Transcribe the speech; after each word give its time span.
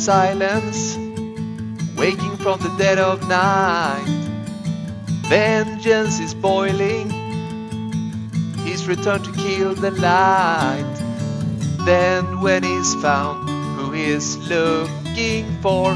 Silence, 0.00 0.96
waking 1.94 2.34
from 2.38 2.58
the 2.60 2.74
dead 2.78 2.98
of 2.98 3.28
night. 3.28 4.06
Vengeance 5.28 6.18
is 6.20 6.32
boiling, 6.32 7.10
he's 8.64 8.88
returned 8.88 9.24
to 9.26 9.32
kill 9.32 9.74
the 9.74 9.90
light. 9.90 10.96
Then, 11.84 12.40
when 12.40 12.62
he's 12.62 12.94
found 12.94 13.46
who 13.78 13.92
he's 13.92 14.38
looking 14.48 15.44
for, 15.60 15.92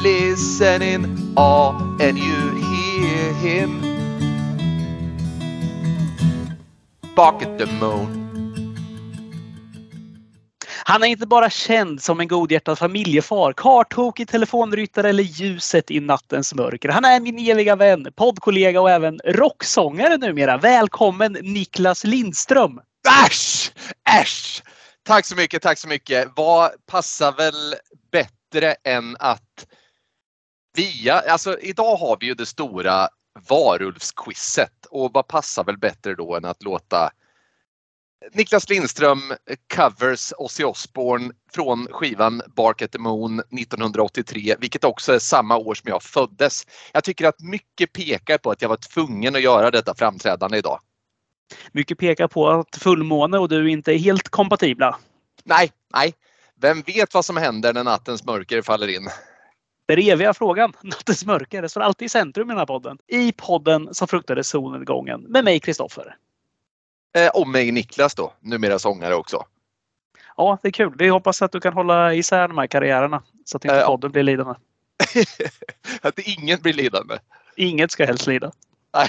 listen 0.00 0.80
in 0.80 1.34
awe 1.36 1.78
and 2.00 2.18
you 2.18 2.50
hear 2.54 3.34
him 3.34 3.82
bark 7.14 7.42
at 7.42 7.58
the 7.58 7.66
moon. 7.66 8.21
Han 10.92 11.02
är 11.02 11.06
inte 11.06 11.26
bara 11.26 11.50
känd 11.50 12.02
som 12.02 12.20
en 12.20 12.28
godhjärtad 12.28 12.78
familjefar, 12.78 13.52
karttokig 13.52 14.28
telefonryttare 14.28 15.08
eller 15.08 15.22
ljuset 15.22 15.90
i 15.90 16.00
nattens 16.00 16.54
mörker. 16.54 16.88
Han 16.88 17.04
är 17.04 17.20
min 17.20 17.38
eviga 17.38 17.76
vän, 17.76 18.06
poddkollega 18.16 18.80
och 18.80 18.90
även 18.90 19.20
rocksångare 19.24 20.16
numera. 20.16 20.58
Välkommen 20.58 21.32
Niklas 21.32 22.04
Lindström! 22.04 22.80
Äsch! 23.26 23.72
Äsch! 24.20 24.62
Tack 25.02 25.26
så 25.26 25.36
mycket, 25.36 25.62
tack 25.62 25.78
så 25.78 25.88
mycket. 25.88 26.28
Vad 26.36 26.70
passar 26.86 27.32
väl 27.32 27.74
bättre 28.10 28.74
än 28.84 29.16
att 29.18 29.66
via, 30.76 31.20
alltså 31.20 31.58
idag 31.60 31.96
har 31.96 32.16
vi 32.20 32.26
ju 32.26 32.34
det 32.34 32.46
stora 32.46 33.08
varulvsquizet 33.48 34.86
och 34.90 35.10
vad 35.14 35.26
passar 35.26 35.64
väl 35.64 35.78
bättre 35.78 36.14
då 36.14 36.36
än 36.36 36.44
att 36.44 36.62
låta 36.62 37.10
Niklas 38.32 38.68
Lindström 38.68 39.20
covers 39.74 40.32
Ozzy 40.38 40.64
Osbourne 40.64 41.30
från 41.54 41.86
skivan 41.90 42.42
Bark 42.56 42.82
at 42.82 42.92
the 42.92 42.98
Moon 42.98 43.40
1983, 43.40 44.56
vilket 44.58 44.84
också 44.84 45.12
är 45.12 45.18
samma 45.18 45.56
år 45.56 45.74
som 45.74 45.88
jag 45.88 46.02
föddes. 46.02 46.62
Jag 46.92 47.04
tycker 47.04 47.28
att 47.28 47.40
mycket 47.40 47.92
pekar 47.92 48.38
på 48.38 48.50
att 48.50 48.62
jag 48.62 48.68
var 48.68 48.76
tvungen 48.76 49.36
att 49.36 49.42
göra 49.42 49.70
detta 49.70 49.94
framträdande 49.94 50.58
idag. 50.58 50.80
Mycket 51.72 51.98
pekar 51.98 52.28
på 52.28 52.48
att 52.48 52.76
fullmåne 52.76 53.38
och 53.38 53.48
du 53.48 53.70
inte 53.70 53.92
är 53.92 53.98
helt 53.98 54.28
kompatibla. 54.28 54.98
Nej, 55.44 55.70
nej. 55.94 56.14
Vem 56.60 56.82
vet 56.82 57.14
vad 57.14 57.24
som 57.24 57.36
händer 57.36 57.72
när 57.72 57.84
nattens 57.84 58.24
mörker 58.24 58.62
faller 58.62 58.88
in? 58.88 59.08
Den 59.86 59.98
eviga 59.98 60.34
frågan, 60.34 60.72
nattens 60.82 61.26
mörker, 61.26 61.68
står 61.68 61.80
alltid 61.80 62.06
i 62.06 62.08
centrum 62.08 62.48
i 62.48 62.52
den 62.52 62.58
här 62.58 62.66
podden. 62.66 62.98
I 63.06 63.32
podden 63.32 63.94
som 63.94 64.08
fruktade 64.08 64.44
solnedgången 64.44 65.20
med 65.20 65.44
mig, 65.44 65.60
Kristoffer. 65.60 66.16
Eh, 67.14 67.28
och 67.28 67.48
mig 67.48 67.72
Niklas 67.72 68.14
då, 68.14 68.32
numera 68.40 68.78
sångare 68.78 69.14
också. 69.14 69.44
Ja, 70.36 70.58
det 70.62 70.68
är 70.68 70.72
kul. 70.72 70.94
Vi 70.98 71.08
hoppas 71.08 71.42
att 71.42 71.52
du 71.52 71.60
kan 71.60 71.72
hålla 71.72 72.14
isär 72.14 72.48
de 72.48 72.58
här 72.58 72.66
karriärerna 72.66 73.22
så 73.44 73.56
att 73.56 73.64
inte 73.64 73.76
Eh, 73.76 73.86
podden 73.86 74.12
blir 74.12 74.22
lidande. 74.22 74.54
att 76.00 76.18
ingen 76.18 76.60
blir 76.60 76.72
lidande. 76.72 77.18
Inget 77.56 77.90
ska 77.90 78.04
helst 78.06 78.26
lida. 78.26 78.52
Nej. 78.94 79.08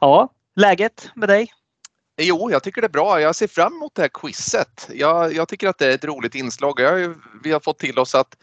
Ja, 0.00 0.28
läget 0.56 1.10
med 1.14 1.28
dig? 1.28 1.52
Jo, 2.16 2.50
jag 2.50 2.62
tycker 2.62 2.80
det 2.80 2.86
är 2.86 2.88
bra. 2.88 3.20
Jag 3.20 3.34
ser 3.36 3.46
fram 3.46 3.72
emot 3.72 3.94
det 3.94 4.02
här 4.02 4.08
quizet. 4.08 4.88
Jag, 4.92 5.32
jag 5.34 5.48
tycker 5.48 5.68
att 5.68 5.78
det 5.78 5.86
är 5.86 5.94
ett 5.94 6.04
roligt 6.04 6.34
inslag. 6.34 6.80
Har 6.80 6.96
ju- 6.96 7.14
vi 7.44 7.52
har 7.52 7.60
fått 7.60 7.78
till 7.78 7.98
oss 7.98 8.14
att 8.14 8.36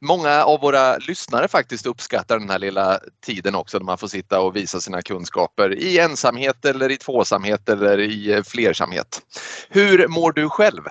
många 0.00 0.44
av 0.44 0.60
våra 0.60 0.96
lyssnare 0.96 1.48
faktiskt 1.48 1.86
uppskattar 1.86 2.38
den 2.38 2.50
här 2.50 2.58
lilla 2.58 2.98
tiden 3.26 3.54
också 3.54 3.78
när 3.78 3.84
man 3.84 3.98
får 3.98 4.08
sitta 4.08 4.40
och 4.40 4.56
visa 4.56 4.80
sina 4.80 5.02
kunskaper 5.02 5.74
i 5.78 5.98
ensamhet 5.98 6.64
eller 6.64 6.90
i 6.90 6.96
tvåsamhet 6.96 7.68
eller 7.68 7.98
i 7.98 8.32
eh, 8.32 8.42
flersamhet. 8.42 9.22
Hur 9.68 10.08
mår 10.08 10.32
du 10.32 10.48
själv? 10.48 10.82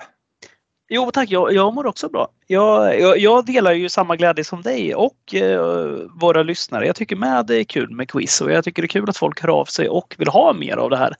Jo 0.90 1.10
tack, 1.10 1.30
jag, 1.30 1.52
jag 1.52 1.74
mår 1.74 1.86
också 1.86 2.08
bra. 2.08 2.28
Jag, 2.46 3.00
jag, 3.00 3.18
jag 3.18 3.46
delar 3.46 3.72
ju 3.72 3.88
samma 3.88 4.16
glädje 4.16 4.44
som 4.44 4.62
dig 4.62 4.94
och 4.94 5.34
eh, 5.34 5.88
våra 6.20 6.42
lyssnare. 6.42 6.86
Jag 6.86 6.96
tycker 6.96 7.16
med 7.16 7.46
det 7.46 7.56
är 7.56 7.64
kul 7.64 7.90
med 7.90 8.10
quiz 8.10 8.40
och 8.40 8.52
jag 8.52 8.64
tycker 8.64 8.82
det 8.82 8.86
är 8.86 8.88
kul 8.88 9.10
att 9.10 9.16
folk 9.16 9.40
hör 9.42 9.48
av 9.48 9.64
sig 9.64 9.88
och 9.88 10.14
vill 10.18 10.28
ha 10.28 10.52
mer 10.52 10.76
av 10.76 10.90
det 10.90 10.96
här. 10.96 11.14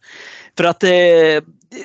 För 0.57 0.65
att 0.65 0.83
eh, 0.83 0.91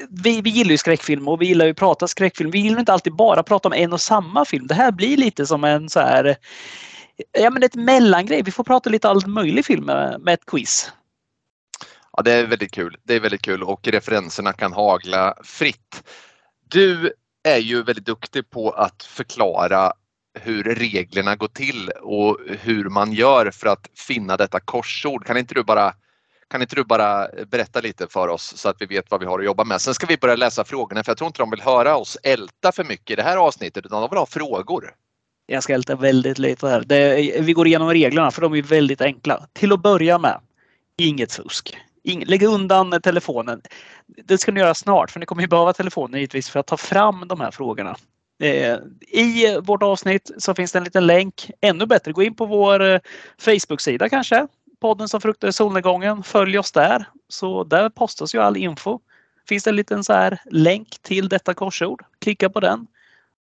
vi, 0.09 0.41
vi 0.41 0.49
gillar 0.49 0.71
ju 0.71 0.77
skräckfilm 0.77 1.27
och 1.27 1.41
vi 1.41 1.45
gillar 1.45 1.65
ju 1.65 1.71
att 1.71 1.77
prata 1.77 2.07
skräckfilm. 2.07 2.51
Vi 2.51 2.59
gillar 2.59 2.79
inte 2.79 2.93
alltid 2.93 3.15
bara 3.15 3.43
prata 3.43 3.67
om 3.69 3.73
en 3.73 3.93
och 3.93 4.01
samma 4.01 4.45
film. 4.45 4.67
Det 4.67 4.73
här 4.73 4.91
blir 4.91 5.17
lite 5.17 5.45
som 5.45 5.63
en 5.63 5.89
så 5.89 5.99
här 5.99 6.37
Ja 7.31 7.49
men 7.49 7.63
ett 7.63 7.75
mellangrej. 7.75 8.41
Vi 8.43 8.51
får 8.51 8.63
prata 8.63 8.89
lite 8.89 9.09
allt 9.09 9.27
möjligt 9.27 9.65
film 9.65 9.85
med, 9.85 10.21
med 10.21 10.33
ett 10.33 10.45
quiz. 10.45 10.91
Ja, 12.17 12.23
det 12.23 12.31
är 12.31 12.47
väldigt 12.47 12.71
kul. 12.71 12.97
Det 13.03 13.15
är 13.15 13.19
väldigt 13.19 13.41
kul 13.41 13.63
och 13.63 13.87
referenserna 13.87 14.53
kan 14.53 14.73
hagla 14.73 15.35
fritt. 15.43 16.03
Du 16.69 17.13
är 17.43 17.57
ju 17.57 17.83
väldigt 17.83 18.05
duktig 18.05 18.49
på 18.49 18.71
att 18.71 19.03
förklara 19.03 19.93
hur 20.39 20.63
reglerna 20.63 21.35
går 21.35 21.47
till 21.47 21.89
och 21.89 22.37
hur 22.59 22.89
man 22.89 23.13
gör 23.13 23.51
för 23.51 23.67
att 23.67 23.89
finna 24.07 24.37
detta 24.37 24.59
korsord. 24.59 25.25
Kan 25.25 25.37
inte 25.37 25.53
du 25.53 25.63
bara 25.63 25.93
kan 26.53 26.61
inte 26.61 26.75
du 26.75 26.83
bara 26.83 27.27
berätta 27.51 27.81
lite 27.81 28.07
för 28.07 28.27
oss 28.27 28.53
så 28.57 28.69
att 28.69 28.75
vi 28.79 28.85
vet 28.85 29.11
vad 29.11 29.19
vi 29.19 29.25
har 29.25 29.39
att 29.39 29.45
jobba 29.45 29.63
med? 29.63 29.81
Sen 29.81 29.93
ska 29.93 30.07
vi 30.07 30.17
börja 30.17 30.35
läsa 30.35 30.63
frågorna 30.63 31.03
för 31.03 31.11
jag 31.11 31.17
tror 31.17 31.27
inte 31.27 31.41
de 31.41 31.49
vill 31.49 31.61
höra 31.61 31.97
oss 31.97 32.17
älta 32.23 32.71
för 32.71 32.83
mycket 32.83 33.11
i 33.11 33.15
det 33.15 33.23
här 33.23 33.37
avsnittet 33.37 33.85
utan 33.85 34.01
de 34.01 34.09
vill 34.09 34.19
ha 34.19 34.25
frågor. 34.25 34.93
Jag 35.45 35.63
ska 35.63 35.73
älta 35.73 35.95
väldigt 35.95 36.39
lite 36.39 36.67
här. 36.67 36.83
Det, 36.85 37.41
vi 37.41 37.53
går 37.53 37.67
igenom 37.67 37.89
reglerna 37.89 38.31
för 38.31 38.41
de 38.41 38.53
är 38.53 38.61
väldigt 38.61 39.01
enkla. 39.01 39.47
Till 39.53 39.73
att 39.73 39.81
börja 39.81 40.17
med, 40.17 40.39
inget 40.97 41.33
fusk. 41.33 41.77
Ing, 42.03 42.25
lägg 42.25 42.43
undan 42.43 43.01
telefonen. 43.01 43.61
Det 44.25 44.37
ska 44.37 44.51
ni 44.51 44.59
göra 44.59 44.73
snart 44.73 45.11
för 45.11 45.19
ni 45.19 45.25
kommer 45.25 45.41
ju 45.41 45.47
behöva 45.47 45.73
telefonen 45.73 46.19
givetvis 46.19 46.49
för 46.49 46.59
att 46.59 46.67
ta 46.67 46.77
fram 46.77 47.27
de 47.27 47.39
här 47.39 47.51
frågorna. 47.51 47.95
Eh, 48.43 48.77
I 49.11 49.59
vårt 49.63 49.83
avsnitt 49.83 50.31
så 50.37 50.55
finns 50.55 50.71
det 50.71 50.77
en 50.79 50.83
liten 50.83 51.07
länk. 51.07 51.51
Ännu 51.61 51.85
bättre, 51.85 52.11
gå 52.11 52.23
in 52.23 52.35
på 52.35 52.45
vår 52.45 52.83
eh, 52.83 52.99
Facebook-sida 53.39 54.09
kanske. 54.09 54.47
Podden 54.83 55.09
som 55.09 55.21
fruktar 55.21 55.51
solnedgången. 55.51 56.23
Följ 56.23 56.59
oss 56.59 56.71
där. 56.71 57.05
Så 57.27 57.63
där 57.63 57.89
postas 57.89 58.35
ju 58.35 58.39
all 58.39 58.57
info. 58.57 58.99
Finns 59.47 59.63
det 59.63 59.69
en 59.69 59.75
liten 59.75 60.03
så 60.03 60.13
här 60.13 60.39
länk 60.45 60.87
till 61.01 61.29
detta 61.29 61.53
korsord. 61.53 62.03
Klicka 62.21 62.49
på 62.49 62.59
den. 62.59 62.87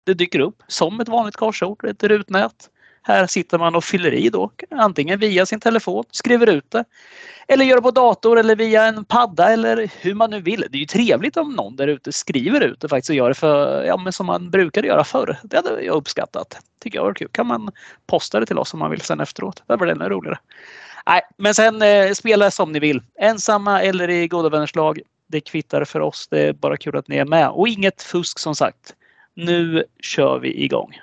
Det 0.03 0.13
dyker 0.13 0.39
upp 0.39 0.63
som 0.67 0.99
ett 0.99 1.07
vanligt 1.07 1.35
korsord, 1.35 1.85
ett 1.85 2.03
rutnät. 2.03 2.69
Här 3.01 3.27
sitter 3.27 3.57
man 3.57 3.75
och 3.75 3.83
fyller 3.83 4.13
i 4.13 4.29
då, 4.29 4.51
antingen 4.71 5.19
via 5.19 5.45
sin 5.45 5.59
telefon, 5.59 6.03
skriver 6.11 6.49
ut 6.49 6.71
det. 6.71 6.83
Eller 7.47 7.65
gör 7.65 7.75
det 7.75 7.81
på 7.81 7.91
dator 7.91 8.39
eller 8.39 8.55
via 8.55 8.85
en 8.85 9.05
padda 9.05 9.49
eller 9.49 9.91
hur 10.01 10.13
man 10.13 10.29
nu 10.29 10.41
vill. 10.41 10.65
Det 10.69 10.77
är 10.77 10.79
ju 10.79 10.85
trevligt 10.85 11.37
om 11.37 11.53
någon 11.53 11.75
där 11.75 11.87
ute 11.87 12.11
skriver 12.11 12.61
ut 12.61 12.79
det 12.79 12.89
faktiskt 12.89 13.09
och 13.09 13.15
gör 13.15 13.29
det 13.29 13.35
för, 13.35 13.83
ja, 13.83 13.97
men 13.97 14.13
som 14.13 14.25
man 14.25 14.49
brukade 14.49 14.87
göra 14.87 15.03
förr. 15.03 15.37
Det 15.43 15.57
hade 15.57 15.81
jag 15.81 15.95
uppskattat. 15.95 16.59
Tycker 16.79 16.99
jag 16.99 17.03
var 17.03 17.13
kul. 17.13 17.29
Kan 17.31 17.47
man 17.47 17.71
posta 18.07 18.39
det 18.39 18.45
till 18.45 18.57
oss 18.57 18.73
om 18.73 18.79
man 18.79 18.91
vill 18.91 19.01
sen 19.01 19.19
efteråt. 19.19 19.63
Det 19.67 19.75
var 19.75 19.85
det 19.85 19.91
ännu 19.91 20.09
roligare. 20.09 20.37
Nej, 21.05 21.21
men 21.37 21.53
sen 21.53 21.81
eh, 21.81 22.11
spela 22.11 22.51
som 22.51 22.71
ni 22.71 22.79
vill. 22.79 23.01
Ensamma 23.19 23.81
eller 23.81 24.09
i 24.09 24.27
goda 24.27 24.49
vänners 24.49 24.75
lag. 24.75 24.99
Det 25.27 25.41
kvittar 25.41 25.83
för 25.83 25.99
oss. 25.99 26.27
Det 26.31 26.41
är 26.41 26.53
bara 26.53 26.77
kul 26.77 26.95
att 26.97 27.07
ni 27.07 27.17
är 27.17 27.25
med. 27.25 27.49
Och 27.49 27.67
inget 27.67 28.01
fusk 28.01 28.39
som 28.39 28.55
sagt. 28.55 28.95
Nu 29.33 29.83
kör 30.01 30.39
vi 30.39 30.63
igång. 30.63 30.99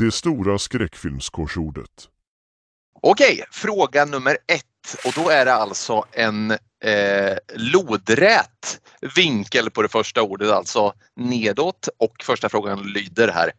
Det 0.00 0.12
stora 0.14 0.58
skräckfilmskorsordet. 0.58 2.08
Okej, 3.00 3.44
fråga 3.50 4.04
nummer 4.04 4.38
ett. 4.46 4.96
Och 5.04 5.12
då 5.14 5.30
är 5.30 5.44
det 5.44 5.54
alltså 5.54 6.04
en 6.12 6.50
eh, 6.84 7.36
lodrät 7.54 8.80
vinkel 9.16 9.70
på 9.70 9.82
det 9.82 9.88
första 9.88 10.22
ordet, 10.22 10.50
alltså 10.50 10.92
nedåt. 11.16 11.88
Och 11.98 12.14
första 12.22 12.48
frågan 12.48 12.82
lyder 12.82 13.28
här. 13.28 13.52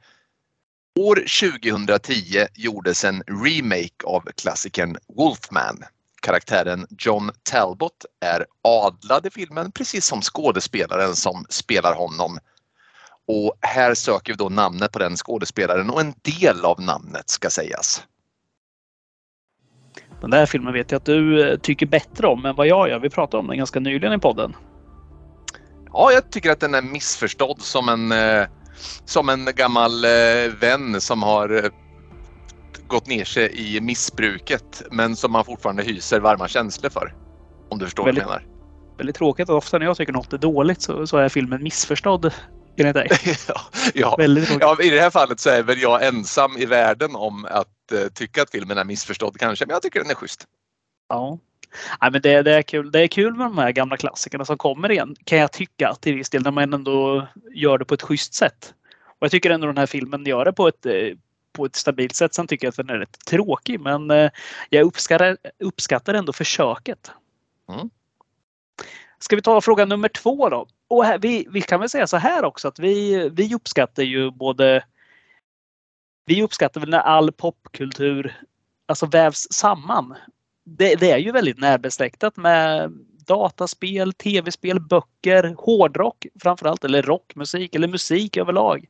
År 0.99 1.15
2010 1.15 2.45
gjordes 2.53 3.03
en 3.03 3.23
remake 3.45 4.05
av 4.05 4.21
klassikern 4.35 4.97
Wolfman. 5.17 5.83
Karaktären 6.21 6.87
John 6.97 7.31
Talbot 7.43 8.05
är 8.19 8.45
adlad 8.61 9.25
i 9.25 9.29
filmen, 9.29 9.71
precis 9.71 10.05
som 10.05 10.21
skådespelaren 10.21 11.15
som 11.15 11.45
spelar 11.49 11.95
honom. 11.95 12.39
Och 13.33 13.53
här 13.61 13.93
söker 13.93 14.33
vi 14.33 14.37
då 14.37 14.49
namnet 14.49 14.91
på 14.91 14.99
den 14.99 15.15
skådespelaren 15.15 15.89
och 15.89 16.01
en 16.01 16.13
del 16.21 16.65
av 16.65 16.81
namnet 16.81 17.29
ska 17.29 17.49
sägas. 17.49 18.03
Den 20.21 20.29
där 20.29 20.45
filmen 20.45 20.73
vet 20.73 20.91
jag 20.91 20.97
att 20.99 21.05
du 21.05 21.49
eh, 21.51 21.57
tycker 21.57 21.85
bättre 21.85 22.27
om 22.27 22.45
än 22.45 22.55
vad 22.55 22.67
jag 22.67 22.89
gör. 22.89 22.99
Vi 22.99 23.09
pratade 23.09 23.41
om 23.41 23.47
den 23.47 23.57
ganska 23.57 23.79
nyligen 23.79 24.13
i 24.13 24.19
podden. 24.19 24.55
Ja, 25.93 26.11
jag 26.11 26.31
tycker 26.31 26.51
att 26.51 26.59
den 26.59 26.75
är 26.75 26.81
missförstådd 26.81 27.61
som 27.61 27.89
en, 27.89 28.11
eh, 28.11 28.47
som 29.05 29.29
en 29.29 29.45
gammal 29.55 30.05
eh, 30.05 30.09
vän 30.61 31.01
som 31.01 31.23
har 31.23 31.69
gått 32.87 33.07
ner 33.07 33.25
sig 33.25 33.75
i 33.75 33.81
missbruket 33.81 34.81
men 34.91 35.15
som 35.15 35.31
man 35.31 35.45
fortfarande 35.45 35.83
hyser 35.83 36.19
varma 36.19 36.47
känslor 36.47 36.89
för. 36.89 37.15
Om 37.69 37.79
du 37.79 37.85
förstår 37.85 38.05
Väldigt- 38.05 38.23
vad 38.25 38.33
jag 38.35 38.41
menar. 38.41 38.97
väldigt 38.97 39.15
tråkigt 39.15 39.49
att 39.49 39.55
ofta 39.55 39.77
när 39.77 39.85
jag 39.85 39.97
tycker 39.97 40.13
något 40.13 40.33
är 40.33 40.37
dåligt 40.37 40.81
så, 40.81 41.07
så 41.07 41.17
är 41.17 41.29
filmen 41.29 41.63
missförstådd 41.63 42.33
enligt 42.77 42.93
dig. 42.93 43.07
ja, 43.47 43.61
ja. 43.93 44.15
Väldigt 44.17 44.47
tråkigt. 44.47 44.61
ja, 44.61 44.83
I 44.83 44.89
det 44.89 45.01
här 45.01 45.09
fallet 45.09 45.39
så 45.39 45.49
är 45.49 45.63
väl 45.63 45.81
jag 45.81 46.05
ensam 46.05 46.57
i 46.57 46.65
världen 46.65 47.15
om 47.15 47.45
att 47.45 47.91
eh, 47.91 48.07
tycka 48.13 48.41
att 48.41 48.51
filmen 48.51 48.77
är 48.77 48.83
missförstådd 48.83 49.39
kanske, 49.39 49.65
men 49.65 49.73
jag 49.73 49.81
tycker 49.81 49.99
den 49.99 50.09
är 50.09 50.15
schysst. 50.15 50.45
Ja. 51.09 51.39
Nej, 52.01 52.11
men 52.11 52.21
det, 52.21 52.41
det, 52.41 52.53
är 52.53 52.61
kul. 52.61 52.91
det 52.91 52.99
är 52.99 53.07
kul 53.07 53.33
med 53.33 53.45
de 53.45 53.57
här 53.57 53.71
gamla 53.71 53.97
klassikerna 53.97 54.45
som 54.45 54.57
kommer 54.57 54.91
igen 54.91 55.15
kan 55.23 55.37
jag 55.37 55.51
tycka 55.51 55.95
till 56.01 56.15
viss 56.15 56.29
del 56.29 56.43
när 56.43 56.51
man 56.51 56.73
ändå 56.73 57.27
gör 57.53 57.77
det 57.77 57.85
på 57.85 57.93
ett 57.93 58.01
schysst 58.01 58.33
sätt. 58.33 58.73
Och 59.05 59.25
jag 59.25 59.31
tycker 59.31 59.49
ändå 59.49 59.67
den 59.67 59.77
här 59.77 59.85
filmen 59.85 60.25
gör 60.25 60.45
det 60.45 60.53
på 60.53 60.67
ett, 60.67 60.85
eh, 60.85 60.93
på 61.53 61.65
ett 61.65 61.75
stabilt 61.75 62.15
sätt. 62.15 62.33
Sen 62.33 62.47
tycker 62.47 62.67
jag 62.67 62.69
att 62.69 62.87
den 62.87 62.89
är 62.89 62.97
rätt 62.97 63.25
tråkig 63.25 63.79
men 63.79 64.11
eh, 64.11 64.31
jag 64.69 64.85
uppskattar, 64.85 65.37
uppskattar 65.59 66.13
ändå 66.13 66.33
försöket. 66.33 67.11
Mm. 67.69 67.89
Ska 69.21 69.35
vi 69.35 69.41
ta 69.41 69.61
fråga 69.61 69.85
nummer 69.85 70.09
två 70.09 70.49
då? 70.49 70.67
Och 70.87 71.05
här, 71.05 71.19
vi, 71.19 71.47
vi 71.49 71.61
kan 71.61 71.79
väl 71.79 71.89
säga 71.89 72.07
så 72.07 72.17
här 72.17 72.43
också 72.43 72.67
att 72.67 72.79
vi, 72.79 73.29
vi 73.29 73.55
uppskattar 73.55 74.03
ju 74.03 74.31
både 74.31 74.83
vi 76.25 76.43
uppskattar 76.43 76.81
väl 76.81 76.89
när 76.89 76.99
all 76.99 77.31
popkultur 77.31 78.41
alltså 78.85 79.05
vävs 79.05 79.47
samman. 79.51 80.15
Det, 80.65 80.95
det 80.95 81.11
är 81.11 81.17
ju 81.17 81.31
väldigt 81.31 81.59
närbesläktat 81.59 82.37
med 82.37 82.91
dataspel, 83.27 84.13
tv-spel, 84.13 84.79
böcker, 84.79 85.55
hårdrock 85.57 86.25
framförallt 86.41 86.83
eller 86.83 87.01
rockmusik 87.01 87.75
eller 87.75 87.87
musik 87.87 88.37
överlag. 88.37 88.85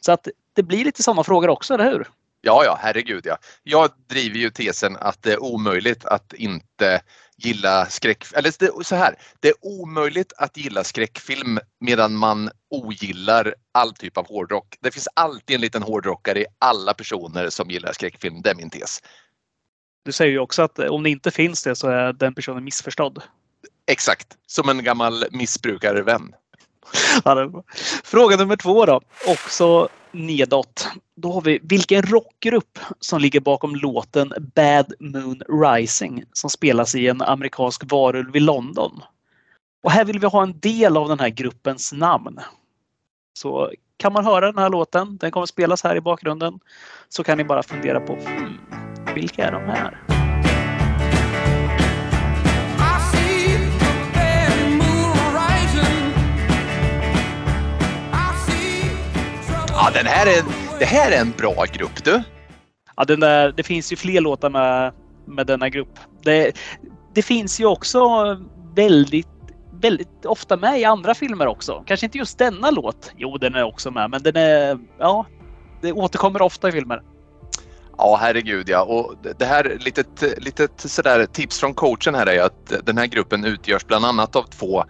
Så 0.00 0.12
att 0.12 0.28
det 0.52 0.62
blir 0.62 0.84
lite 0.84 1.02
samma 1.02 1.24
frågor 1.24 1.48
också, 1.48 1.74
eller 1.74 1.90
hur? 1.90 2.08
Ja, 2.40 2.62
ja, 2.64 2.78
herregud 2.80 3.26
ja. 3.26 3.36
Jag 3.62 3.90
driver 4.06 4.38
ju 4.38 4.50
tesen 4.50 4.96
att 5.00 5.22
det 5.22 5.32
är 5.32 5.42
omöjligt 5.42 6.04
att 6.04 6.32
inte 6.32 7.02
gilla 7.36 7.86
skräck... 7.86 8.24
Eller 8.34 8.54
det, 8.58 8.84
så 8.84 8.96
här, 8.96 9.14
det 9.40 9.48
är 9.48 9.54
omöjligt 9.60 10.32
att 10.36 10.56
gilla 10.56 10.84
skräckfilm 10.84 11.58
medan 11.80 12.16
man 12.16 12.50
ogillar 12.70 13.54
all 13.72 13.94
typ 13.94 14.18
av 14.18 14.28
hårdrock. 14.28 14.76
Det 14.80 14.90
finns 14.90 15.08
alltid 15.14 15.54
en 15.54 15.60
liten 15.60 15.82
hårdrockare 15.82 16.40
i 16.40 16.46
alla 16.58 16.94
personer 16.94 17.50
som 17.50 17.70
gillar 17.70 17.92
skräckfilm. 17.92 18.42
Det 18.42 18.50
är 18.50 18.54
min 18.54 18.70
tes. 18.70 19.02
Du 20.04 20.12
säger 20.12 20.32
ju 20.32 20.38
också 20.38 20.62
att 20.62 20.78
om 20.78 21.02
det 21.02 21.10
inte 21.10 21.30
finns 21.30 21.62
det 21.62 21.76
så 21.76 21.88
är 21.88 22.12
den 22.12 22.34
personen 22.34 22.64
missförstådd. 22.64 23.22
Exakt, 23.86 24.36
som 24.46 24.68
en 24.68 24.84
gammal 24.84 25.24
missbrukarvän. 25.30 26.34
Fråga 28.04 28.36
nummer 28.36 28.56
två 28.56 28.86
då, 28.86 29.00
också 29.26 29.88
nedåt. 30.12 30.88
Då 31.22 31.32
har 31.32 31.40
vi 31.40 31.60
vilken 31.62 32.02
rockgrupp 32.02 32.78
som 33.00 33.20
ligger 33.20 33.40
bakom 33.40 33.74
låten 33.76 34.32
Bad 34.54 34.92
Moon 35.00 35.42
Rising 35.48 36.24
som 36.32 36.50
spelas 36.50 36.94
i 36.94 37.08
en 37.08 37.22
amerikansk 37.22 37.82
varulv 37.84 38.36
i 38.36 38.40
London. 38.40 39.02
Och 39.82 39.90
här 39.90 40.04
vill 40.04 40.18
vi 40.18 40.26
ha 40.26 40.42
en 40.42 40.60
del 40.60 40.96
av 40.96 41.08
den 41.08 41.20
här 41.20 41.28
gruppens 41.28 41.92
namn. 41.92 42.40
Så 43.38 43.72
kan 43.96 44.12
man 44.12 44.24
höra 44.24 44.46
den 44.46 44.58
här 44.58 44.70
låten, 44.70 45.16
den 45.16 45.30
kommer 45.30 45.46
spelas 45.46 45.84
här 45.84 45.96
i 45.96 46.00
bakgrunden, 46.00 46.60
så 47.08 47.24
kan 47.24 47.38
ni 47.38 47.44
bara 47.44 47.62
fundera 47.62 48.00
på 48.00 48.14
hmm, 48.14 48.58
vilka 49.14 49.46
är 49.46 49.52
de 49.52 49.62
här? 49.62 49.98
Ja, 59.68 59.90
den 59.94 60.06
här 60.06 60.26
är, 60.26 60.61
det 60.82 60.86
här 60.86 61.12
är 61.12 61.20
en 61.20 61.30
bra 61.30 61.64
grupp 61.72 62.04
du. 62.04 62.22
Ja, 62.96 63.04
den 63.04 63.20
där, 63.20 63.52
det 63.56 63.62
finns 63.62 63.92
ju 63.92 63.96
fler 63.96 64.20
låtar 64.20 64.50
med, 64.50 64.92
med 65.26 65.46
denna 65.46 65.68
grupp. 65.68 65.98
Det, 66.22 66.52
det 67.14 67.22
finns 67.22 67.60
ju 67.60 67.66
också 67.66 68.00
väldigt, 68.74 69.28
väldigt 69.80 70.26
ofta 70.26 70.56
med 70.56 70.80
i 70.80 70.84
andra 70.84 71.14
filmer 71.14 71.46
också. 71.46 71.82
Kanske 71.86 72.06
inte 72.06 72.18
just 72.18 72.38
denna 72.38 72.70
låt. 72.70 73.12
Jo, 73.16 73.38
den 73.38 73.54
är 73.54 73.62
också 73.62 73.90
med, 73.90 74.10
men 74.10 74.22
den 74.22 74.36
är, 74.36 74.78
ja, 74.98 75.26
det 75.80 75.92
återkommer 75.92 76.42
ofta 76.42 76.68
i 76.68 76.72
filmer. 76.72 77.02
Ja, 77.98 78.18
herregud 78.20 78.68
ja. 78.68 78.82
Och 78.82 79.14
det 79.38 79.44
här 79.44 79.76
litet, 79.80 80.22
litet 80.38 80.80
sådär 80.80 81.26
tips 81.26 81.60
från 81.60 81.74
coachen 81.74 82.14
här 82.14 82.26
är 82.26 82.32
ju 82.32 82.40
att 82.40 82.72
den 82.86 82.98
här 82.98 83.06
gruppen 83.06 83.44
utgörs 83.44 83.86
bland 83.86 84.04
annat 84.04 84.36
av 84.36 84.42
två 84.42 84.84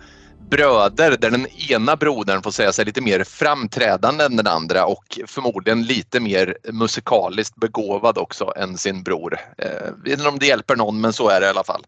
bröder 0.53 1.17
där 1.17 1.31
den 1.31 1.47
ena 1.71 1.97
brodern 1.97 2.43
får 2.43 2.51
säga 2.51 2.73
sig 2.73 2.85
lite 2.85 3.01
mer 3.01 3.25
framträdande 3.25 4.25
än 4.25 4.37
den 4.37 4.47
andra 4.47 4.87
och 4.87 5.21
förmodligen 5.27 5.83
lite 5.83 6.21
mer 6.21 6.57
musikaliskt 6.73 7.57
begåvad 7.57 8.19
också 8.19 8.53
än 8.57 8.79
sin 8.79 9.03
bror. 9.03 9.39
Eh, 9.59 9.71
jag 9.85 10.05
vet 10.05 10.19
inte 10.19 10.29
om 10.29 10.39
det 10.39 10.47
hjälper 10.47 10.77
någon 10.77 11.01
men 11.01 11.13
så 11.13 11.29
är 11.29 11.41
det 11.41 11.47
i 11.47 11.51
alla 11.51 11.65
fall. 11.65 11.85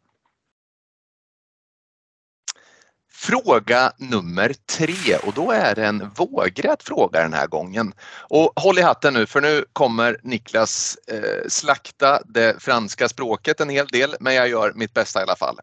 Fråga 3.13 3.93
nummer 3.99 4.55
tre 4.79 5.17
och 5.27 5.33
då 5.33 5.53
är 5.53 5.75
det 5.75 5.87
en 5.87 6.11
vågrät 6.17 6.83
fråga 6.83 7.23
den 7.23 7.33
här 7.33 7.47
gången. 7.47 7.93
Och 8.21 8.53
håll 8.57 8.79
i 8.79 8.83
hatten 8.83 9.15
nu 9.15 9.27
för 9.27 9.41
nu 9.41 9.65
kommer 9.73 10.21
Niklas 10.23 10.99
eh, 11.09 11.49
slakta 11.49 12.21
det 12.25 12.63
franska 12.63 13.09
språket 13.09 13.61
en 13.61 13.69
hel 13.69 13.87
del 13.87 14.17
men 14.21 14.35
jag 14.35 14.49
gör 14.49 14.73
mitt 14.75 14.95
bästa 14.95 15.21
i 15.21 15.23
alla 15.23 15.37
fall. 15.37 15.59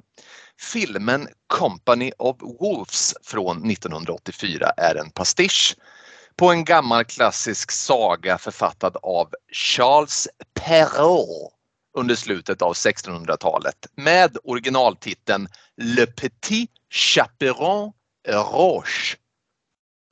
Filmen 0.61 1.27
Company 1.47 2.11
of 2.17 2.37
Wolves 2.59 3.13
från 3.23 3.71
1984 3.71 4.69
är 4.77 4.95
en 4.95 5.11
pastisch 5.11 5.75
på 6.35 6.51
en 6.51 6.65
gammal 6.65 7.05
klassisk 7.05 7.71
saga 7.71 8.37
författad 8.37 8.97
av 9.03 9.29
Charles 9.51 10.27
Perrault 10.53 11.53
under 11.97 12.15
slutet 12.15 12.61
av 12.61 12.73
1600-talet 12.73 13.87
med 13.95 14.37
originaltiteln 14.43 15.47
Le 15.77 16.05
Petit 16.05 16.71
Chaperon 16.89 17.91
Roche. 18.27 19.17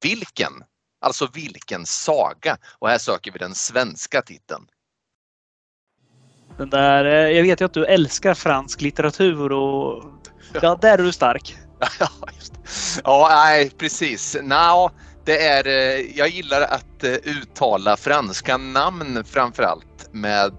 Vilken? 0.02 0.64
Alltså 1.02 1.28
vilken 1.34 1.86
saga? 1.86 2.58
Och 2.80 2.90
här 2.90 2.98
söker 2.98 3.32
vi 3.32 3.40
den 3.40 3.56
svenska 3.56 4.22
titeln. 4.22 4.68
Den 6.60 6.70
där, 6.70 7.06
eh, 7.06 7.38
jag 7.38 7.44
vet 7.44 7.62
ju 7.62 7.66
att 7.66 7.74
du 7.74 7.86
älskar 7.86 8.34
fransk 8.34 8.82
litteratur 8.82 9.52
och 9.52 10.04
ja, 10.62 10.78
där 10.82 10.98
är 10.98 11.04
du 11.04 11.12
stark. 11.12 11.56
ja, 13.04 13.28
nej, 13.32 13.70
precis. 13.70 14.38
No, 14.44 14.90
det 15.26 15.48
är, 15.48 15.68
eh, 15.68 16.18
jag 16.18 16.30
gillar 16.30 16.62
att 16.62 17.04
eh, 17.04 17.12
uttala 17.12 17.98
franska 17.98 18.58
namn 18.58 19.24
framförallt 19.26 20.10
med, 20.12 20.54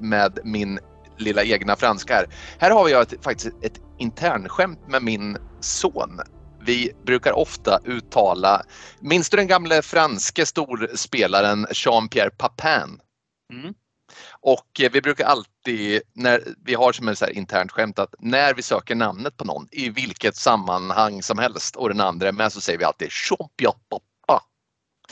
med 0.00 0.38
min 0.44 0.78
lilla 1.18 1.44
egna 1.44 1.76
franska 1.76 2.14
här. 2.14 2.26
Här 2.58 2.70
har 2.70 2.88
jag 2.88 3.02
ett, 3.02 3.24
faktiskt 3.24 3.56
ett 3.62 3.80
internskämt 3.98 4.88
med 4.88 5.02
min 5.02 5.36
son. 5.60 6.20
Vi 6.66 6.92
brukar 7.06 7.32
ofta 7.32 7.80
uttala, 7.84 8.62
minns 9.00 9.30
du 9.30 9.36
den 9.36 9.46
gamle 9.46 9.82
franske 9.82 10.46
storspelaren 10.46 11.66
Jean-Pierre 11.70 12.30
Papin? 12.30 13.00
Mm. 13.52 13.74
Och 14.42 14.80
eh, 14.80 14.90
vi 14.92 15.00
brukar 15.00 15.24
alltid, 15.24 16.02
när 16.12 16.42
vi 16.64 16.74
har 16.74 16.92
som 16.92 17.08
ett 17.08 17.28
internt 17.30 17.72
skämt 17.72 17.98
att 17.98 18.14
när 18.18 18.54
vi 18.54 18.62
söker 18.62 18.94
namnet 18.94 19.36
på 19.36 19.44
någon 19.44 19.68
i 19.70 19.88
vilket 19.88 20.36
sammanhang 20.36 21.22
som 21.22 21.38
helst 21.38 21.76
och 21.76 21.88
den 21.88 22.00
andra 22.00 22.28
är 22.28 22.32
med 22.32 22.52
så 22.52 22.60
säger 22.60 22.78
vi 22.78 22.84
alltid 22.84 23.08
Jean-Pierre 23.08 23.74
Papin. 23.88 24.08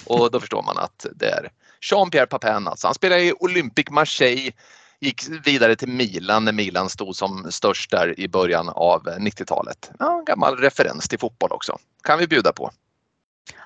Och 0.04 0.30
då 0.30 0.40
förstår 0.40 0.62
man 0.62 0.78
att 0.78 1.06
det 1.14 1.26
är 1.26 1.50
Jean-Pierre 1.80 2.26
Papin 2.26 2.68
alltså. 2.68 2.86
Han 2.86 2.94
spelar 2.94 3.18
i 3.18 3.32
Olympic 3.32 3.90
Marseille 3.90 4.52
gick 5.00 5.22
vidare 5.44 5.76
till 5.76 5.88
Milan 5.88 6.44
när 6.44 6.52
Milan 6.52 6.88
stod 6.88 7.16
som 7.16 7.46
störst 7.50 7.90
där 7.90 8.20
i 8.20 8.28
början 8.28 8.68
av 8.68 9.02
90-talet. 9.04 9.90
Ja, 9.98 10.18
en 10.18 10.24
gammal 10.24 10.56
referens 10.56 11.08
till 11.08 11.18
fotboll 11.18 11.52
också. 11.52 11.78
Kan 12.02 12.18
vi 12.18 12.26
bjuda 12.26 12.52
på. 12.52 12.70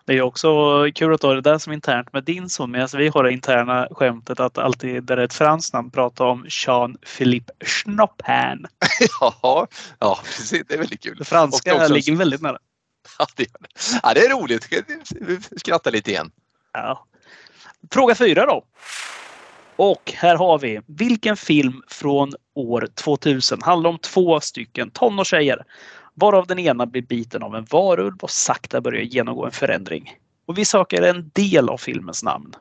Det 0.07 0.13
är 0.13 0.23
också 0.23 0.49
kul 0.95 1.15
att 1.15 1.23
ha 1.23 1.35
det 1.35 1.41
där 1.41 1.59
som 1.59 1.73
internt 1.73 2.13
med 2.13 2.25
din 2.25 2.49
son 2.49 2.71
medan 2.71 2.89
vi 2.97 3.09
har 3.09 3.25
det 3.25 3.33
interna 3.33 3.89
skämtet 3.91 4.41
att 4.41 4.59
alltid 4.59 5.05
där 5.05 5.17
det 5.17 5.23
är 5.23 5.27
ett 5.27 5.35
franskt 5.35 5.73
namn 5.73 5.91
prata 5.91 6.25
om 6.25 6.47
Jean-Philippe 6.49 7.53
Schnoppan. 7.65 8.67
ja, 9.21 9.67
ja, 9.99 10.21
precis. 10.25 10.63
Det 10.69 10.75
är 10.75 10.79
väldigt 10.79 11.03
kul. 11.03 11.17
Det 11.19 11.25
franska 11.25 11.75
också... 11.75 11.93
ligger 11.93 12.17
väldigt 12.17 12.43
nära. 12.43 12.59
Ja, 13.19 13.27
det, 13.37 13.47
ja, 14.03 14.15
det 14.15 14.21
är 14.21 14.31
roligt. 14.31 14.69
Vi 15.21 15.39
skrattar 15.57 15.91
lite 15.91 16.11
igen. 16.11 16.31
Ja. 16.73 17.07
Fråga 17.93 18.15
fyra 18.15 18.47
då. 18.47 18.65
Och 19.77 20.13
här 20.17 20.37
har 20.37 20.59
vi 20.59 20.81
vilken 20.87 21.37
film 21.37 21.83
från 21.89 22.33
år 22.55 22.89
2000 22.95 23.63
handlar 23.63 23.91
om 23.91 23.99
två 23.99 24.41
stycken 24.41 24.91
tonårstjejer 24.91 25.65
varav 26.15 26.47
den 26.47 26.59
ena 26.59 26.87
blir 26.87 27.03
biten 27.03 27.43
av 27.43 27.55
en 27.55 27.67
varulv 27.71 28.17
och 28.23 28.31
sakta 28.31 28.81
börjar 28.81 29.03
genomgå 29.03 29.45
en 29.45 29.53
förändring. 29.53 30.19
Och 30.47 30.59
vi 30.59 30.65
söker 30.65 31.03
en 31.03 31.31
del 31.35 31.69
av 31.69 31.79
filmens 31.79 32.23
namn. 32.23 32.55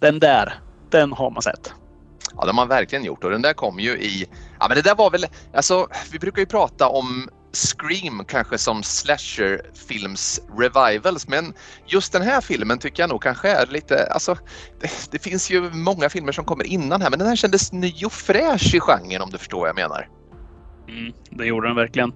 Den 0.00 0.18
där, 0.18 0.60
den 0.90 1.12
har 1.12 1.30
man 1.30 1.42
sett. 1.42 1.74
Ja, 2.34 2.40
det 2.40 2.48
har 2.48 2.54
man 2.54 2.68
verkligen 2.68 3.04
gjort 3.04 3.24
och 3.24 3.30
den 3.30 3.42
där 3.42 3.52
kom 3.52 3.78
ju 3.78 3.90
i... 3.90 4.26
Ja, 4.60 4.68
men 4.68 4.76
det 4.76 4.82
där 4.82 4.94
var 4.94 5.10
väl... 5.10 5.26
Alltså, 5.54 5.88
vi 6.12 6.18
brukar 6.18 6.40
ju 6.40 6.46
prata 6.46 6.88
om 6.88 7.28
Scream 7.52 8.24
kanske 8.24 8.58
som 8.58 8.82
slasherfilms 8.82 10.40
revivals 10.58 11.28
men 11.28 11.54
just 11.86 12.12
den 12.12 12.22
här 12.22 12.40
filmen 12.40 12.78
tycker 12.78 13.02
jag 13.02 13.10
nog 13.10 13.22
kanske 13.22 13.48
är 13.50 13.66
lite, 13.66 14.06
alltså 14.12 14.36
det, 14.80 14.90
det, 15.10 15.18
finns 15.18 15.50
ju 15.50 15.70
många 15.70 16.08
filmer 16.08 16.32
som 16.32 16.44
kommer 16.44 16.66
innan 16.66 17.02
här 17.02 17.10
men 17.10 17.18
den 17.18 17.28
här 17.28 17.36
kändes 17.36 17.72
ny 17.72 18.04
och 18.04 18.12
fräsch 18.12 18.74
i 18.74 18.80
genren 18.80 19.22
om 19.22 19.30
du 19.30 19.38
förstår 19.38 19.60
vad 19.60 19.68
jag 19.68 19.76
menar. 19.76 20.08
Mm, 20.88 21.12
det 21.30 21.46
gjorde 21.46 21.68
den 21.68 21.76
verkligen. 21.76 22.12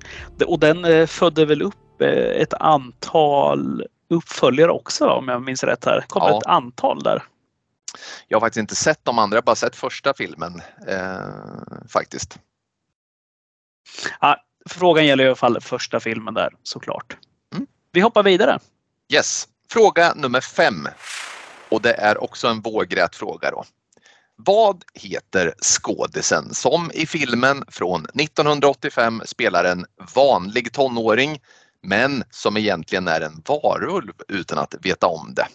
Och 0.46 0.58
den 0.58 0.84
eh, 0.84 1.06
födde 1.06 1.46
väl 1.46 1.62
upp 1.62 2.02
eh, 2.02 2.08
ett 2.08 2.54
antal 2.54 3.86
uppföljare 4.10 4.70
också 4.70 5.06
om 5.06 5.28
jag 5.28 5.42
minns 5.42 5.64
rätt 5.64 5.84
här. 5.84 6.04
kom 6.08 6.22
Ja. 6.22 6.38
ett 6.38 6.46
antal 6.46 7.02
där. 7.02 7.22
Jag 8.28 8.36
har 8.36 8.40
faktiskt 8.40 8.60
inte 8.60 8.74
sett 8.74 9.04
de 9.04 9.18
andra, 9.18 9.42
bara 9.42 9.56
sett 9.56 9.76
första 9.76 10.14
filmen 10.14 10.62
eh, 10.88 11.88
faktiskt. 11.88 12.38
Frågan 14.68 15.06
gäller 15.06 15.24
i 15.24 15.26
alla 15.26 15.36
fall 15.36 15.60
första 15.60 16.00
filmen 16.00 16.34
där 16.34 16.52
såklart. 16.62 17.16
Mm. 17.54 17.66
Vi 17.92 18.00
hoppar 18.00 18.22
vidare. 18.22 18.58
Yes. 19.12 19.48
Fråga 19.70 20.14
nummer 20.14 20.40
fem. 20.40 20.88
Och 21.68 21.82
det 21.82 21.92
är 21.92 22.22
också 22.22 22.48
en 22.48 22.60
vågrät 22.60 23.16
fråga 23.16 23.50
då. 23.50 23.64
Vad 24.47 24.85
heter 24.94 25.54
skådisen 25.62 26.54
som 26.54 26.90
i 26.94 27.06
filmen 27.06 27.64
från 27.68 28.04
1985 28.04 29.23
spelar 29.25 29.64
en 29.64 29.87
vanlig 30.14 30.73
tonåring 30.73 31.38
men 31.82 32.25
som 32.30 32.56
egentligen 32.56 33.09
är 33.09 33.20
en 33.20 33.42
varulv 33.49 34.12
utan 34.28 34.59
att 34.59 34.75
veta 34.82 35.06
om 35.06 35.35
det. 35.35 35.47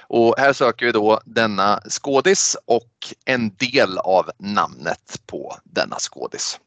Och 0.00 0.34
här 0.38 0.52
söker 0.52 0.86
vi 0.86 0.92
då 0.92 1.20
denna 1.24 1.80
skådis 1.88 2.56
och 2.64 2.92
en 3.24 3.56
del 3.56 3.98
av 3.98 4.30
namnet 4.38 5.20
på 5.26 5.56
denna 5.64 5.96
skådis. 5.98 6.60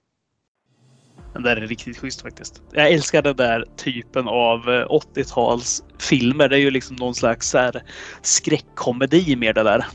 Den 1.34 1.44
där 1.44 1.56
är 1.56 1.68
riktigt 1.68 1.98
schysst 1.98 2.22
faktiskt. 2.22 2.62
Jag 2.72 2.92
älskar 2.92 3.22
den 3.22 3.36
där 3.36 3.66
typen 3.78 4.28
av 4.28 4.70
eh, 4.70 4.88
80-talsfilmer. 4.88 6.48
Det 6.48 6.56
är 6.56 6.60
ju 6.60 6.72
liksom 6.72 6.96
någon 6.96 7.16
slags 7.16 7.54
här 7.54 7.84
skräckkomedi 8.22 9.36
med 9.36 9.56
det 9.56 9.64
där. 9.64 9.86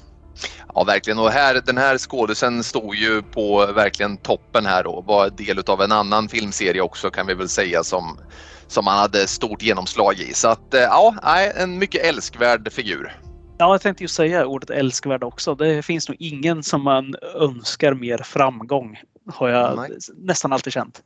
Ja 0.74 0.84
verkligen 0.84 1.18
och 1.18 1.30
här, 1.30 1.62
den 1.66 1.78
här 1.78 1.98
skådisen 1.98 2.64
stod 2.64 2.94
ju 2.94 3.22
på 3.22 3.66
verkligen 3.66 4.16
toppen 4.16 4.66
här 4.66 4.86
och 4.86 5.04
var 5.04 5.30
del 5.30 5.62
av 5.66 5.82
en 5.82 5.92
annan 5.92 6.28
filmserie 6.28 6.80
också 6.80 7.10
kan 7.10 7.26
vi 7.26 7.34
väl 7.34 7.48
säga 7.48 7.84
som, 7.84 8.18
som 8.66 8.86
han 8.86 8.98
hade 8.98 9.26
stort 9.26 9.62
genomslag 9.62 10.18
i. 10.18 10.34
Så 10.34 10.48
att 10.48 10.74
eh, 10.74 10.80
ja, 10.80 11.14
en 11.54 11.78
mycket 11.78 12.04
älskvärd 12.04 12.72
figur. 12.72 13.20
Ja, 13.58 13.74
jag 13.74 13.80
tänkte 13.80 14.04
ju 14.04 14.08
säga 14.08 14.46
ordet 14.46 14.70
älskvärd 14.70 15.24
också. 15.24 15.54
Det 15.54 15.82
finns 15.82 16.08
nog 16.08 16.16
ingen 16.20 16.62
som 16.62 16.82
man 16.82 17.14
önskar 17.34 17.94
mer 17.94 18.18
framgång. 18.18 19.00
Har 19.34 19.48
jag 19.48 19.76
Nej. 19.76 19.98
nästan 20.16 20.52
alltid 20.52 20.72
känt. 20.72 21.02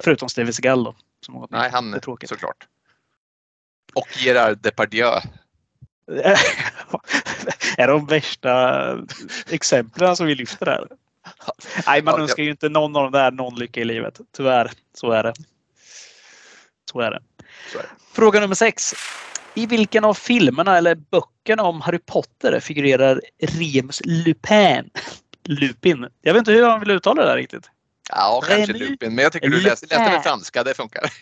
Förutom 0.00 0.28
Steven 0.28 0.52
Seagal 0.52 0.84
då. 0.84 0.94
Som. 1.26 1.46
Nej, 1.50 1.70
han 1.72 1.94
är 1.94 1.98
tråkigt. 1.98 2.28
såklart. 2.28 2.66
Och 3.94 4.08
Gerard 4.18 4.58
Depardieu. 4.58 5.20
är 7.82 7.88
de 7.88 8.06
värsta 8.06 9.04
exemplen 9.50 10.16
som 10.16 10.26
vi 10.26 10.34
lyfter 10.34 10.66
här. 10.66 10.86
Nej, 11.86 12.02
man 12.02 12.14
Ja, 12.14 12.20
önskar 12.20 12.42
ju 12.42 12.50
inte 12.50 12.68
någon 12.68 12.96
av 12.96 13.02
dem 13.02 13.12
där 13.12 13.30
någon 13.30 13.54
lycka 13.54 13.80
i 13.80 13.84
livet. 13.84 14.20
Tyvärr, 14.36 14.70
så 14.94 15.10
är 15.10 15.22
det. 15.22 15.34
Så 16.90 17.00
är 17.00 17.10
det. 17.10 17.22
Så 17.72 17.78
är 17.78 17.82
det. 17.82 17.88
Fråga 18.12 18.40
nummer 18.40 18.54
sex. 18.54 18.94
I 19.54 19.66
vilken 19.66 20.04
av 20.04 20.14
filmerna 20.14 20.76
eller 20.78 20.94
böckerna 20.94 21.62
om 21.62 21.80
Harry 21.80 21.98
Potter 21.98 22.60
figurerar 22.60 23.20
Remus 23.38 24.02
Lupin? 24.04 24.90
Lupin. 25.44 26.08
Jag 26.22 26.32
vet 26.32 26.38
inte 26.38 26.52
hur 26.52 26.66
han 26.66 26.80
vill 26.80 26.90
uttala 26.90 27.22
det 27.22 27.28
där 27.28 27.36
riktigt. 27.36 27.70
Ja, 28.10 28.42
kanske 28.48 28.72
Remy 28.72 28.78
Lupin, 28.78 29.14
men 29.14 29.22
jag 29.22 29.32
tycker 29.32 29.48
du 29.48 29.60
läste, 29.60 29.86
läste 29.86 30.10
med 30.10 30.22
franska, 30.22 30.64
det 30.64 30.74
funkar. 30.74 31.12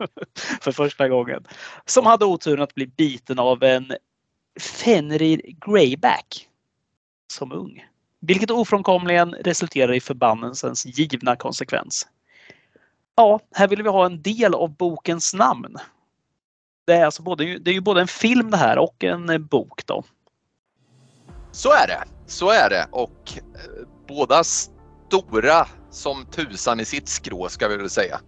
För 0.60 0.72
första 0.72 1.08
gången. 1.08 1.46
Som 1.86 2.06
hade 2.06 2.24
oturen 2.24 2.62
att 2.62 2.74
bli 2.74 2.86
biten 2.86 3.38
av 3.38 3.62
en 3.62 3.92
Fenrir 4.60 5.40
Greyback. 5.66 6.48
Som 7.32 7.52
ung. 7.52 7.86
Vilket 8.20 8.50
ofrånkomligen 8.50 9.34
resulterar 9.34 9.92
i 9.92 10.00
förbannelsens 10.00 10.86
givna 10.86 11.36
konsekvens. 11.36 12.08
Ja, 13.16 13.40
här 13.54 13.68
vill 13.68 13.82
vi 13.82 13.88
ha 13.88 14.06
en 14.06 14.22
del 14.22 14.54
av 14.54 14.76
bokens 14.76 15.34
namn. 15.34 15.76
Det 16.84 16.92
är, 16.92 17.04
alltså 17.04 17.22
både, 17.22 17.58
det 17.58 17.70
är 17.70 17.74
ju 17.74 17.80
både 17.80 18.00
en 18.00 18.08
film 18.08 18.50
det 18.50 18.56
här 18.56 18.78
och 18.78 19.04
en 19.04 19.46
bok 19.46 19.86
då. 19.86 20.04
Så 21.52 21.72
är 21.72 21.86
det, 21.86 22.04
så 22.26 22.50
är 22.50 22.70
det 22.70 22.86
och 22.90 23.32
eh, 23.36 23.86
båda 24.08 24.44
stora 24.44 25.66
som 25.90 26.26
tusan 26.26 26.80
i 26.80 26.84
sitt 26.84 27.08
skrå 27.08 27.48
ska 27.48 27.68
vi 27.68 27.76
väl 27.76 27.90
säga. 27.90 28.20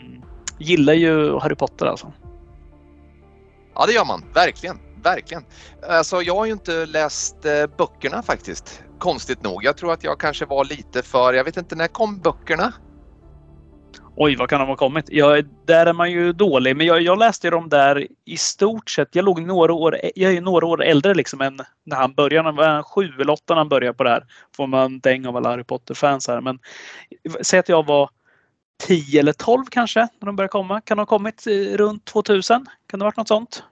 Mm. 0.00 0.22
Gillar 0.58 0.94
ju 0.94 1.38
Harry 1.38 1.54
Potter 1.54 1.86
alltså. 1.86 2.12
Ja 3.74 3.86
det 3.86 3.92
gör 3.92 4.04
man, 4.04 4.24
verkligen, 4.34 4.78
verkligen. 5.02 5.44
Alltså 5.88 6.22
jag 6.22 6.36
har 6.36 6.46
ju 6.46 6.52
inte 6.52 6.86
läst 6.86 7.44
eh, 7.44 7.66
böckerna 7.78 8.22
faktiskt, 8.22 8.82
konstigt 8.98 9.42
nog. 9.42 9.64
Jag 9.64 9.76
tror 9.76 9.92
att 9.92 10.04
jag 10.04 10.20
kanske 10.20 10.44
var 10.44 10.64
lite 10.64 11.02
för, 11.02 11.32
jag 11.32 11.44
vet 11.44 11.56
inte, 11.56 11.74
när 11.76 11.88
kom 11.88 12.18
böckerna? 12.18 12.72
Oj, 14.18 14.36
vad 14.36 14.50
kan 14.50 14.60
de 14.60 14.68
ha 14.68 14.76
kommit? 14.76 15.04
Ja, 15.08 15.42
där 15.64 15.86
är 15.86 15.92
man 15.92 16.10
ju 16.10 16.32
dålig, 16.32 16.76
men 16.76 16.86
jag, 16.86 17.00
jag 17.00 17.18
läste 17.18 17.46
ju 17.46 17.50
dem 17.50 17.68
där 17.68 18.06
i 18.24 18.36
stort 18.36 18.90
sett. 18.90 19.14
Jag 19.14 19.24
låg 19.24 19.42
några 19.42 19.72
år, 19.72 20.00
jag 20.14 20.30
är 20.30 20.34
ju 20.34 20.40
några 20.40 20.66
år 20.66 20.84
äldre 20.84 21.14
liksom 21.14 21.40
än 21.40 21.60
när 21.84 21.96
han 21.96 22.14
började. 22.14 22.48
Han 22.48 22.56
var 22.56 22.82
sju 22.82 23.08
eller 23.20 23.32
åtta 23.32 23.54
när 23.54 23.56
han 23.56 23.68
började 23.68 23.96
på 23.96 24.04
det 24.04 24.10
här. 24.10 24.24
Får 24.56 24.66
man 24.66 25.00
däng 25.00 25.26
av 25.26 25.36
alla 25.36 25.48
Harry 25.48 25.64
Potter-fans 25.64 26.28
här. 26.28 26.40
Men 26.40 26.58
säg 27.42 27.58
att 27.58 27.68
jag 27.68 27.86
var 27.86 28.10
10 28.86 29.20
eller 29.20 29.32
12 29.32 29.64
kanske 29.70 30.00
när 30.00 30.26
de 30.26 30.36
började 30.36 30.52
komma. 30.52 30.80
Kan 30.80 30.96
de 30.96 31.00
ha 31.00 31.06
kommit 31.06 31.46
eh, 31.46 31.76
runt 31.76 32.04
2000? 32.04 32.66
Kan 32.86 32.98
det 32.98 33.04
ha 33.04 33.08
varit 33.08 33.16
något 33.16 33.28
sånt? 33.28 33.64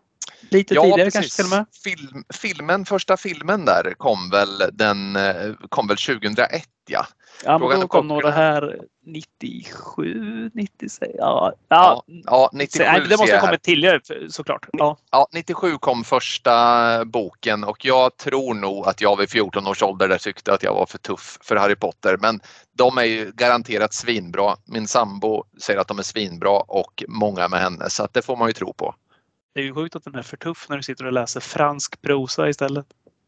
Lite 0.50 0.74
tidigare 0.74 1.10
kanske 1.10 1.36
till 1.36 1.44
och 1.44 1.50
med? 1.50 1.66
Film, 1.84 2.24
filmen, 2.34 2.84
första 2.84 3.16
filmen 3.16 3.64
där 3.64 3.94
kom 3.96 4.30
väl, 4.30 4.62
den, 4.72 5.16
eh, 5.16 5.52
kom 5.68 5.86
väl 5.86 5.96
2001 5.96 6.68
ja. 6.88 7.06
Ja, 7.44 7.58
men 7.58 7.80
då 7.80 7.88
kom 7.88 8.08
nog 8.08 8.22
det 8.22 8.30
här 8.30 8.78
97, 9.06 10.50
96. 10.54 11.12
Ja, 11.18 11.52
ja. 11.68 11.76
Ja, 11.76 12.04
ja. 12.06 12.22
ja 12.26 12.50
97 12.52 12.84
Nej, 12.84 13.00
det 13.08 13.16
måste 13.16 13.36
ha 13.36 13.40
kommit 13.40 13.62
tidigare 13.62 14.00
såklart. 14.28 14.68
Ja. 14.72 14.96
Ja, 15.10 15.28
97 15.32 15.78
kom 15.78 16.04
första 16.04 17.04
boken 17.04 17.64
och 17.64 17.84
jag 17.84 18.16
tror 18.16 18.54
nog 18.54 18.88
att 18.88 19.00
jag 19.00 19.18
vid 19.18 19.30
14 19.30 19.66
års 19.66 19.82
ålder 19.82 20.08
där 20.08 20.18
tyckte 20.18 20.52
att 20.54 20.62
jag 20.62 20.74
var 20.74 20.86
för 20.86 20.98
tuff 20.98 21.38
för 21.42 21.56
Harry 21.56 21.76
Potter. 21.76 22.16
Men 22.20 22.40
de 22.72 22.98
är 22.98 23.04
ju 23.04 23.32
garanterat 23.34 23.94
svinbra. 23.94 24.56
Min 24.64 24.88
sambo 24.88 25.44
säger 25.62 25.80
att 25.80 25.88
de 25.88 25.98
är 25.98 26.02
svinbra 26.02 26.58
och 26.58 27.04
många 27.08 27.48
med 27.48 27.60
henne 27.60 27.90
så 27.90 28.04
att 28.04 28.14
det 28.14 28.22
får 28.22 28.36
man 28.36 28.48
ju 28.48 28.52
tro 28.52 28.72
på. 28.72 28.94
Det 29.54 29.60
är 29.60 29.64
ju 29.64 29.74
sjukt 29.74 29.96
att 29.96 30.04
den 30.04 30.14
är 30.14 30.22
för 30.22 30.36
tuff 30.36 30.66
när 30.68 30.76
du 30.76 30.82
sitter 30.82 31.06
och 31.06 31.12
läser 31.12 31.40
fransk 31.40 32.02
prosa 32.02 32.48
istället. 32.48 32.86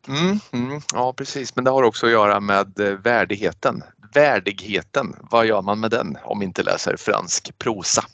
Mm, 0.09 0.39
mm, 0.53 0.81
ja 0.95 1.13
precis, 1.13 1.57
men 1.57 1.65
det 1.65 1.71
har 1.71 1.83
också 1.83 2.07
att 2.07 2.13
göra 2.13 2.41
med 2.41 2.81
eh, 2.81 2.93
värdigheten. 2.93 3.83
Värdigheten, 4.15 5.17
vad 5.31 5.47
gör 5.47 5.63
man 5.63 5.81
med 5.81 5.91
den 5.91 6.19
om 6.25 6.43
inte 6.43 6.63
läser 6.63 6.97
fransk 6.97 7.59
prosa? 7.59 8.05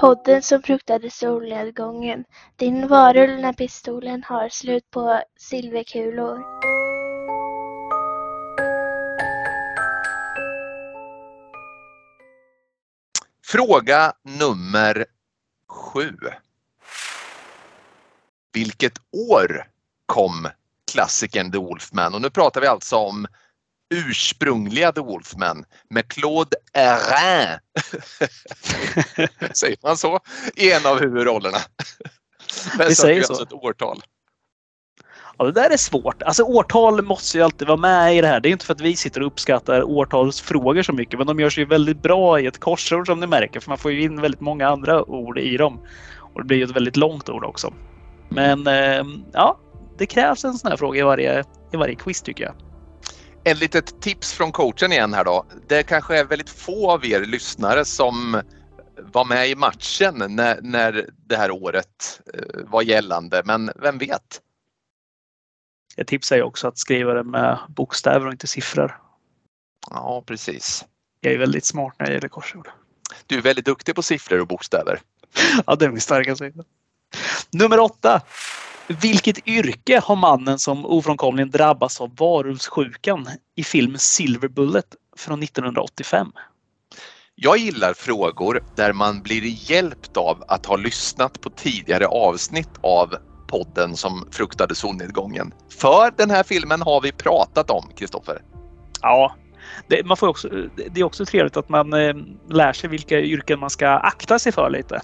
Podden 0.00 0.42
som 0.42 0.62
fruktade 0.62 1.10
solnedgången. 1.10 2.24
Din 2.56 2.88
varulv 2.88 3.40
när 3.40 3.52
pistolen 3.52 4.22
har 4.22 4.48
slut 4.48 4.90
på 4.90 5.22
silverkulor. 5.36 6.42
Fråga 13.52 14.12
nummer 14.24 15.06
sju. 15.68 16.16
Vilket 18.52 18.92
år 19.30 19.66
kom 20.06 20.48
klassikern 20.92 21.52
The 21.52 21.58
Wolfman? 21.58 22.14
Och 22.14 22.22
nu 22.22 22.30
pratar 22.30 22.60
vi 22.60 22.66
alltså 22.66 22.96
om 22.96 23.26
ursprungliga 23.94 24.92
The 24.92 25.00
Wolfman 25.00 25.64
med 25.90 26.08
Claude 26.08 26.56
Arrin. 26.72 27.58
Säger 29.54 29.76
man 29.82 29.96
så? 29.96 30.20
I 30.56 30.72
en 30.72 30.86
av 30.86 31.00
huvudrollerna. 31.00 31.58
Men 32.78 32.88
Vi 32.88 32.94
säger 32.94 33.22
så. 33.22 33.32
alltså 33.32 33.44
ett 33.44 33.52
årtal. 33.52 34.02
Ja, 35.38 35.44
det 35.44 35.52
där 35.52 35.70
är 35.70 35.76
svårt. 35.76 36.22
Alltså 36.22 36.42
årtal 36.42 37.02
måste 37.02 37.38
ju 37.38 37.44
alltid 37.44 37.68
vara 37.68 37.78
med 37.78 38.16
i 38.16 38.20
det 38.20 38.26
här. 38.26 38.40
Det 38.40 38.48
är 38.48 38.50
inte 38.50 38.66
för 38.66 38.74
att 38.74 38.80
vi 38.80 38.96
sitter 38.96 39.20
och 39.20 39.26
uppskattar 39.26 39.82
årtalsfrågor 39.82 40.82
så 40.82 40.92
mycket, 40.92 41.18
men 41.18 41.26
de 41.26 41.40
gör 41.40 41.58
ju 41.58 41.64
väldigt 41.64 42.02
bra 42.02 42.40
i 42.40 42.46
ett 42.46 42.60
korsord 42.60 43.06
som 43.06 43.20
ni 43.20 43.26
märker, 43.26 43.60
för 43.60 43.68
man 43.68 43.78
får 43.78 43.92
ju 43.92 44.02
in 44.02 44.20
väldigt 44.20 44.40
många 44.40 44.68
andra 44.68 45.04
ord 45.04 45.38
i 45.38 45.56
dem. 45.56 45.80
Och 46.34 46.40
det 46.40 46.46
blir 46.46 46.56
ju 46.56 46.64
ett 46.64 46.76
väldigt 46.76 46.96
långt 46.96 47.28
ord 47.28 47.44
också. 47.44 47.74
Men 48.28 48.66
eh, 48.66 49.04
ja, 49.32 49.58
det 49.98 50.06
krävs 50.06 50.44
en 50.44 50.54
sån 50.54 50.70
här 50.70 50.76
fråga 50.76 51.00
i 51.00 51.02
varje, 51.02 51.44
i 51.72 51.76
varje 51.76 51.94
quiz 51.94 52.22
tycker 52.22 52.44
jag. 52.44 52.54
En 53.44 53.58
litet 53.58 54.00
tips 54.00 54.32
från 54.32 54.52
coachen 54.52 54.92
igen 54.92 55.14
här 55.14 55.24
då. 55.24 55.44
Det 55.68 55.82
kanske 55.82 56.18
är 56.18 56.24
väldigt 56.24 56.50
få 56.50 56.90
av 56.90 57.06
er 57.06 57.20
lyssnare 57.20 57.84
som 57.84 58.40
var 59.12 59.24
med 59.24 59.48
i 59.48 59.54
matchen 59.54 60.14
när, 60.28 60.58
när 60.62 61.06
det 61.28 61.36
här 61.36 61.50
året 61.50 62.20
eh, 62.34 62.60
var 62.66 62.82
gällande, 62.82 63.42
men 63.44 63.70
vem 63.82 63.98
vet? 63.98 64.40
Jag 65.96 66.06
tipsar 66.06 66.36
ju 66.36 66.42
också 66.42 66.68
att 66.68 66.78
skriva 66.78 67.14
det 67.14 67.24
med 67.24 67.58
bokstäver 67.68 68.26
och 68.26 68.32
inte 68.32 68.46
siffror. 68.46 68.98
Ja, 69.90 70.22
precis. 70.26 70.84
Jag 71.20 71.32
är 71.32 71.38
väldigt 71.38 71.64
smart 71.64 71.94
när 71.98 72.06
det 72.06 72.12
gäller 72.12 72.28
korsord. 72.28 72.68
Du 73.26 73.38
är 73.38 73.42
väldigt 73.42 73.64
duktig 73.64 73.94
på 73.94 74.02
siffror 74.02 74.40
och 74.40 74.46
bokstäver. 74.46 75.00
Ja, 75.66 75.76
det 75.76 75.84
är 75.84 75.90
min 75.90 76.00
starka 76.00 76.36
sida. 76.36 76.64
Nummer 77.50 77.80
åtta. 77.80 78.20
Vilket 78.86 79.48
yrke 79.48 80.00
har 80.04 80.16
mannen 80.16 80.58
som 80.58 80.86
ofrånkomligen 80.86 81.50
drabbas 81.50 82.00
av 82.00 82.16
varulvssjukan 82.16 83.28
i 83.54 83.64
filmen 83.64 83.98
Silver 83.98 84.48
Bullet 84.48 84.86
från 85.16 85.42
1985? 85.42 86.32
Jag 87.34 87.58
gillar 87.58 87.94
frågor 87.94 88.64
där 88.76 88.92
man 88.92 89.22
blir 89.22 89.70
hjälpt 89.70 90.16
av 90.16 90.44
att 90.48 90.66
ha 90.66 90.76
lyssnat 90.76 91.40
på 91.40 91.50
tidigare 91.50 92.06
avsnitt 92.06 92.70
av 92.80 93.16
podden 93.52 93.96
som 93.96 94.28
fruktade 94.30 94.74
solnedgången. 94.74 95.54
För 95.80 96.12
den 96.16 96.30
här 96.30 96.42
filmen 96.42 96.82
har 96.82 97.00
vi 97.00 97.12
pratat 97.12 97.70
om, 97.70 97.90
Kristoffer. 97.96 98.42
Ja, 99.02 99.34
det, 99.88 100.06
man 100.06 100.16
får 100.16 100.28
också, 100.28 100.48
det 100.90 101.00
är 101.00 101.04
också 101.04 101.24
trevligt 101.24 101.56
att 101.56 101.68
man 101.68 101.92
eh, 101.92 102.14
lär 102.50 102.72
sig 102.72 102.90
vilka 102.90 103.20
yrken 103.20 103.60
man 103.60 103.70
ska 103.70 103.88
akta 103.88 104.38
sig 104.38 104.52
för 104.52 104.70
lite. 104.70 105.00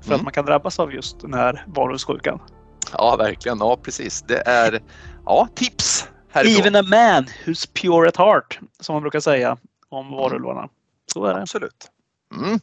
För 0.00 0.08
Mm. 0.08 0.16
att 0.16 0.22
man 0.22 0.32
kan 0.32 0.44
drabbas 0.44 0.78
av 0.80 0.92
just 0.94 1.20
den 1.20 1.34
här 1.34 1.64
varulvssjukan. 1.66 2.40
Ja, 2.92 3.16
verkligen. 3.16 3.58
Ja, 3.58 3.76
precis. 3.82 4.22
Det 4.22 4.48
är 4.48 4.80
ja, 5.26 5.48
tips 5.54 6.08
härifrån. 6.30 6.60
Even 6.66 6.76
a 6.76 6.82
man 6.82 7.26
who's 7.46 7.68
pure 7.82 8.08
at 8.08 8.16
heart, 8.16 8.60
som 8.80 8.92
man 8.92 9.02
brukar 9.02 9.20
säga 9.20 9.56
om 9.88 10.10
varulvarna. 10.10 10.68
Så 11.12 11.24
är 11.24 11.34
det. 11.34 11.40
Absolut. 11.42 11.90
Mm. 12.36 12.60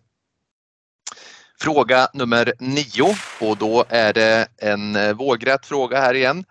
Fråga 1.62 2.08
nummer 2.14 2.54
nio 2.60 3.16
och 3.42 3.58
då 3.58 3.86
är 3.90 4.14
det 4.14 4.48
en 4.58 4.96
eh, 4.96 5.14
vågrätt 5.14 5.66
fråga 5.66 6.02
här 6.02 6.14
igen. 6.14 6.46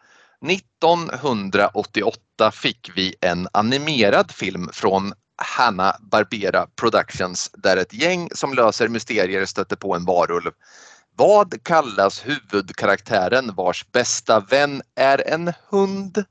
1988 0.48 2.50
fick 2.52 2.90
vi 2.94 3.14
en 3.20 3.48
animerad 3.52 4.32
film 4.32 4.68
från 4.72 5.12
Hanna 5.36 5.96
Barbera 6.00 6.66
Productions 6.76 7.50
där 7.54 7.76
ett 7.76 7.94
gäng 7.94 8.28
som 8.34 8.54
löser 8.54 8.88
mysterier 8.88 9.46
stöter 9.46 9.76
på 9.76 9.94
en 9.94 10.04
varulv. 10.04 10.50
Vad 11.16 11.62
kallas 11.62 12.24
huvudkaraktären 12.26 13.54
vars 13.54 13.86
bästa 13.92 14.40
vän 14.40 14.82
är 14.96 15.28
en 15.28 15.52
hund? 15.68 16.14
Det 16.14 16.24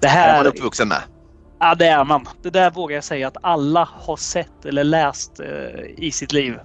Det 0.00 0.06
är 0.06 0.36
man 0.36 0.36
här, 0.36 0.46
uppvuxen 0.46 0.88
med. 0.88 1.02
ja 1.60 1.74
det 1.74 1.86
är 1.86 2.04
man. 2.04 2.28
Det 2.42 2.50
där 2.50 2.70
vågar 2.70 2.94
jag 2.94 3.04
säga 3.04 3.28
att 3.28 3.36
alla 3.42 3.84
har 3.84 4.16
sett 4.16 4.64
eller 4.64 4.84
läst 4.84 5.40
eh, 5.40 5.46
i 5.96 6.10
sitt 6.12 6.32
liv. 6.32 6.58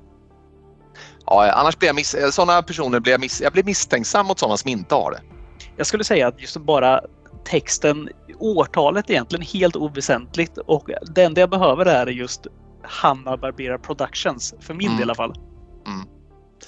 Ja, 1.25 1.51
annars 1.51 1.77
blir 1.77 1.89
jag 1.89 1.95
miss- 1.95 2.15
eh, 2.15 2.29
sådana 2.29 2.61
personer 2.61 2.99
blir 2.99 3.13
jag, 3.13 3.21
miss- 3.21 3.41
jag 3.41 3.53
blir 3.53 3.63
misstänksam 3.63 4.25
mot 4.27 4.39
sådana 4.39 4.57
som 4.57 4.69
inte 4.69 4.95
har 4.95 5.11
det. 5.11 5.21
Jag 5.77 5.87
skulle 5.87 6.03
säga 6.03 6.27
att 6.27 6.41
just 6.41 6.57
bara 6.57 7.01
texten, 7.45 8.09
årtalet 8.39 9.09
egentligen 9.09 9.45
helt 9.45 9.75
oväsentligt 9.75 10.57
och 10.57 10.89
det 11.15 11.23
enda 11.23 11.41
jag 11.41 11.49
behöver 11.49 11.85
är 11.85 12.07
just 12.07 12.47
Hanna 12.83 13.37
Barbera 13.37 13.77
Productions. 13.77 14.53
För 14.59 14.73
min 14.73 14.87
Mm. 14.87 14.97
del 14.99 15.01
i 15.01 15.03
alla 15.09 15.15
fall. 15.15 15.33
Mm. 15.87 16.07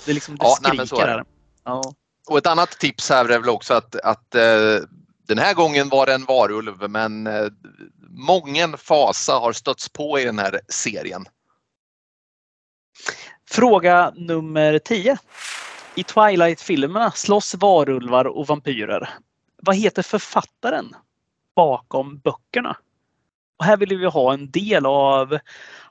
Det 0.06 0.12
är 0.12 0.14
liksom, 0.16 0.36
det 0.36 0.44
Ja, 0.46 0.58
nej, 0.62 0.78
skriker 0.88 1.06
det. 1.06 1.12
här. 1.12 1.24
Ja. 1.66 1.82
Och 2.30 2.38
ett 2.38 2.48
annat 2.48 2.70
tips 2.72 3.10
här 3.10 3.26
är 3.30 3.40
väl 3.40 3.50
också 3.50 3.74
att, 3.74 3.96
att 3.96 4.36
eh, 4.36 4.42
den 5.28 5.38
här 5.40 5.54
gången 5.54 5.90
var 5.90 6.06
det 6.06 6.14
en 6.14 6.26
varulv 6.26 6.90
men 6.90 7.28
eh, 7.28 7.46
mången 8.10 8.78
fasa 8.78 9.34
har 9.34 9.54
stötts 9.54 9.90
på 9.90 10.20
i 10.20 10.26
den 10.26 10.40
här 10.40 10.60
serien. 10.70 11.26
Fråga 13.50 14.14
nummer 14.16 14.80
10. 14.80 15.18
I 15.96 16.04
Twilight-filmerna 16.04 17.12
slåss 17.12 17.56
varulvar 17.56 18.26
och 18.26 18.48
vampyrer. 18.48 19.10
Vad 19.62 19.76
heter 19.76 20.02
författaren 20.02 20.96
bakom 21.56 22.18
böckerna? 22.18 22.78
Och 23.58 23.66
här 23.66 23.78
vill 23.78 23.98
vi 23.98 24.06
ha 24.06 24.34
en 24.34 24.52
del 24.52 24.86
av 24.86 25.38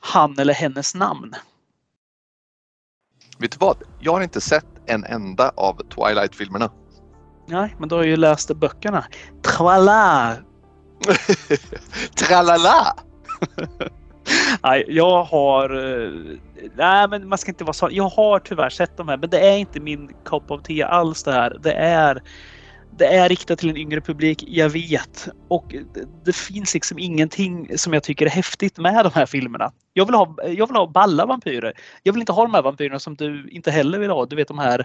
han 0.01 0.39
eller 0.39 0.55
hennes 0.55 0.95
namn. 0.95 1.35
Vet 3.39 3.53
du 3.53 3.59
vad? 3.61 3.83
Jag 4.01 4.13
har 4.13 4.21
inte 4.21 4.41
sett 4.41 4.67
en 4.87 5.05
enda 5.05 5.53
av 5.57 5.77
Twilight-filmerna. 5.77 6.71
Nej, 7.47 7.77
men 7.79 7.89
du 7.89 7.95
har 7.95 8.03
ju 8.03 8.17
läst 8.17 8.55
böckerna. 8.57 9.05
Tralala! 9.43 10.37
Tralala! 12.15 12.97
Nej, 14.63 14.85
jag 14.89 15.25
har... 15.25 15.71
Eh, 16.05 16.11
nej, 16.75 17.09
men 17.09 17.29
man 17.29 17.39
ska 17.39 17.51
inte 17.51 17.65
vara 17.65 17.73
så. 17.73 17.89
Jag 17.93 18.09
har 18.09 18.39
tyvärr 18.39 18.71
sett 18.71 18.97
de 18.97 19.09
här, 19.09 19.17
men 19.17 19.31
det 19.31 19.39
är 19.39 19.57
inte 19.57 19.81
min 19.81 20.11
cup 20.25 20.51
of 20.51 20.63
tea 20.63 20.87
alls 20.89 21.23
det 21.23 21.33
här. 21.33 21.57
Det 21.63 21.73
är, 21.73 22.23
det 22.99 23.07
är 23.07 23.29
riktat 23.29 23.59
till 23.59 23.71
en 23.71 23.77
yngre 23.77 24.01
publik, 24.01 24.45
jag 24.47 24.69
vet. 24.69 25.29
Och 25.49 25.75
det, 26.25 26.37
finns 26.37 26.75
liksom 26.75 26.99
ingenting 26.99 27.79
som 27.79 27.93
jag 27.93 28.03
tycker 28.03 28.27
är 28.27 28.31
häftigt 28.31 28.79
med 28.79 29.05
de 29.05 29.11
här 29.15 29.27
filmerna. 29.27 29.73
Jag 29.93 30.07
vill 30.07 30.15
ha, 30.15 30.37
jag 30.47 30.67
vill 30.67 30.77
ha 30.77 30.87
balla 30.87 31.27
vampyrer. 31.27 31.73
Jag 32.03 32.13
vill 32.13 32.23
inte 32.23 32.33
ha 32.33 32.43
de 32.43 32.55
här 32.55 32.63
vampyrerna 32.63 32.99
som 32.99 33.15
du 33.15 33.49
inte 33.51 33.71
heller 33.71 33.99
vill 33.99 34.11
ha. 34.11 34.27
Du 34.27 34.37
vet 34.37 34.49
de 34.49 34.59
här 34.59 34.85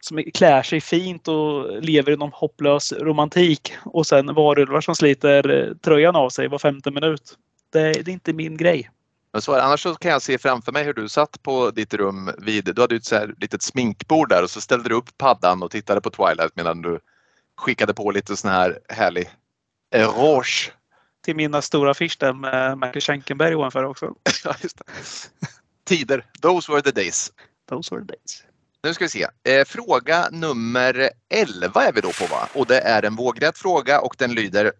som 0.00 0.22
klär 0.34 0.62
sig 0.62 0.80
fint 0.80 1.28
och 1.28 1.82
lever 1.82 2.12
i 2.12 2.16
någon 2.16 2.32
hopplös 2.32 2.92
romantik 2.92 3.72
och 3.84 4.06
sen 4.06 4.34
varulvar 4.34 4.80
som 4.80 4.94
sliter 4.94 5.50
eh, 5.50 5.74
tröjan 5.74 6.16
av 6.16 6.28
sig 6.30 6.48
var 6.48 6.58
femte 6.58 6.90
minut. 6.90 7.34
Det, 7.72 7.92
det 7.92 8.10
är 8.10 8.12
inte 8.12 8.32
min 8.32 8.56
grej. 8.56 8.90
Men 9.36 9.42
så 9.42 9.52
är 9.52 9.56
det. 9.56 9.62
Annars 9.62 9.82
så 9.82 9.94
kan 9.94 10.10
jag 10.10 10.22
se 10.22 10.38
framför 10.38 10.72
mig 10.72 10.84
hur 10.84 10.94
du 10.94 11.08
satt 11.08 11.42
på 11.42 11.70
ditt 11.70 11.94
rum 11.94 12.30
vid, 12.38 12.74
du 12.74 12.80
hade 12.80 12.94
ju 12.94 12.98
ett 12.98 13.04
så 13.04 13.16
här 13.16 13.34
litet 13.38 13.62
sminkbord 13.62 14.28
där 14.28 14.42
och 14.42 14.50
så 14.50 14.60
ställde 14.60 14.88
du 14.88 14.94
upp 14.94 15.18
paddan 15.18 15.62
och 15.62 15.70
tittade 15.70 16.00
på 16.00 16.10
Twilight 16.10 16.52
medan 16.54 16.82
du 16.82 17.00
skickade 17.56 17.94
på 17.94 18.10
lite 18.10 18.36
sån 18.36 18.50
här 18.50 18.78
härlig 18.88 19.30
rouge. 19.94 20.72
Till 21.24 21.36
mina 21.36 21.62
stora 21.62 21.90
affisch 21.90 22.16
där 22.20 22.32
med 22.32 22.78
Michael 22.78 23.00
Schenkenberg 23.00 23.54
ovanför 23.54 23.84
också. 23.84 24.14
Ja, 24.44 24.54
just 24.62 24.78
det. 24.78 24.84
Tider, 25.84 26.24
those 26.42 26.72
were 26.72 26.82
the 26.82 26.90
days. 26.90 27.32
Those 27.68 27.94
were 27.94 28.04
the 28.04 28.12
days. 28.12 28.44
Nu 28.82 28.94
ska 28.94 29.04
vi 29.04 29.08
se. 29.08 29.26
Eh, 29.44 29.64
fråga 29.64 30.28
nummer 30.32 31.10
11 31.28 31.82
är 31.82 31.92
vi 31.92 32.00
då 32.00 32.12
på 32.12 32.26
va? 32.26 32.48
Och 32.54 32.66
det 32.66 32.80
är 32.80 33.02
en 33.02 33.16
vågrätt 33.16 33.58
fråga 33.58 34.00
och 34.00 34.14
den 34.18 34.34
lyder 34.34 34.72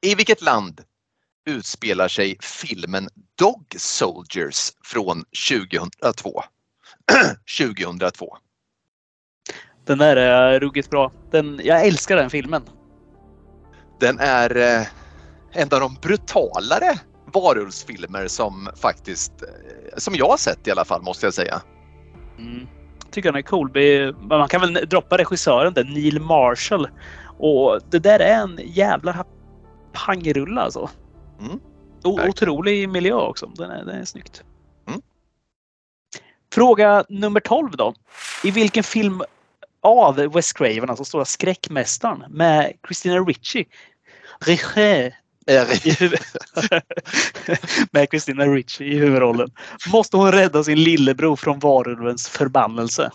I 0.00 0.14
vilket 0.14 0.42
land 0.42 0.80
utspelar 1.46 2.08
sig 2.08 2.36
filmen 2.40 3.08
Dog 3.38 3.74
Soldiers 3.76 4.72
från 4.84 5.24
2002? 5.48 6.42
2002. 7.58 8.36
Den 9.86 9.98
där 9.98 10.16
är 10.16 10.60
ruggigt 10.60 10.90
bra. 10.90 11.12
Den, 11.30 11.60
jag 11.64 11.86
älskar 11.86 12.16
den 12.16 12.30
filmen. 12.30 12.62
Den 14.00 14.18
är 14.18 14.56
eh, 14.56 14.86
en 15.52 15.68
av 15.72 15.80
de 15.80 15.96
brutalare 16.02 16.98
varulvsfilmer 17.32 18.26
som 18.28 18.68
faktiskt, 18.76 19.32
eh, 19.42 19.96
som 19.96 20.14
jag 20.14 20.28
har 20.28 20.36
sett 20.36 20.68
i 20.68 20.70
alla 20.70 20.84
fall 20.84 21.02
måste 21.02 21.26
jag 21.26 21.34
säga. 21.34 21.62
Mm. 22.38 22.66
Tycker 23.10 23.32
den 23.32 23.38
är 23.38 23.42
cool. 23.42 23.70
Man 24.28 24.48
kan 24.48 24.60
väl 24.60 24.72
droppa 24.72 25.18
regissören 25.18 25.74
där, 25.74 25.84
Neil 25.84 26.20
Marshall. 26.20 26.88
Och 27.38 27.80
det 27.90 27.98
där 27.98 28.20
är 28.20 28.34
en 28.34 28.60
jävla 28.64 29.24
pangrulle 29.92 30.60
alltså. 30.60 30.90
Mm. 31.40 31.60
O- 32.04 32.28
otrolig 32.28 32.88
miljö 32.88 33.14
också. 33.14 33.46
Den 33.46 33.70
är, 33.70 33.84
den 33.84 34.00
är 34.00 34.04
snyggt. 34.04 34.42
Mm. 34.88 35.00
Fråga 36.52 37.04
nummer 37.08 37.40
12 37.40 37.70
då. 37.70 37.94
I 38.44 38.50
vilken 38.50 38.84
film 38.84 39.22
av 39.82 40.16
Wes 40.16 40.52
Craven, 40.52 40.90
alltså 40.90 41.04
stora 41.04 41.24
skräckmästaren 41.24 42.24
med 42.28 42.72
Christina 42.86 43.18
Ricci, 43.18 43.66
i 45.84 45.90
huvud... 45.98 46.18
med 47.90 48.08
Christina 48.10 48.44
Ricci 48.44 48.84
i 48.84 48.98
huvudrollen, 48.98 49.50
måste 49.92 50.16
hon 50.16 50.32
rädda 50.32 50.64
sin 50.64 50.82
lillebror 50.82 51.36
från 51.36 51.58
varulvens 51.58 52.28
förbannelse. 52.28 53.10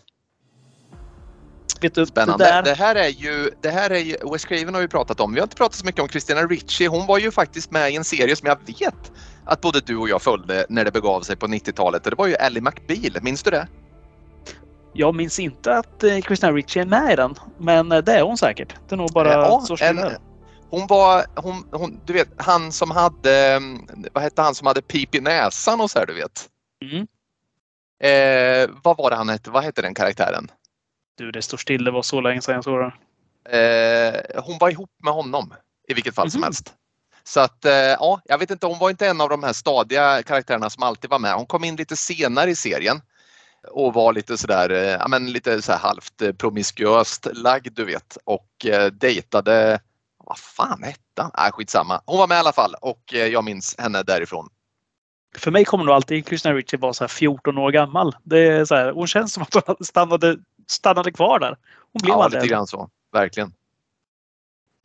Vet 1.82 1.96
du, 1.96 2.06
Spännande. 2.06 2.46
Det 2.46 2.52
där, 2.52 2.64
Det 2.64 2.74
här 2.74 2.96
är 2.96 3.08
ju, 3.08 3.52
det 3.62 3.70
här 3.70 3.90
är 3.90 4.00
ju, 4.00 4.16
Wes 4.32 4.46
Craven 4.46 4.74
har 4.74 4.82
vi 4.82 4.88
pratat 4.88 5.20
om. 5.20 5.34
Vi 5.34 5.40
har 5.40 5.46
inte 5.46 5.56
pratat 5.56 5.76
så 5.76 5.86
mycket 5.86 6.02
om 6.02 6.10
Christina 6.10 6.42
Ricci. 6.42 6.86
Hon 6.86 7.08
var 7.08 7.18
ju 7.18 7.32
faktiskt 7.32 7.72
med 7.72 7.92
i 7.92 7.96
en 7.96 8.04
serie 8.04 8.36
som 8.36 8.48
jag 8.48 8.58
vet 8.66 9.12
att 9.46 9.62
både 9.62 9.80
du 9.80 9.98
och 9.98 10.10
jag 10.10 10.22
följde 10.22 10.66
när 10.70 10.86
det 10.86 10.92
begav 10.92 11.22
sig 11.22 11.36
på 11.36 11.48
90-talet. 11.48 12.06
Och 12.06 12.10
det 12.10 12.16
var 12.18 12.28
ju 12.28 12.36
Ally 12.36 12.62
McBeal. 12.62 13.24
Minns 13.24 13.44
du 13.44 13.52
det? 13.52 13.68
Jag 14.94 15.16
minns 15.16 15.40
inte 15.40 15.74
att 15.78 16.04
eh, 16.04 16.20
Christina 16.20 16.52
Ricci 16.52 16.80
är 16.80 16.86
med 16.86 17.14
i 17.14 17.16
den, 17.16 17.36
men 17.58 17.92
eh, 17.92 17.98
det 17.98 18.14
är 18.14 18.22
hon 18.22 18.38
säkert. 18.38 18.76
Det 18.88 18.96
är 18.96 18.98
nog 18.98 19.12
bara 19.12 19.34
Ja, 19.34 19.64
så 19.68 19.78
en, 19.82 20.00
hon 20.70 20.88
var, 20.88 21.26
hon, 21.36 21.68
hon, 21.72 22.00
du 22.06 22.14
vet, 22.14 22.30
han 22.38 22.72
som 22.72 22.92
hade, 22.92 23.56
mm, 23.56 23.86
vad 24.14 24.24
hette 24.24 24.42
han 24.42 24.56
som 24.56 24.68
hade 24.68 24.82
pip 24.82 25.16
i 25.16 25.22
näsan 25.22 25.82
och 25.82 25.92
så 25.92 26.00
här, 26.00 26.06
du 26.06 26.14
vet. 26.14 26.50
Mm. 26.82 27.08
Eh, 28.04 28.70
vad 28.84 28.98
var 28.98 29.10
det 29.10 29.16
han 29.16 29.30
hette? 29.30 29.50
Vad 29.50 29.64
hette 29.64 29.82
den 29.82 29.94
karaktären? 29.94 30.52
Du, 31.20 31.32
det 31.32 31.42
står 31.42 31.58
still. 31.58 31.84
Det 31.84 31.92
var 31.92 32.02
så 32.02 32.22
länge 32.22 32.42
sedan 32.42 32.56
jag 32.56 32.64
såg 32.64 32.80
den. 32.80 32.92
Eh, 33.60 34.42
hon 34.44 34.58
var 34.58 34.70
ihop 34.70 34.90
med 35.04 35.14
honom 35.14 35.54
i 35.88 35.94
vilket 35.94 36.16
fall 36.16 36.32
som 36.32 36.40
Mhm. 36.40 36.44
helst. 36.46 36.74
Så 37.24 37.40
att 37.40 37.66
eh, 37.66 37.72
ja, 37.74 38.22
jag 38.26 38.38
vet 38.38 38.52
inte, 38.52 38.66
hon 38.68 38.80
var 38.80 38.90
inte 38.90 39.08
en 39.08 39.22
av 39.22 39.30
de 39.30 39.44
här 39.44 39.54
stadiga 39.54 40.24
karaktärerna 40.24 40.70
som 40.70 40.84
alltid 40.84 41.10
var 41.10 41.20
med. 41.20 41.34
Hon 41.34 41.46
kom 41.46 41.64
in 41.64 41.76
lite 41.76 41.96
senare 41.96 42.50
i 42.50 42.56
serien 42.56 43.02
och 43.72 43.94
var 43.94 44.14
lite 44.14 44.38
sådär, 44.38 44.70
eh, 44.70 44.78
ja 44.90 45.08
men 45.08 45.32
lite 45.32 45.62
så 45.62 45.72
här 45.72 45.80
halvt 45.80 46.22
eh, 46.22 46.32
promiskuöst 46.34 47.28
lagd 47.34 47.74
du 47.74 47.86
vet 47.86 48.18
och 48.24 48.66
eh, 48.66 48.86
dejtade, 48.86 49.80
vad 50.18 50.38
fan 50.40 50.84
hette 50.84 51.22
han? 51.22 51.32
Nej 51.38 51.52
skitsamma. 51.52 52.02
Hon 52.06 52.18
var 52.18 52.28
med 52.28 52.36
i 52.36 52.40
alla 52.40 52.54
fall 52.54 52.76
och 52.82 53.14
eh, 53.14 53.26
jag 53.28 53.44
minns 53.44 53.76
henne 53.80 54.04
därifrån. 54.04 54.50
För 55.38 55.52
mig 55.52 55.66
kommer 55.66 55.84
nog 55.84 55.96
alltid 55.96 56.28
Christina 56.28 56.54
Ricci 56.56 56.78
vara 56.78 56.94
så 56.94 57.04
här 57.04 57.10
14 57.10 57.58
år 57.58 57.72
gammal. 57.72 58.16
Det 58.24 58.40
är 58.40 58.66
så 58.66 58.76
här, 58.76 58.92
hon 58.92 59.08
känns 59.08 59.34
som 59.34 59.44
att 59.44 59.54
hon 59.68 59.86
stannade 59.86 60.38
stannade 60.72 61.12
kvar 61.12 61.40
där. 61.40 61.58
Hon 61.94 62.00
blev 62.04 62.16
Ja, 62.16 62.24
aldrig 62.24 62.42
lite 62.42 62.54
grann 62.54 62.68
så. 62.68 62.90
Verkligen. 63.14 63.54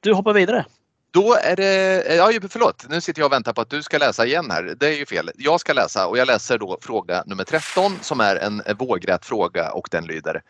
Du 0.01 0.12
hoppar 0.12 0.33
vidare. 0.33 0.66
Då 1.11 1.35
är 1.35 1.57
det, 1.57 2.14
ja 2.16 2.31
förlåt, 2.49 2.87
nu 2.88 3.01
sitter 3.01 3.20
jag 3.20 3.27
och 3.27 3.33
väntar 3.33 3.53
på 3.53 3.61
att 3.61 3.70
du 3.70 3.83
ska 3.83 3.99
läsa 3.99 4.27
igen 4.27 4.51
här. 4.51 4.75
Det 4.81 4.87
är 4.87 4.99
ju 4.99 5.07
fel. 5.07 5.31
Jag 5.35 5.61
ska 5.61 5.73
läsa 5.73 6.07
och 6.07 6.18
jag 6.18 6.27
läser 6.27 6.59
då 6.59 6.79
fråga 6.81 7.23
nummer 7.27 7.44
13 7.44 7.99
som 8.01 8.20
är 8.20 8.37
en 8.37 8.62
vågrät 8.79 9.25
fråga 9.25 9.73
och 9.73 9.88
den 9.90 10.07
lyder 10.07 10.42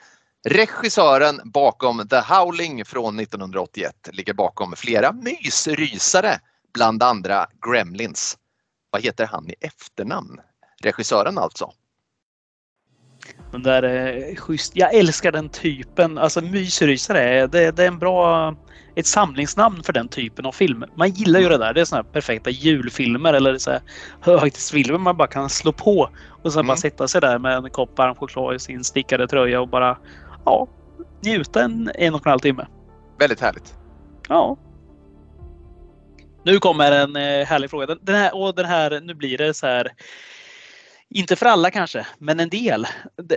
Regissören 0.48 1.40
bakom 1.44 2.08
The 2.08 2.16
Howling 2.16 2.84
från 2.84 3.20
1981 3.20 4.08
ligger 4.12 4.34
bakom 4.34 4.76
flera 4.76 5.12
mysrysare, 5.12 6.38
bland 6.74 7.02
andra 7.02 7.46
Gremlins. 7.66 8.38
Vad 8.90 9.02
heter 9.02 9.26
han 9.26 9.50
i 9.50 9.54
efternamn? 9.60 10.40
Regissören 10.82 11.38
alltså. 11.38 11.72
Den 13.54 13.62
där 13.62 13.82
är 13.82 14.36
schysst. 14.36 14.76
Jag 14.76 14.94
älskar 14.94 15.32
den 15.32 15.48
typen. 15.48 16.18
Alltså 16.18 16.40
mysrysare, 16.40 17.46
det, 17.46 17.70
det 17.70 17.82
är 17.82 17.88
en 17.88 17.98
bra 17.98 18.54
ett 18.94 19.06
samlingsnamn 19.06 19.82
för 19.82 19.92
den 19.92 20.08
typen 20.08 20.46
av 20.46 20.52
film. 20.52 20.84
Man 20.96 21.10
gillar 21.10 21.40
ju 21.40 21.48
det 21.48 21.58
där. 21.58 21.74
Det 21.74 21.80
är 21.80 21.84
såna 21.84 22.02
här 22.02 22.12
perfekta 22.12 22.50
julfilmer 22.50 23.32
eller 23.32 23.58
så 23.58 23.70
här 23.70 23.80
högtidsfilmer 24.20 24.98
man 24.98 25.16
bara 25.16 25.28
kan 25.28 25.50
slå 25.50 25.72
på 25.72 26.10
och 26.42 26.52
sen 26.52 26.60
Mm. 26.60 26.66
bara 26.66 26.76
sätta 26.76 27.08
sig 27.08 27.20
där 27.20 27.38
med 27.38 27.56
en 27.56 27.70
kopp 27.70 27.98
varm 27.98 28.14
choklad 28.14 28.54
i 28.54 28.58
sin 28.58 28.84
stickade 28.84 29.28
tröja 29.28 29.60
och 29.60 29.68
bara 29.68 29.98
ja, 30.44 30.68
njuta 31.24 31.62
en, 31.62 31.90
en 31.94 32.14
och 32.14 32.26
en 32.26 32.30
halv 32.30 32.40
timme. 32.40 32.66
Väldigt 33.18 33.40
härligt. 33.40 33.74
Ja. 34.28 34.56
Nu 36.44 36.58
kommer 36.58 36.92
en 36.92 37.16
eh, 37.16 37.46
härlig 37.46 37.70
fråga. 37.70 37.86
Den 38.00 38.14
här, 38.14 38.36
och 38.36 38.54
den 38.54 38.66
här, 38.66 39.00
nu 39.00 39.14
blir 39.14 39.38
det 39.38 39.54
så 39.54 39.66
här. 39.66 39.92
Inte 41.16 41.36
för 41.36 41.46
alla 41.46 41.70
kanske, 41.70 42.06
men 42.18 42.40
en 42.40 42.48
del. 42.48 42.86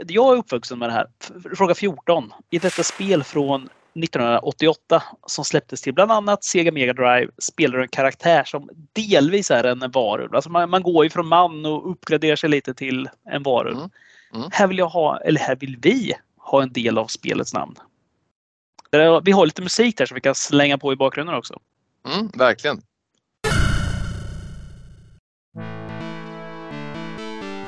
Jag 0.07 0.33
är 0.33 0.37
uppvuxen 0.37 0.79
med 0.79 0.89
det 0.89 0.93
här. 0.93 1.07
Fråga 1.55 1.75
14. 1.75 2.33
I 2.49 2.59
detta 2.59 2.83
spel 2.83 3.23
från 3.23 3.61
1988 3.63 5.03
som 5.27 5.45
släpptes 5.45 5.81
till 5.81 5.93
bland 5.93 6.11
annat 6.11 6.43
Sega 6.43 6.71
Mega 6.71 6.93
Drive 6.93 7.31
spelar 7.37 7.77
du 7.77 7.83
en 7.83 7.89
karaktär 7.89 8.43
som 8.43 8.69
delvis 8.93 9.51
är 9.51 9.63
en 9.63 9.91
varulv. 9.91 10.35
Alltså 10.35 10.49
man, 10.49 10.69
man 10.69 10.83
går 10.83 11.03
ju 11.03 11.09
från 11.09 11.27
man 11.27 11.65
och 11.65 11.91
uppgraderar 11.91 12.35
sig 12.35 12.49
lite 12.49 12.73
till 12.73 13.09
en 13.29 13.43
varulv. 13.43 13.77
Mm. 13.77 13.89
Mm. 14.33 14.49
Här 14.51 14.67
vill 14.67 14.77
jag 14.77 14.89
ha, 14.89 15.19
eller 15.19 15.39
här 15.39 15.55
vill 15.55 15.77
vi 15.81 16.13
ha 16.37 16.61
en 16.61 16.73
del 16.73 16.97
av 16.97 17.07
spelets 17.07 17.53
namn. 17.53 17.75
Vi 19.23 19.31
har 19.31 19.45
lite 19.45 19.61
musik 19.61 19.97
där 19.97 20.05
som 20.05 20.15
vi 20.15 20.21
kan 20.21 20.35
slänga 20.35 20.77
på 20.77 20.93
i 20.93 20.95
bakgrunden 20.95 21.35
också. 21.35 21.59
Mm, 22.07 22.27
verkligen. 22.27 22.81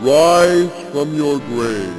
Rise 0.01 0.71
from 0.93 1.13
your 1.13 1.39
grave. 1.39 1.93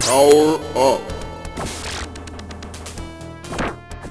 Power 0.00 0.58
up. 0.74 1.02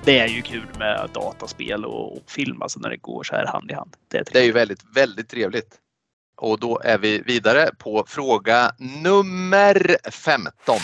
Det 0.04 0.20
är 0.20 0.28
ju 0.28 0.42
kul 0.42 0.68
med 0.80 1.10
dataspel 1.14 1.86
och, 1.86 2.18
och 2.18 2.32
film 2.32 2.62
alltså 2.62 2.80
när 2.80 2.90
det 2.90 2.98
går 2.98 3.24
så 3.24 3.36
här 3.36 3.46
hand 3.46 3.72
i 3.72 3.74
hand. 3.74 3.96
Det 4.08 4.18
är, 4.18 4.26
Det 4.32 4.40
är 4.40 4.44
ju 4.44 4.52
väldigt, 4.52 4.84
väldigt 4.96 5.30
trevligt. 5.30 5.80
Och 6.36 6.60
då 6.60 6.82
är 6.84 6.98
vi 6.98 7.22
vidare 7.22 7.70
på 7.78 8.06
fråga 8.08 8.72
nummer 8.78 9.98
15. 10.12 10.78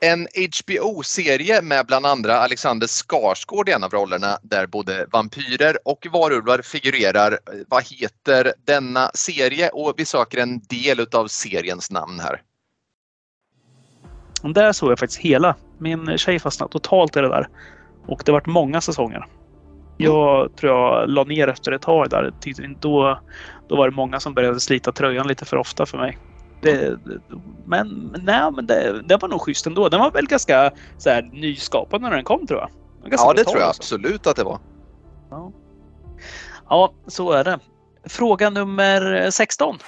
En 0.00 0.28
HBO-serie 0.36 1.62
med 1.62 1.86
bland 1.86 2.06
andra 2.06 2.38
Alexander 2.38 2.86
Skarsgård 2.86 3.68
i 3.68 3.72
en 3.72 3.84
av 3.84 3.90
rollerna 3.90 4.38
där 4.42 4.66
både 4.66 5.06
vampyrer 5.12 5.78
och 5.84 6.06
varulvar 6.12 6.62
figurerar. 6.62 7.38
Vad 7.68 7.84
heter 7.84 8.52
denna 8.64 9.10
serie? 9.14 9.68
Och 9.68 9.94
vi 9.96 10.04
söker 10.04 10.38
en 10.38 10.60
del 10.60 11.00
utav 11.00 11.26
seriens 11.26 11.90
namn 11.90 12.20
här. 12.20 12.42
Där 14.42 14.72
såg 14.72 14.90
jag 14.90 14.98
faktiskt 14.98 15.20
hela. 15.20 15.54
Min 15.78 16.18
tjej 16.18 16.38
fastnade 16.38 16.72
totalt 16.72 17.16
i 17.16 17.20
det 17.20 17.28
där. 17.28 17.48
Och 18.06 18.22
det 18.24 18.32
varit 18.32 18.46
många 18.46 18.80
säsonger. 18.80 19.26
Jag 19.96 20.56
tror 20.56 20.72
jag 20.72 21.10
la 21.10 21.24
ner 21.24 21.48
efter 21.48 21.72
ett 21.72 21.82
tag 21.82 22.10
där. 22.10 22.32
Då, 22.80 23.18
då 23.68 23.76
var 23.76 23.90
det 23.90 23.96
många 23.96 24.20
som 24.20 24.34
började 24.34 24.60
slita 24.60 24.92
tröjan 24.92 25.28
lite 25.28 25.44
för 25.44 25.56
ofta 25.56 25.86
för 25.86 25.98
mig. 25.98 26.18
Det, 26.60 26.98
men 27.64 28.14
nej, 28.22 28.50
men 28.52 28.66
det, 28.66 29.02
det 29.04 29.16
var 29.16 29.28
nog 29.28 29.40
schysst 29.40 29.66
ändå. 29.66 29.88
Den 29.88 30.00
var 30.00 30.10
väl 30.10 30.26
ganska 30.26 30.70
så 30.98 31.10
här, 31.10 31.22
nyskapande 31.32 32.08
när 32.08 32.16
den 32.16 32.24
kom 32.24 32.46
tror 32.46 32.60
jag. 32.60 32.70
Ja, 33.10 33.32
det 33.32 33.44
tror 33.44 33.58
jag 33.58 33.66
alltså. 33.66 33.82
absolut 33.82 34.26
att 34.26 34.36
det 34.36 34.44
var. 34.44 34.58
Ja, 36.68 36.92
så 37.06 37.32
är 37.32 37.44
det. 37.44 37.58
Fråga 38.04 38.50
nummer 38.50 39.30
16. 39.30 39.78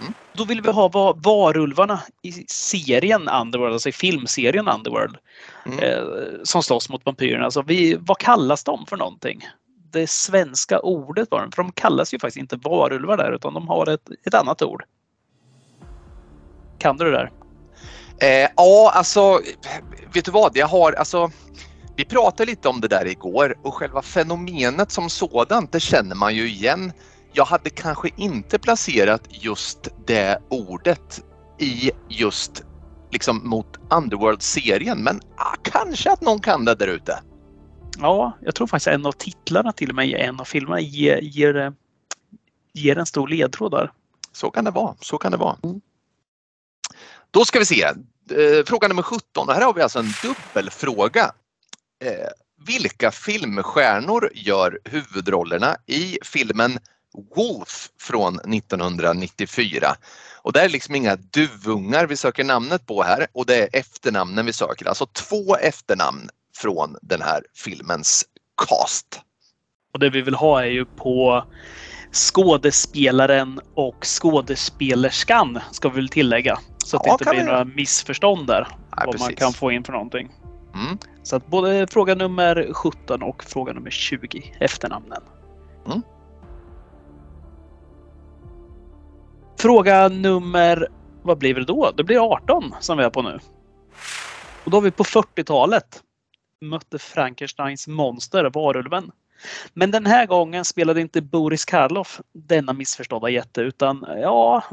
Mm. 0.00 0.12
Då 0.32 0.44
vill 0.44 0.62
vi 0.62 0.70
ha 0.70 0.88
va- 0.88 1.12
varulvarna 1.16 2.00
i 2.22 2.32
serien 2.48 3.28
Underworld, 3.28 3.72
alltså 3.72 3.88
i 3.88 3.92
filmserien 3.92 4.68
Underworld, 4.68 5.16
Mm. 5.66 5.78
eh, 5.78 6.04
som 6.44 6.62
slåss 6.62 6.88
mot 6.88 7.06
vampyrerna. 7.06 7.44
Alltså 7.44 7.62
vi, 7.62 7.96
vad 8.00 8.18
kallas 8.18 8.64
de 8.64 8.86
för 8.86 8.96
någonting? 8.96 9.40
Det 9.92 10.10
svenska 10.10 10.78
ordet 10.80 11.30
var 11.30 11.40
de, 11.40 11.52
för 11.52 11.62
de 11.62 11.72
kallas 11.72 12.14
ju 12.14 12.18
faktiskt 12.18 12.36
inte 12.36 12.56
varulvar 12.56 13.16
där 13.16 13.32
utan 13.32 13.54
de 13.54 13.68
har 13.68 13.86
ett, 13.86 14.08
ett 14.26 14.34
annat 14.34 14.62
ord. 14.62 14.84
Kan 16.78 16.96
du 16.96 17.04
det 17.04 17.10
där? 17.10 17.30
Eh, 18.20 18.50
ja, 18.56 18.92
alltså, 18.94 19.40
vet 20.14 20.24
du 20.24 20.30
vad? 20.30 20.56
Jag 20.56 20.66
har, 20.66 20.92
alltså, 20.92 21.30
vi 21.96 22.04
pratade 22.04 22.50
lite 22.50 22.68
om 22.68 22.80
det 22.80 22.88
där 22.88 23.06
igår 23.06 23.58
och 23.62 23.74
själva 23.74 24.02
fenomenet 24.02 24.90
som 24.92 25.10
sådant, 25.10 25.72
det 25.72 25.80
känner 25.80 26.14
man 26.14 26.34
ju 26.34 26.48
igen. 26.48 26.92
Jag 27.36 27.44
hade 27.44 27.70
kanske 27.70 28.08
inte 28.16 28.58
placerat 28.58 29.22
just 29.30 29.88
det 30.06 30.38
ordet 30.50 31.24
i 31.58 31.90
just 32.08 32.64
liksom 33.10 33.48
mot 33.48 33.66
Underworld-serien, 33.90 35.02
men 35.02 35.20
ah, 35.36 35.54
kanske 35.62 36.12
att 36.12 36.20
någon 36.20 36.40
kan 36.40 36.64
det 36.64 36.74
där 36.74 36.88
ute. 36.88 37.18
Ja, 37.98 38.38
jag 38.40 38.54
tror 38.54 38.66
faktiskt 38.66 38.86
en 38.86 39.06
av 39.06 39.12
titlarna 39.12 39.72
till 39.72 39.90
och 39.90 39.96
med 39.96 40.08
i 40.08 40.14
en 40.14 40.40
av 40.40 40.44
filmerna 40.44 40.80
ger, 40.80 41.18
ger, 41.22 41.56
eh, 41.56 41.70
ger 42.72 42.98
en 42.98 43.06
stor 43.06 43.28
ledtråd 43.28 43.70
där. 43.70 43.92
Så 44.32 44.50
kan 44.50 44.64
det 44.64 44.70
vara. 44.70 44.94
Så 45.00 45.18
kan 45.18 45.32
det 45.32 45.38
vara. 45.38 45.56
Då 47.30 47.44
ska 47.44 47.58
vi 47.58 47.64
se. 47.64 47.82
Eh, 47.82 48.64
fråga 48.66 48.88
nummer 48.88 49.02
17. 49.02 49.48
Och 49.48 49.54
här 49.54 49.62
har 49.62 49.74
vi 49.74 49.82
alltså 49.82 49.98
en 49.98 50.12
dubbelfråga. 50.22 51.32
Eh, 52.04 52.28
vilka 52.66 53.10
filmstjärnor 53.10 54.30
gör 54.34 54.78
huvudrollerna 54.84 55.76
i 55.86 56.18
filmen 56.22 56.78
Wolf 57.36 57.88
från 58.00 58.34
1994? 58.34 59.96
Och 60.42 60.52
det 60.52 60.60
är 60.60 60.68
liksom 60.68 60.94
inga 60.94 61.16
duvungar 61.16 62.06
vi 62.06 62.16
söker 62.16 62.44
namnet 62.44 62.86
på 62.86 63.02
här 63.02 63.26
och 63.32 63.46
det 63.46 63.56
är 63.62 63.68
efternamnen 63.72 64.46
vi 64.46 64.52
söker. 64.52 64.88
Alltså 64.88 65.06
två 65.06 65.56
efternamn 65.56 66.28
från 66.56 66.96
den 67.02 67.22
här 67.22 67.42
filmens 67.54 68.24
cast. 68.68 69.20
Och 69.92 69.98
det 69.98 70.10
vi 70.10 70.22
vill 70.22 70.34
ha 70.34 70.62
är 70.62 70.66
ju 70.66 70.84
på 70.84 71.44
skådespelaren 72.12 73.60
och 73.74 74.06
skådespelerskan 74.06 75.58
ska 75.70 75.88
vi 75.88 75.96
väl 75.96 76.08
tillägga. 76.08 76.58
Så 76.84 76.96
att 76.96 77.02
det 77.02 77.08
Ja, 77.08 77.12
inte 77.12 77.24
kan 77.24 77.30
blir 77.30 77.40
vi 77.40 77.46
några 77.46 77.64
missförstånd 77.64 78.46
där. 78.46 78.66
Nej, 78.70 78.78
vad 78.90 79.06
man 79.06 79.28
precis. 79.28 79.38
kan 79.38 79.52
få 79.52 79.72
in 79.72 79.84
för 79.84 79.92
någonting. 79.92 80.32
Mm. 80.74 80.98
Så 81.22 81.36
att 81.36 81.46
både 81.46 81.86
fråga 81.86 82.14
nummer 82.14 82.72
17 82.72 83.22
och 83.22 83.44
fråga 83.44 83.72
nummer 83.72 83.90
20 83.90 84.54
efternamnen. 84.60 85.22
Mm. 85.86 86.02
Fråga 89.58 90.08
nummer, 90.08 90.88
vad 91.22 91.38
blir 91.38 91.54
det 91.54 91.64
då? 91.64 91.90
Det 91.96 92.04
blir 92.04 92.32
18 92.32 92.74
som 92.80 92.98
vi 92.98 93.04
är 93.04 93.10
på 93.10 93.22
nu. 93.22 93.38
Och 94.64 94.70
då 94.70 94.76
har 94.76 94.82
vi 94.82 94.90
på 94.90 95.04
40-talet 95.04 96.02
mötte 96.60 96.98
Frankensteins 96.98 97.88
monster, 97.88 98.50
varulven. 98.54 99.10
Men 99.74 99.90
den 99.90 100.06
här 100.06 100.26
gången 100.26 100.64
spelade 100.64 101.00
inte 101.00 101.22
Boris 101.22 101.64
Karloff 101.64 102.20
denna 102.32 102.72
missförstådda 102.72 103.28
jätte 103.28 103.60
utan 103.60 104.06
ja, 104.22 104.64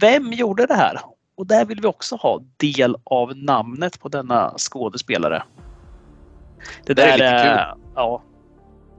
vem 0.00 0.32
gjorde 0.32 0.66
det 0.66 0.74
här? 0.74 1.00
Och 1.36 1.46
där 1.46 1.64
vill 1.64 1.80
vi 1.80 1.88
också 1.88 2.16
ha 2.16 2.40
del 2.56 2.96
av 3.04 3.36
namnet 3.36 4.00
på 4.00 4.08
denna 4.08 4.54
skådespelare. 4.58 5.42
Det, 6.84 6.94
Det 6.94 7.02
är 7.02 7.06
där 7.06 7.12
lite 7.12 7.24
är, 7.24 7.74
ja, 7.94 8.22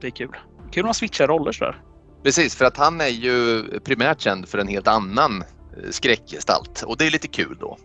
det 0.01 0.07
är 0.07 0.11
kul. 0.11 0.37
Kul 0.71 0.83
om 0.83 0.87
man 0.87 0.93
switchar 0.93 1.27
roller 1.27 1.51
sådär. 1.51 1.81
Precis, 2.23 2.55
för 2.55 2.65
att 2.65 2.77
han 2.77 3.01
är 3.01 3.07
ju 3.07 3.63
primärt 3.79 4.21
känd 4.21 4.49
för 4.49 4.57
en 4.57 4.67
helt 4.67 4.87
annan 4.87 5.41
eh, 5.41 5.89
skräckgestalt 5.89 6.83
och 6.83 6.97
det 6.97 7.07
är 7.07 7.11
lite 7.11 7.27
kul 7.27 7.57
då. 7.59 7.77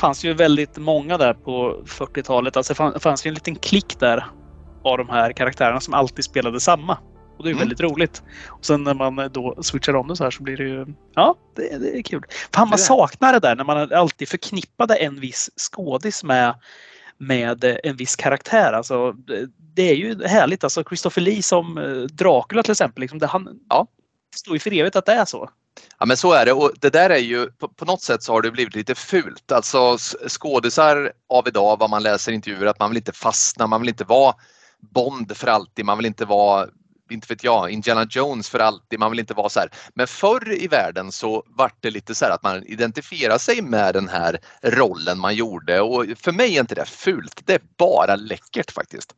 fanns 0.00 0.24
ju 0.24 0.34
väldigt 0.34 0.76
många 0.76 1.18
där 1.18 1.34
på 1.34 1.82
40-talet. 1.86 2.56
Alltså 2.56 2.72
det 2.72 2.76
fann- 2.76 3.00
fanns 3.00 3.26
ju 3.26 3.28
en 3.28 3.34
liten 3.34 3.54
klick 3.56 3.98
där 4.00 4.26
av 4.84 4.98
de 4.98 5.08
här 5.08 5.32
karaktärerna 5.32 5.80
som 5.80 5.94
alltid 5.94 6.24
spelade 6.24 6.60
samma. 6.60 6.98
Och 7.38 7.44
det 7.44 7.48
är 7.50 7.52
Mm. 7.52 7.58
väldigt 7.58 7.80
roligt. 7.80 8.22
Och 8.48 8.64
sen 8.66 8.84
när 8.84 8.94
man 8.94 9.30
då 9.32 9.62
switchar 9.62 9.96
om 9.96 10.08
det 10.08 10.16
så 10.16 10.24
här 10.24 10.30
så 10.30 10.42
blir 10.42 10.56
det 10.56 10.64
ju... 10.64 10.86
Ja, 11.14 11.34
det, 11.56 11.78
det 11.78 11.98
är 11.98 12.02
kul. 12.02 12.22
Fan, 12.54 12.68
man 12.68 12.76
Det 12.76 12.82
saknar 12.82 13.32
det 13.32 13.38
där 13.38 13.56
när 13.56 13.64
man 13.64 13.92
alltid 13.92 14.28
förknippade 14.28 14.96
en 14.96 15.20
viss 15.20 15.50
skådis 15.56 16.24
med, 16.24 16.54
med 17.18 17.64
eh, 17.64 17.76
en 17.84 17.96
viss 17.96 18.16
karaktär. 18.16 18.72
Alltså, 18.72 19.12
det- 19.12 19.90
är 19.90 19.94
ju 19.94 20.26
härligt. 20.26 20.64
Alltså 20.64 20.84
Christopher 20.84 21.22
Lee 21.22 21.42
som 21.42 21.78
eh, 21.78 21.84
Dracula 22.02 22.62
till 22.62 22.72
exempel. 22.72 23.00
Liksom, 23.00 23.18
det, 23.18 23.26
han, 23.26 23.48
Ja. 23.68 23.86
det 24.32 24.38
står 24.38 24.54
ju 24.54 24.60
för 24.60 24.72
evigt 24.72 24.96
att 24.96 25.06
det 25.06 25.12
är 25.12 25.24
så. 25.24 25.50
Ja 25.98 26.06
men 26.06 26.16
så 26.16 26.32
är 26.32 26.46
det 26.46 26.52
och 26.52 26.72
det 26.80 26.90
där 26.90 27.10
är 27.10 27.18
ju 27.18 27.50
på, 27.50 27.68
på 27.68 27.84
något 27.84 28.02
sätt 28.02 28.22
så 28.22 28.32
har 28.32 28.42
det 28.42 28.50
blivit 28.50 28.74
lite 28.74 28.94
fult. 28.94 29.52
Alltså 29.52 29.96
skådisar 30.28 31.12
av 31.28 31.48
idag 31.48 31.78
vad 31.78 31.90
man 31.90 32.02
läser 32.02 32.32
intervjuer 32.32 32.66
att 32.66 32.78
man 32.80 32.90
vill 32.90 32.96
inte 32.96 33.12
fastna, 33.12 33.66
man 33.66 33.80
vill 33.80 33.88
inte 33.88 34.04
vara 34.04 34.34
Bond 34.80 35.36
för 35.36 35.46
alltid, 35.46 35.84
man 35.84 35.98
vill 35.98 36.06
inte 36.06 36.24
vara 36.24 36.66
inte 37.10 37.26
vet 37.28 37.44
jag, 37.44 37.70
Indiana 37.70 38.06
Jones 38.10 38.50
för 38.50 38.58
alltid, 38.58 38.98
man 38.98 39.10
vill 39.10 39.20
inte 39.20 39.34
vara 39.34 39.48
så 39.48 39.60
här. 39.60 39.68
Men 39.94 40.06
förr 40.06 40.52
i 40.62 40.68
världen 40.68 41.12
så 41.12 41.44
vart 41.46 41.82
det 41.82 41.90
lite 41.90 42.14
så 42.14 42.24
här 42.24 42.32
att 42.32 42.42
man 42.42 42.66
identifierar 42.66 43.38
sig 43.38 43.62
med 43.62 43.94
den 43.94 44.08
här 44.08 44.38
rollen 44.62 45.18
man 45.18 45.34
gjorde 45.34 45.80
och 45.80 46.06
för 46.16 46.32
mig 46.32 46.56
är 46.56 46.60
inte 46.60 46.74
det 46.74 46.84
fult, 46.84 47.42
det 47.44 47.54
är 47.54 47.60
bara 47.76 48.16
läckert 48.16 48.70
faktiskt. 48.70 49.14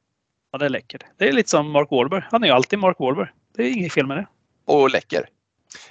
Ja, 0.53 0.59
det 0.59 0.65
är 0.65 0.69
läckert. 0.69 1.05
Det 1.19 1.29
är 1.29 1.33
lite 1.33 1.51
som 1.51 1.71
Mark 1.71 1.91
Wahlberg. 1.91 2.25
Han 2.31 2.43
är 2.43 2.49
ju 2.49 2.55
alltid 2.55 2.79
Mark 2.79 2.97
Wahlberg. 2.99 3.29
Det 3.57 3.63
är 3.63 3.73
inget 3.73 3.93
fel 3.93 4.07
med 4.07 4.17
det. 4.17 4.27
och 4.67 4.91
läcker. 4.91 5.29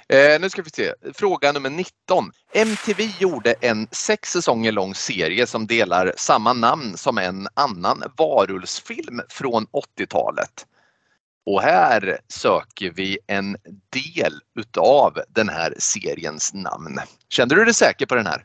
Eh, 0.08 0.40
nu 0.40 0.50
ska 0.50 0.62
vi 0.62 0.70
se. 0.70 0.94
Fråga 1.14 1.52
nummer 1.52 1.70
19. 1.70 2.32
MTV 2.54 3.10
gjorde 3.18 3.54
en 3.60 3.88
sex 3.90 4.32
säsonger 4.32 4.72
lång 4.72 4.94
serie 4.94 5.46
som 5.46 5.66
delar 5.66 6.12
samma 6.16 6.52
namn 6.52 6.96
som 6.96 7.18
en 7.18 7.48
annan 7.54 8.02
varulvsfilm 8.16 9.20
från 9.28 9.66
80-talet. 9.66 10.66
Och 11.48 11.62
här 11.62 12.18
söker 12.28 12.92
vi 12.94 13.18
en 13.26 13.56
del 13.90 14.32
utav 14.58 15.18
den 15.28 15.48
här 15.48 15.74
seriens 15.78 16.54
namn. 16.54 16.98
Kände 17.28 17.54
du 17.54 17.64
dig 17.64 17.74
säker 17.74 18.06
på 18.06 18.14
den 18.14 18.26
här? 18.26 18.44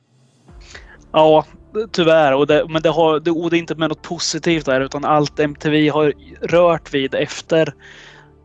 Ja, 1.12 1.46
tyvärr. 1.92 2.34
Och 2.34 2.48
det, 2.48 2.66
men 2.70 2.82
det, 2.82 2.90
har, 2.90 3.20
det, 3.20 3.32
och 3.32 3.50
det 3.50 3.58
är 3.58 3.60
inte 3.60 3.76
med 3.76 3.90
något 3.90 4.02
positivt 4.02 4.66
där 4.66 4.82
utan 4.82 5.06
allt 5.06 5.40
MTV 5.40 5.90
har 5.90 6.14
rört 6.42 6.94
vid 6.94 7.16
efter 7.16 7.74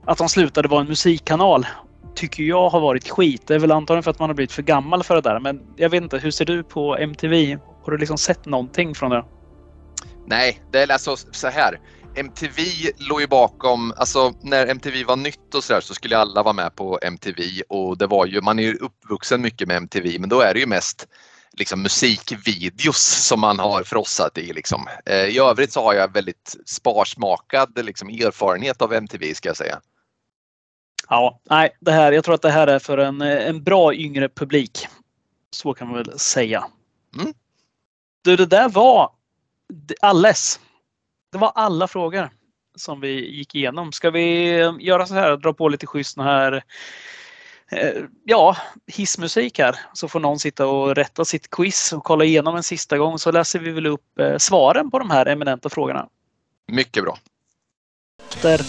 att 0.07 0.18
de 0.18 0.29
slutade 0.29 0.68
vara 0.68 0.81
en 0.81 0.88
musikkanal 0.88 1.66
tycker 2.14 2.42
jag 2.42 2.68
har 2.68 2.81
varit 2.81 3.09
skit. 3.09 3.42
Det 3.47 3.55
är 3.55 3.59
väl 3.59 3.73
antagligen 3.73 4.03
för 4.03 4.11
att 4.11 4.18
man 4.18 4.31
har 4.31 4.35
blivit 4.35 4.53
för 4.53 4.62
gammal 4.62 5.03
för 5.03 5.14
det 5.14 5.21
där. 5.21 5.40
Men 5.40 5.61
jag 5.77 5.90
vet 5.90 6.03
inte, 6.03 6.18
hur 6.18 6.31
ser 6.31 6.44
du 6.44 6.62
på 6.62 6.97
MTV? 6.97 7.59
Har 7.85 7.92
du 7.92 7.99
liksom 7.99 8.18
sett 8.18 8.47
någonting 8.47 8.94
från 8.94 9.11
det? 9.11 9.25
Nej, 10.27 10.61
det 10.73 10.83
är 10.83 10.92
alltså 10.92 11.16
så 11.16 11.49
här. 11.49 11.81
MTV 12.18 12.62
låg 12.98 13.20
ju 13.20 13.26
bakom, 13.26 13.92
alltså 13.96 14.33
när 14.42 14.66
MTV 14.66 15.04
var 15.04 15.16
nytt 15.16 15.54
och 15.54 15.64
sådär 15.64 15.81
så 15.81 15.94
skulle 15.94 16.18
alla 16.18 16.42
vara 16.42 16.52
med 16.52 16.76
på 16.76 16.98
MTV 17.02 17.62
och 17.68 17.98
det 17.98 18.07
var 18.07 18.26
ju, 18.26 18.40
man 18.40 18.59
är 18.59 18.62
ju 18.62 18.74
uppvuxen 18.74 19.42
mycket 19.42 19.68
med 19.68 19.76
MTV 19.76 20.18
men 20.18 20.28
då 20.28 20.40
är 20.40 20.54
det 20.54 20.61
ju 20.61 20.66
mest 20.66 21.07
liksom 21.52 21.83
musikvideos 21.83 23.26
som 23.26 23.40
man 23.40 23.59
har 23.59 23.83
frossat 23.83 24.38
i 24.38 24.52
liksom. 24.52 24.88
Eh, 25.07 25.24
I 25.24 25.38
övrigt 25.38 25.72
så 25.72 25.83
har 25.83 25.94
jag 25.94 26.12
väldigt 26.12 26.57
sparsmakad 26.66 27.85
liksom, 27.85 28.09
erfarenhet 28.09 28.83
av 28.83 28.92
MTV 28.92 29.35
ska 29.35 29.48
jag 29.48 29.57
säga. 29.57 29.81
Ja, 31.09 31.40
nej, 31.50 31.76
det 31.81 31.92
här, 31.92 32.12
jag 32.12 32.24
tror 32.24 32.35
att 32.35 32.42
det 32.42 32.50
här 32.50 32.66
är 32.66 32.78
för 32.78 32.98
en, 32.98 33.20
en 33.20 33.64
bra 33.64 33.94
yngre 33.94 34.28
publik. 34.28 34.87
Så 35.50 35.74
kan 35.74 35.88
man 35.88 35.96
väl 35.96 36.18
säga. 36.18 36.66
Mm. 37.20 37.35
Du, 38.24 38.37
det 38.37 38.46
där 38.46 38.68
var 38.68 39.12
alles. 40.00 40.61
Det 41.33 41.38
var 41.38 41.53
alla 41.55 41.88
frågor 41.88 42.31
som 42.77 43.01
vi 43.01 43.37
gick 43.37 43.55
igenom. 43.55 43.93
Ska 43.93 44.11
vi 44.11 44.57
göra 44.81 45.07
så 45.07 45.14
här, 45.14 45.37
dra 45.37 45.53
på 45.53 45.69
lite 45.69 45.87
schysst 45.87 46.19
här 46.19 46.64
eh, 47.71 48.03
ja, 48.25 48.57
hissmusik 48.87 49.59
här. 49.59 49.77
Så 49.93 50.09
får 50.09 50.21
någon 50.21 50.38
sitta 50.38 50.67
och 50.67 50.95
rätta 50.95 51.25
sitt 51.25 51.51
quiz 51.51 51.93
och 51.93 52.05
kolla 52.05 52.25
igenom 52.25 52.57
en 52.57 52.62
sista 52.62 52.99
gång 52.99 53.19
så 53.19 53.33
läser 53.33 53.59
vi 53.59 53.71
väl 53.71 53.87
upp 53.87 54.19
eh, 54.19 54.37
svaren 54.37 54.91
på 54.91 54.99
de 54.99 55.11
här 55.11 55.27
eminenta 55.27 55.69
frågorna. 55.69 56.09
Mycket 56.73 57.05
bra. 57.05 57.19
Där 58.43 58.61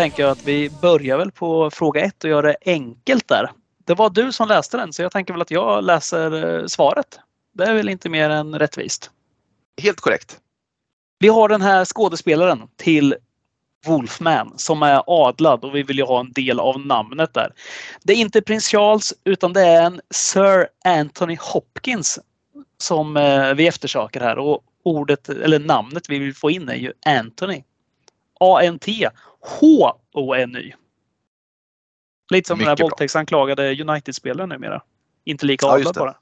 tänker 0.00 0.22
jag 0.22 0.30
att 0.30 0.44
vi 0.44 0.70
börjar 0.70 1.18
väl 1.18 1.32
på 1.32 1.70
fråga 1.70 2.00
ett 2.00 2.24
och 2.24 2.30
gör 2.30 2.42
det 2.42 2.56
enkelt 2.66 3.28
där. 3.28 3.50
Det 3.84 3.94
var 3.94 4.10
du 4.10 4.32
som 4.32 4.48
läste 4.48 4.76
den 4.76 4.92
så 4.92 5.02
jag 5.02 5.12
tänker 5.12 5.32
väl 5.32 5.42
att 5.42 5.50
jag 5.50 5.84
läser 5.84 6.58
eh, 6.60 6.66
svaret. 6.66 7.18
Det 7.54 7.64
är 7.64 7.74
väl 7.74 7.88
inte 7.88 8.08
mer 8.08 8.30
än 8.30 8.58
rättvist. 8.58 9.10
Helt 9.82 10.00
korrekt. 10.00 10.38
Vi 11.18 11.28
har 11.28 11.48
den 11.48 11.62
här 11.62 11.84
skådespelaren 11.84 12.68
till 12.76 13.14
Wolfman 13.86 14.52
som 14.56 14.82
är 14.82 15.02
adlad 15.06 15.64
och 15.64 15.74
vi 15.74 15.82
vill 15.82 15.98
ju 15.98 16.04
ha 16.04 16.20
en 16.20 16.32
del 16.32 16.60
av 16.60 16.80
namnet 16.80 17.34
där. 17.34 17.52
Det 18.02 18.12
är 18.12 18.16
inte 18.16 18.42
prins 18.42 18.68
Charles 18.68 19.14
utan 19.24 19.52
det 19.52 19.62
är 19.62 19.82
en 19.82 20.00
Sir 20.10 20.68
Anthony 20.84 21.36
Hopkins 21.40 22.18
som 22.78 23.16
eh, 23.16 23.54
vi 23.54 23.66
eftersöker 23.66 24.20
här 24.20 24.38
och 24.38 24.60
ordet 24.84 25.28
eller 25.28 25.58
namnet 25.58 26.08
vi 26.08 26.18
vill 26.18 26.34
få 26.34 26.50
in 26.50 26.68
är 26.68 26.76
ju 26.76 26.92
Anthony. 27.06 27.62
A-N-T 28.40 29.08
H-O-N-Y. 29.40 30.74
Lite 32.30 32.48
som 32.48 32.58
den 32.58 32.66
här 32.66 32.72
Mycket 32.72 32.78
bra. 32.78 32.84
våldtäktsanklagade 32.84 33.80
United-spelaren 33.82 34.48
numera. 34.48 34.82
Inte 35.24 35.46
lika 35.46 35.66
Ja, 35.66 35.72
adlad 35.72 35.94
bara. 35.94 36.14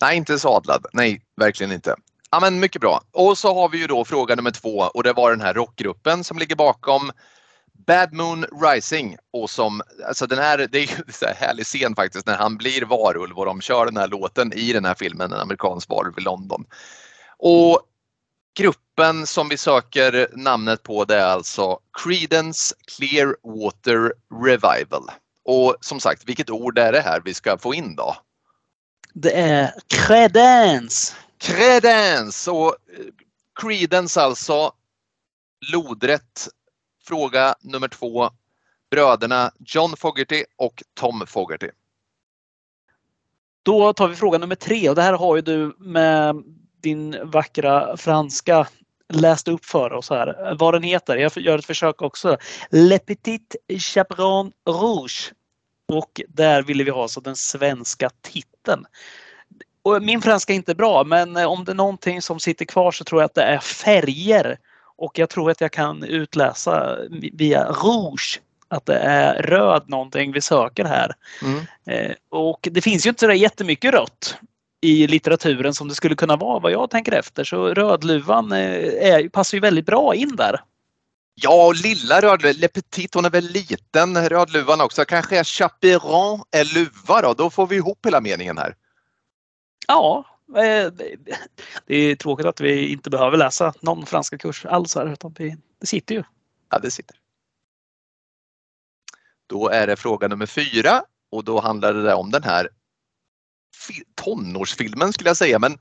Nej, 0.00 0.16
inte 0.16 0.38
sadlad. 0.38 0.86
Nej, 0.92 1.22
verkligen 1.36 1.72
inte. 1.72 1.94
Ja, 2.30 2.40
men 2.40 2.60
mycket 2.60 2.80
bra. 2.80 3.00
Och 3.12 3.38
så 3.38 3.54
har 3.54 3.68
vi 3.68 3.78
ju 3.78 3.86
då 3.86 4.04
fråga 4.04 4.34
nummer 4.36 4.50
två 4.50 4.78
och 4.78 5.02
det 5.02 5.12
var 5.12 5.30
den 5.30 5.40
här 5.40 5.54
rockgruppen 5.54 6.24
som 6.24 6.38
ligger 6.38 6.56
bakom 6.56 7.10
Bad 7.86 8.12
Moon 8.12 8.46
Rising 8.62 9.16
och 9.32 9.50
som, 9.50 9.82
alltså 10.08 10.26
den 10.26 10.38
här, 10.38 10.58
det 10.72 10.78
är 10.78 10.82
ju 10.82 11.04
en 11.06 11.12
så 11.12 11.26
här 11.26 11.34
härlig 11.34 11.66
scen 11.66 11.94
faktiskt 11.94 12.26
när 12.26 12.36
han 12.36 12.56
blir 12.56 12.82
varulv 12.84 13.38
och 13.38 13.46
de 13.46 13.60
kör 13.60 13.86
den 13.86 13.96
här 13.96 14.08
låten 14.08 14.52
i 14.52 14.72
den 14.72 14.84
här 14.84 14.94
filmen, 14.94 15.32
En 15.32 15.40
amerikansk 15.40 15.88
varulv 15.88 16.18
i 16.18 16.20
London. 16.22 16.64
Och 17.38 17.80
gruppen 18.54 19.26
som 19.26 19.48
vi 19.48 19.56
söker 19.56 20.28
namnet 20.32 20.82
på 20.82 21.04
det 21.04 21.16
är 21.16 21.26
alltså 21.26 21.78
Creedence 22.02 22.74
Clearwater 22.96 24.12
Revival. 24.44 25.10
Och 25.44 25.76
som 25.80 26.00
sagt, 26.00 26.28
vilket 26.28 26.50
ord 26.50 26.78
är 26.78 26.92
det 26.92 27.00
här 27.00 27.22
vi 27.24 27.34
ska 27.34 27.58
få 27.58 27.74
in 27.74 27.96
då? 27.96 28.16
Det 29.14 29.32
är 29.32 29.74
Credence. 29.86 31.14
Credence 31.38 32.50
och 32.50 32.66
eh, 32.68 33.04
Creedence 33.60 34.20
alltså. 34.20 34.72
Lodrätt. 35.72 36.48
Fråga 37.04 37.54
nummer 37.60 37.88
två. 37.88 38.30
Bröderna 38.90 39.52
John 39.58 39.96
Fogerty 39.96 40.44
och 40.56 40.82
Tom 40.94 41.26
Fogerty. 41.26 41.70
Då 43.62 43.92
tar 43.92 44.08
vi 44.08 44.16
fråga 44.16 44.38
nummer 44.38 44.54
tre 44.54 44.88
och 44.88 44.94
det 44.94 45.02
här 45.02 45.12
har 45.12 45.36
ju 45.36 45.42
du 45.42 45.76
med 45.78 46.44
din 46.82 47.30
vackra 47.30 47.96
franska 47.96 48.66
läst 49.12 49.48
upp 49.48 49.64
för 49.64 49.92
oss 49.92 50.10
här. 50.10 50.56
Vad 50.58 50.74
den 50.74 50.82
heter. 50.82 51.16
Jag 51.16 51.32
gör 51.36 51.58
ett 51.58 51.66
försök 51.66 52.02
också. 52.02 52.36
Le 52.70 52.98
Petit 52.98 53.56
Chaperon 53.78 54.52
Rouge. 54.68 55.32
Och 55.92 56.20
där 56.28 56.62
ville 56.62 56.84
vi 56.84 56.90
ha 56.90 57.08
så 57.08 57.20
den 57.20 57.36
svenska 57.36 58.10
titeln. 58.22 58.84
Och 59.82 60.02
min 60.02 60.22
franska 60.22 60.52
är 60.52 60.56
inte 60.56 60.74
bra 60.74 61.04
men 61.04 61.36
om 61.36 61.64
det 61.64 61.72
är 61.72 61.76
någonting 61.76 62.22
som 62.22 62.40
sitter 62.40 62.64
kvar 62.64 62.92
så 62.92 63.04
tror 63.04 63.20
jag 63.20 63.26
att 63.26 63.34
det 63.34 63.42
är 63.42 63.58
färger. 63.58 64.58
Och 64.96 65.18
jag 65.18 65.28
tror 65.28 65.50
att 65.50 65.60
jag 65.60 65.72
kan 65.72 66.04
utläsa 66.04 66.98
via 67.32 67.72
rouge 67.72 68.40
att 68.68 68.86
det 68.86 68.98
är 68.98 69.42
röd 69.42 69.82
någonting 69.88 70.32
vi 70.32 70.40
söker 70.40 70.84
här. 70.84 71.12
Mm. 71.42 71.66
Eh, 71.86 72.16
och 72.28 72.68
det 72.70 72.80
finns 72.80 73.06
ju 73.06 73.10
inte 73.10 73.26
så 73.26 73.32
jättemycket 73.32 73.94
rött. 73.94 74.36
I 74.80 75.06
litteraturen 75.06 75.74
som 75.74 75.88
det 75.88 75.94
skulle 75.94 76.14
kunna 76.16 76.36
vara 76.36 76.58
vad 76.58 76.72
jag 76.72 76.90
tänker 76.90 77.12
efter. 77.12 77.44
Så 77.44 77.74
Rödluvan 77.74 78.52
eh, 78.52 78.58
är, 79.12 79.28
passar 79.28 79.56
ju 79.56 79.60
väldigt 79.60 79.86
bra 79.86 80.14
in 80.14 80.36
där. 80.36 80.60
Ja, 81.34 81.72
lilla 81.72 82.20
Rödluvan, 82.20 82.56
Le 82.60 82.68
Petit, 82.68 83.14
hon 83.14 83.24
är 83.24 83.30
väl 83.30 83.44
liten, 83.44 84.28
Rödluvan 84.28 84.80
också. 84.80 85.04
Kanske 85.04 85.38
är 85.38 85.44
Chaperon 85.44 86.42
är 86.50 86.74
luva 86.74 87.22
då, 87.22 87.34
då 87.34 87.50
får 87.50 87.66
vi 87.66 87.76
ihop 87.76 88.06
hela 88.06 88.20
meningen 88.20 88.58
här. 88.58 88.74
Ja, 89.88 90.24
eh, 90.56 90.92
det- 90.92 91.16
är 91.86 92.16
tråkigt 92.16 92.46
att 92.46 92.60
vi 92.60 92.92
inte 92.92 93.10
behöver 93.10 93.36
läsa 93.38 93.74
någon 93.80 94.06
franska 94.06 94.38
kurs 94.38 94.66
alls 94.66 94.94
här 94.94 95.12
utan 95.12 95.34
vi, 95.38 95.56
det 95.80 95.86
sitter 95.86 96.14
ju. 96.14 96.22
Ja, 96.70 96.78
det 96.78 96.90
sitter. 96.90 97.16
Då 99.46 99.68
är 99.68 99.86
det 99.86 99.96
fråga 99.96 100.28
nummer 100.28 100.46
fyra 100.46 101.02
och 101.30 101.44
då 101.44 101.60
handlar 101.60 101.94
det 101.94 102.14
om 102.14 102.30
den 102.30 102.42
här 102.42 102.68
tonårsfilmen 104.14 105.12
skulle 105.12 105.30
jag 105.30 105.36
säga. 105.36 105.58
Men 105.58 105.78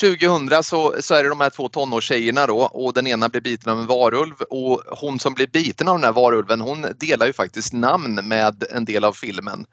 2000 0.00 0.62
så, 0.62 0.94
så 1.00 1.14
är 1.14 1.22
det 1.22 1.28
de 1.28 1.40
här 1.40 1.50
två 1.50 1.68
tonårstjejerna 1.68 2.46
då 2.46 2.58
och 2.58 2.92
den 2.92 3.06
ena 3.06 3.28
blir 3.28 3.40
biten 3.40 3.72
av 3.72 3.78
en 3.78 3.86
varulv 3.86 4.34
och 4.50 4.82
hon 4.98 5.18
som 5.18 5.34
blir 5.34 5.46
biten 5.46 5.88
av 5.88 5.94
den 5.94 6.04
här 6.04 6.12
varulven 6.12 6.60
hon 6.60 6.86
delar 6.96 7.26
ju 7.26 7.32
faktiskt 7.32 7.72
namn 7.72 8.14
med 8.14 8.64
en 8.70 8.84
del 8.84 9.04
av 9.04 9.12
filmen. 9.12 9.66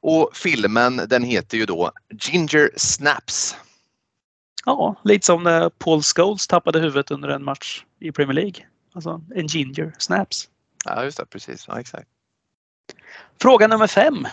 Och 0.00 0.30
filmen 0.34 0.96
den 0.96 1.22
heter 1.22 1.58
ju 1.58 1.66
då 1.66 1.92
Ginger 2.20 2.70
Snaps. 2.76 3.56
Ja, 4.64 4.96
lite 5.04 5.26
som 5.26 5.42
när 5.42 5.68
Paul 5.68 6.02
Scholes 6.02 6.46
tappade 6.46 6.80
huvudet 6.80 7.10
under 7.10 7.28
en 7.28 7.44
match 7.44 7.84
i 8.00 8.12
Premier 8.12 8.34
League. 8.34 8.66
Alltså 8.94 9.22
en 9.34 9.46
ginger 9.46 9.94
snaps. 9.98 10.48
Ja 10.84 11.04
just 11.04 11.18
det, 11.18 11.26
precis. 11.26 11.64
Ja, 11.68 11.80
exakt. 11.80 12.08
Fråga 13.40 13.68
nummer 13.68 13.86
fem. 13.86 14.26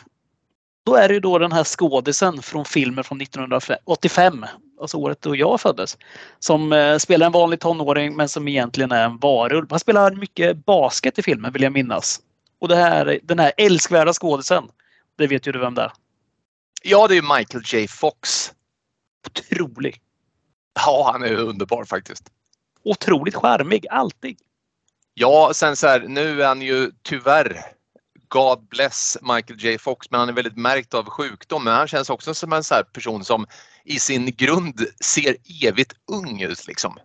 Då 0.86 0.96
är 0.96 1.08
det 1.08 1.14
ju 1.14 1.20
då 1.20 1.38
den 1.38 1.52
här 1.52 1.64
skådisen 1.64 2.42
från 2.42 2.66
filmen 2.66 3.04
från 3.04 3.22
1985, 3.22 4.46
alltså 4.82 4.98
året 4.98 5.22
då 5.22 5.36
jag 5.36 5.62
föddes, 5.62 5.98
som 6.40 6.74
eh, 6.74 6.98
spelar 6.98 7.26
en 7.26 7.32
vanlig 7.32 7.60
tonåring 7.60 8.16
men 8.16 8.30
som 8.30 8.48
egentligen 8.48 8.92
är 8.92 9.06
en 9.06 9.18
varulv. 9.18 9.68
Han 9.70 9.80
spelar 9.80 10.12
mycket 10.12 10.66
basket 10.66 11.20
i 11.20 11.24
filmen 11.24 11.54
vill 11.54 11.62
jag 11.62 11.72
minnas. 11.72 12.22
Och 12.60 12.68
det 12.68 12.76
här, 12.76 13.20
den 13.24 13.40
här 13.40 13.52
älskvärda 13.58 14.14
skådisen, 14.14 14.64
det 15.18 15.28
vet 15.28 15.48
ju 15.48 15.52
du 15.52 15.60
vem 15.60 15.76
det 15.76 15.82
är. 15.82 15.92
Ja, 16.84 17.08
det 17.08 17.14
är 17.14 17.22
ju 17.22 17.38
Michael 17.38 17.64
J 17.66 17.88
Fox. 17.88 18.52
Otrolig. 19.28 20.02
Ja, 20.86 21.10
han 21.12 21.24
är 21.24 21.36
underbar 21.36 21.86
faktiskt. 21.86 22.24
Otroligt 22.84 23.36
charmig, 23.36 23.88
alltid. 23.90 24.38
Ja, 25.14 25.52
sen 25.54 25.76
så 25.76 25.88
här, 25.88 26.00
nu 26.00 26.42
är 26.42 26.48
han 26.48 26.62
ju 26.62 26.92
tyvärr 27.04 27.75
God 28.36 28.68
bless 28.70 29.18
Michael 29.22 29.60
J 29.60 29.78
Fox, 29.78 30.12
men 30.12 30.20
han 30.20 30.30
är 30.30 30.34
väldigt 30.34 30.58
märkt 30.58 30.94
av 30.94 31.06
sjukdom. 31.10 31.64
Men 31.64 31.74
han 31.74 31.88
känns 31.88 32.10
också 32.10 32.34
som 32.34 32.54
en 32.54 32.64
så 32.64 32.76
här 32.76 32.84
person 32.84 33.24
som 33.24 33.46
i 33.84 34.00
sin 34.00 34.26
grund 34.26 34.82
ser 35.04 35.36
evigt 35.64 35.94
ung 36.12 36.42
ut 36.42 36.68
liksom. 36.68 36.98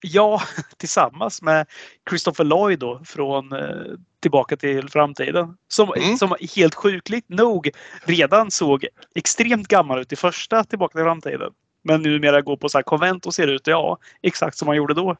Ja, 0.00 0.42
tillsammans 0.76 1.42
med 1.42 1.66
Christopher 2.08 2.44
Lloyd 2.44 2.78
då 2.78 3.00
från 3.04 3.52
eh, 3.52 3.94
Tillbaka 4.20 4.56
till 4.56 4.88
framtiden. 4.88 5.56
Som, 5.68 5.92
Mm. 5.96 6.16
som 6.16 6.34
helt 6.56 6.74
sjukligt 6.74 7.28
nog 7.28 7.70
redan 8.04 8.50
såg 8.50 8.86
extremt 9.14 9.68
gammal 9.68 10.00
ut 10.00 10.12
i 10.12 10.16
första 10.16 10.64
Tillbaka 10.64 10.92
till 10.92 11.04
framtiden. 11.04 11.52
Men 11.82 12.02
numera 12.02 12.42
går 12.42 12.56
på 12.56 12.68
så 12.68 12.78
här 12.78 12.82
konvent 12.82 13.26
och 13.26 13.34
ser 13.34 13.46
ut, 13.46 13.66
ja, 13.66 13.98
exakt 14.22 14.56
som 14.58 14.68
han 14.68 14.76
gjorde 14.76 14.94
då. 14.94 15.16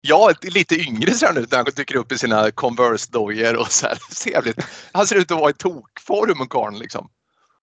Ja, 0.00 0.32
lite 0.42 0.74
yngre 0.76 1.14
ser 1.14 1.26
han 1.26 1.36
ut 1.36 1.50
när 1.50 1.58
han 1.58 1.66
dyker 1.76 1.96
upp 1.96 2.12
i 2.12 2.18
sina 2.18 2.50
Converse-dojor 2.50 3.56
och 3.56 3.72
så 3.72 3.86
här. 3.86 3.98
Jävligt- 4.26 4.66
Han 4.92 5.06
ser 5.06 5.16
ut 5.16 5.30
att 5.30 5.38
vara 5.40 5.50
i 5.50 5.54
tokform, 5.54 6.48
karln 6.48 6.78
liksom. 6.78 7.08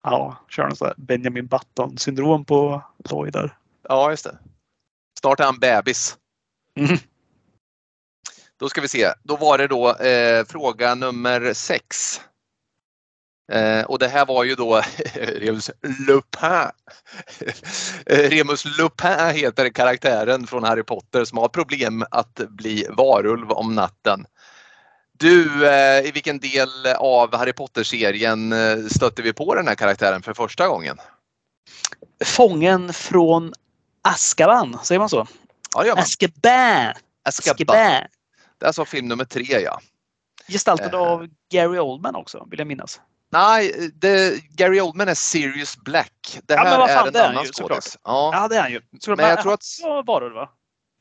Ja, 0.04 0.38
kör 0.50 0.64
en 0.64 0.76
sån 0.76 0.94
Benjamin 0.98 1.48
Button 1.48 1.98
syndrom 1.98 2.46
på 2.46 2.84
Lloyd 3.10 3.34
där. 3.34 3.58
Ja, 3.90 4.10
just 4.12 4.24
det. 4.24 4.38
Snart 5.20 5.40
är 5.40 5.44
han 5.44 5.60
bebis. 5.60 6.18
Mm. 6.80 6.98
Då 8.60 8.70
ska 8.70 8.82
vi 8.82 8.88
se. 8.88 9.14
Då 9.24 9.36
var 9.36 9.58
det 9.58 9.68
då 9.68 9.96
eh, 9.96 10.46
fråga 10.46 10.96
nummer 10.96 11.54
sex. 11.54 12.22
Eh, 13.52 13.82
och 13.86 14.00
det 14.00 14.08
här 14.08 14.26
var 14.26 14.44
ju 14.44 14.56
då 14.56 14.82
Remus 15.14 15.72
Lupin. 16.08 16.70
Eh, 18.06 18.30
Remus 18.30 18.66
Lupin 18.78 19.30
heter 19.36 19.70
karaktären 19.70 20.48
från 20.48 20.64
Harry 20.64 20.84
Potter 20.84 21.26
som 21.26 21.38
har 21.38 21.48
problem 21.48 22.06
att 22.12 22.36
bli 22.36 22.88
varulv 22.90 23.52
om 23.52 23.76
natten. 23.76 24.26
Du, 25.18 25.68
eh, 25.68 26.08
i 26.08 26.12
vilken 26.12 26.40
del 26.40 26.70
av 26.98 27.36
Harry 27.36 27.54
Potter-serien 27.54 28.54
eh, 28.54 28.78
stötte 28.90 29.22
vi 29.22 29.34
på 29.34 29.56
den 29.56 29.68
här 29.68 29.76
karaktären 29.76 30.22
för 30.22 30.34
första 30.34 30.68
gången? 30.68 30.98
Fången 32.26 32.94
från 32.94 33.54
Azkaban, 34.02 34.80
säger 34.84 35.00
man 35.00 35.10
så? 35.10 35.28
Ja, 35.76 35.86
gör 35.86 35.96
man. 35.96 36.02
Azkaban. 36.04 36.94
Azkaban! 37.24 37.76
Det 38.58 38.66
är 38.66 38.68
alltså 38.68 38.86
film 38.86 39.08
nummer 39.08 39.26
tre, 39.26 39.60
ja. 39.60 39.82
Gestaltad 40.48 40.94
Eh. 40.94 41.02
av 41.02 41.28
Gary 41.52 41.80
Oldman 41.80 42.16
också, 42.16 42.48
vill 42.50 42.60
jag 42.60 42.68
minnas. 42.68 43.02
Nej, 43.36 43.92
det, 43.94 44.42
Gary 44.50 44.82
Oldman 44.82 45.08
är 45.10 45.14
Sirius 45.14 45.78
Black. 45.78 46.40
Det 46.44 46.54
Ja, 46.54 46.58
här 46.60 46.70
men 46.70 46.80
vad 46.80 46.90
är 46.90 46.96
fan, 46.96 47.08
en 47.08 47.16
är 47.16 47.28
annan 47.30 47.46
skådis. 47.46 47.98
Ja. 48.04 48.30
Ja, 48.34 48.48
det 48.48 48.56
är 48.58 48.62
han 48.62 48.72
ju. 48.72 48.82
Så 49.00 49.16
Men 49.16 49.30
jag 49.30 49.42
tror 49.42 49.54
att- 49.54 49.60
också 49.60 50.02
varulv, 50.02 50.36
va? 50.36 50.50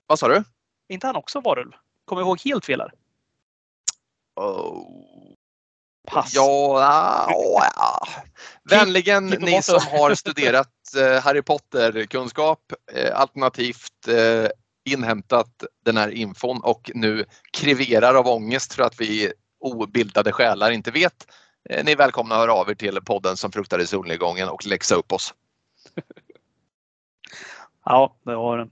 Vad 0.07 0.19
sa 0.19 0.29
du? 0.29 0.45
inte 0.89 1.07
han 1.07 1.17
också 1.17 1.41
varulv? 1.41 1.73
Kommer 2.05 2.23
jag 2.23 2.27
ihåg 2.27 2.41
helt 2.45 2.65
fel 2.65 2.81
här? 2.81 2.93
Oh. 4.41 4.83
Pass. 6.09 6.35
Ja, 6.35 6.81
ja, 7.31 7.71
ja. 7.77 8.07
Vänligen 8.71 9.29
klipper 9.31 9.47
ni 9.47 9.63
som 9.63 9.81
har 9.91 10.15
studerat 10.15 10.69
eh, 10.97 11.23
Harry 11.23 11.43
Potter-kunskap 11.43 12.61
eh, 12.93 13.21
alternativt 13.21 14.09
eh, 14.09 14.49
inhämtat 14.91 15.65
den 15.85 15.97
här 15.97 16.09
infon 16.09 16.61
och 16.63 16.91
nu 16.95 17.25
kriverar 17.53 18.15
av 18.15 18.27
ångest 18.29 18.75
för 18.75 18.83
att 18.83 19.01
vi 19.01 19.33
obildade 19.61 20.33
själar 20.33 20.71
inte 20.71 20.91
vet. 20.91 21.27
Eh, 21.71 21.85
ni 21.85 21.93
är 21.93 21.97
välkomna 21.97 22.35
att 22.35 22.41
höra 22.41 22.55
av 22.55 22.71
er 22.71 22.75
till 22.75 23.01
podden 23.05 23.37
som 23.37 23.53
fruktade 23.53 23.87
solnedgången 23.87 24.49
och 24.49 24.67
läxa 24.67 24.95
upp 24.95 25.13
oss. 25.13 25.35
Ja, 27.87 28.17
det 28.23 28.35
var 28.35 28.59
den. 28.59 28.71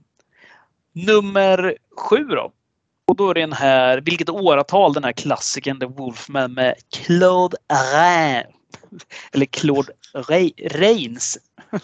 Nummer 0.93 1.77
sju 1.97 2.23
då. 2.23 2.51
Och 3.05 3.15
då 3.15 3.29
är 3.29 3.33
det 3.33 3.39
den 3.39 3.53
här, 3.53 4.01
vilket 4.01 4.29
åratal 4.29 4.93
den 4.93 5.03
här 5.03 5.11
klassikern 5.11 5.79
The 5.79 5.85
Wolfman 5.85 6.53
med 6.53 6.75
Claude 6.91 7.57
Rain. 7.93 8.43
Eller 9.31 9.45
Claude 9.45 9.93
Reins. 10.57 11.37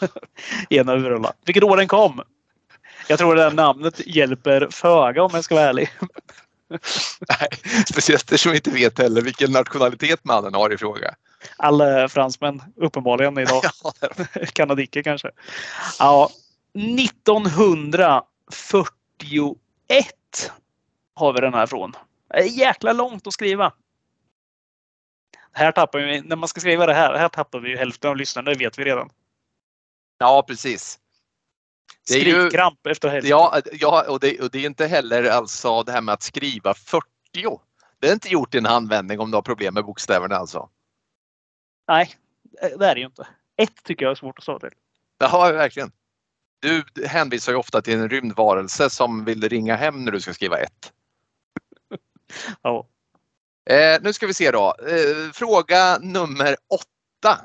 Ena 0.70 0.96
huvudrollen. 0.96 1.32
Vilket 1.46 1.64
år 1.64 1.78
den 1.78 1.88
kom. 1.88 2.22
Jag 3.08 3.20
tror 3.20 3.36
det 3.36 3.44
här 3.44 3.52
namnet 3.52 4.08
hjälper 4.08 4.68
föga 4.72 5.24
om 5.24 5.32
jag 5.34 5.44
ska 5.44 5.56
vara 5.56 5.66
ärlig. 5.66 5.90
Nej, 7.30 7.50
speciellt 7.88 8.24
eftersom 8.24 8.52
vi 8.52 8.58
inte 8.58 8.72
vet 8.72 8.98
heller 8.98 9.22
vilken 9.22 9.52
nationalitet 9.52 10.24
mannen 10.24 10.54
har 10.54 10.74
i 10.74 10.78
fråga. 10.78 11.16
Alla 11.58 12.10
fransmän 12.10 12.62
uppenbarligen 12.76 13.38
idag. 13.38 13.64
Ja, 13.84 13.92
Kanadiker 14.54 15.04
kanske. 15.04 15.32
Ja, 16.00 16.30
1941 16.74 18.22
har 21.16 21.34
vi 21.34 21.42
den 21.42 21.54
här 21.54 21.66
från. 21.66 21.92
Det 22.30 22.38
är 22.40 22.44
jäkla 22.44 22.94
långt 22.94 23.28
att 23.28 23.34
skriva. 23.34 23.74
Här 25.52 25.72
tappar 25.72 26.00
vi, 26.00 26.22
när 26.22 26.36
man 26.36 26.50
ska 26.50 26.62
skriva 26.62 26.86
det 26.86 26.94
här, 26.94 27.18
här 27.18 27.30
tappar 27.30 27.60
vi 27.60 27.78
hälften 27.78 28.10
av 28.10 28.18
lyssnarna, 28.18 28.52
det 28.52 28.58
vet 28.58 28.80
vi 28.80 28.84
redan. 28.84 29.10
ja 30.18 30.44
precis. 30.48 30.99
Det 32.08 32.14
är 32.14 32.18
ju- 32.18 32.32
Skrivkramp 32.32 32.88
efter 32.88 33.10
hälften. 33.10 33.30
Ja, 33.30 33.62
ja 33.72 34.06
och, 34.10 34.20
det, 34.20 34.40
och 34.40 34.52
det 34.52 34.60
är 34.60 34.66
inte 34.66 34.88
heller 34.88 35.24
alltså 35.24 35.84
det 35.84 35.92
här 35.92 36.02
med 36.02 36.14
att 36.14 36.24
skriva 36.24 36.74
40. 36.74 37.06
Det 38.00 38.10
är 38.10 38.14
inte 38.14 38.30
gjort 38.30 38.56
i 38.56 38.58
en 38.58 38.66
handvändning 38.66 39.20
om 39.20 39.32
du 39.32 39.38
har 39.38 39.42
problem 39.42 39.74
med 39.74 39.86
bokstäverna 39.86 40.36
alltså. 40.36 40.70
Nej, 41.88 42.16
det 42.78 42.86
är 42.86 42.96
det 42.96 43.00
ju 43.00 43.06
inte. 43.06 43.28
Ett 43.58 43.84
tycker 43.84 44.06
jag 44.06 44.12
är 44.12 44.16
svårt 44.16 44.38
att 44.38 44.44
stava 44.44 44.60
till. 44.60 44.70
Ja, 45.18 45.52
verkligen. 45.52 45.92
Du 46.60 46.84
hänvisar 47.08 47.52
ju 47.52 47.58
ofta 47.58 47.82
till 47.82 47.94
en 48.00 48.10
rymdvarelse 48.10 48.90
som 48.90 49.26
vill 49.26 49.50
ringa 49.50 49.76
hem 49.76 50.06
när 50.06 50.12
du 50.12 50.22
ska 50.22 50.34
skriva 50.34 50.58
ett. 50.58 50.94
Ja. 52.62 52.88
Eh, 53.70 54.02
nu 54.02 54.14
ska 54.14 54.28
vi 54.28 54.34
se 54.34 54.52
då. 54.52 54.76
Eh, 54.88 55.32
fråga 55.34 55.98
nummer 56.02 56.56
åtta. 56.70 57.40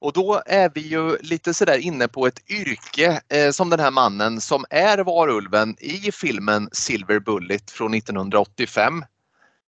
Och 0.00 0.12
då 0.12 0.42
är 0.46 0.70
vi 0.74 0.80
ju 0.80 1.18
lite 1.18 1.54
sådär 1.54 1.78
inne 1.78 2.08
på 2.08 2.26
ett 2.26 2.50
yrke 2.50 3.20
eh, 3.28 3.50
som 3.50 3.70
den 3.70 3.80
här 3.80 3.90
mannen 3.90 4.40
som 4.40 4.64
är 4.70 4.98
varulven 4.98 5.76
i 5.80 6.12
filmen 6.12 6.68
Silver 6.72 7.18
Bullet 7.18 7.70
från 7.70 7.94
1985. 7.94 9.04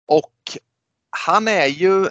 Och 0.08 0.34
han 1.10 1.48
är 1.48 1.66
ju 1.66 2.10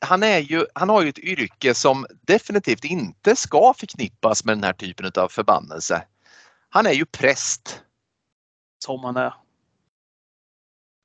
han, 0.00 0.22
är 0.22 0.38
ju, 0.38 0.66
han 0.74 0.88
har 0.88 1.02
ju 1.02 1.08
ett 1.08 1.18
yrke 1.18 1.74
som 1.74 2.06
definitivt 2.22 2.84
inte 2.84 3.36
ska 3.36 3.74
förknippas 3.76 4.44
med 4.44 4.56
den 4.56 4.64
här 4.64 4.72
typen 4.72 5.12
av 5.16 5.28
förbannelse. 5.28 6.02
Han 6.68 6.86
är 6.86 6.92
ju 6.92 7.06
präst. 7.06 7.82
Som 8.84 9.04
han 9.04 9.16
är. 9.16 9.34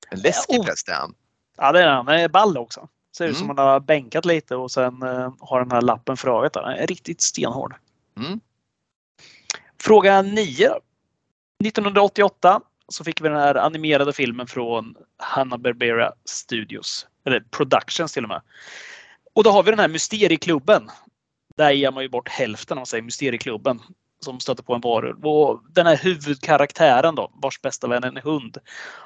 En 0.10 0.20
läskig 0.20 0.60
Oh. 0.60 0.66
präst 0.66 0.90
är 0.90 0.94
han. 0.94 1.16
Ja, 1.58 1.72
det 1.72 1.84
är 1.84 1.88
han. 1.88 2.08
Han 2.08 2.20
är 2.20 2.30
ball 2.30 2.58
också. 2.58 2.90
Ser 3.18 3.26
ut 3.26 3.30
Mm. 3.36 3.40
som 3.40 3.48
han 3.48 3.68
har 3.68 3.80
bänkat 3.80 4.26
lite 4.26 4.56
och 4.56 4.72
sen 4.72 5.04
eh, 5.04 5.34
har 5.40 5.60
den 5.60 5.72
här 5.72 5.82
lappen 5.82 6.18
för 6.18 6.40
ögat. 6.40 6.56
Han 6.56 6.74
är 6.74 6.88
riktigt 6.88 7.22
stenhård. 7.22 7.76
Mm. 8.18 8.40
Fråga 9.82 10.22
9. 10.22 10.70
1988 11.64 12.62
så 12.88 13.04
fick 13.04 13.22
vi 13.22 13.30
den 13.30 13.38
här 13.38 13.56
animerade 13.56 14.14
filmen 14.14 14.48
från 14.48 14.96
Hanna-Barbera 15.18 16.12
Studios. 16.26 17.08
Eller 17.26 17.40
Productions 17.40 18.14
till 18.14 18.24
och 18.24 18.30
med. 18.30 18.42
Och 19.34 19.44
då 19.44 19.50
har 19.50 19.64
vi 19.64 19.72
den 19.72 19.80
här 19.80 19.88
Mysterieklubben. 19.88 20.90
Där 21.58 21.72
ger 21.72 21.92
man 21.92 22.04
ju 22.04 22.10
bort 22.10 22.30
hälften 22.30 22.78
av 22.78 22.86
sig, 22.86 23.02
Mysterieklubben. 23.02 23.82
Som 24.26 24.40
stöter 24.40 24.64
på 24.64 24.76
en 24.76 24.82
varulv. 24.82 25.26
Och 25.26 25.62
den 25.70 25.86
här 25.88 25.98
huvudkaraktären 25.98 27.16
då, 27.16 27.32
vars 27.34 27.62
bästa 27.62 27.88
vän 27.88 28.04
är 28.04 28.08
en 28.08 28.18
hund. 28.18 28.58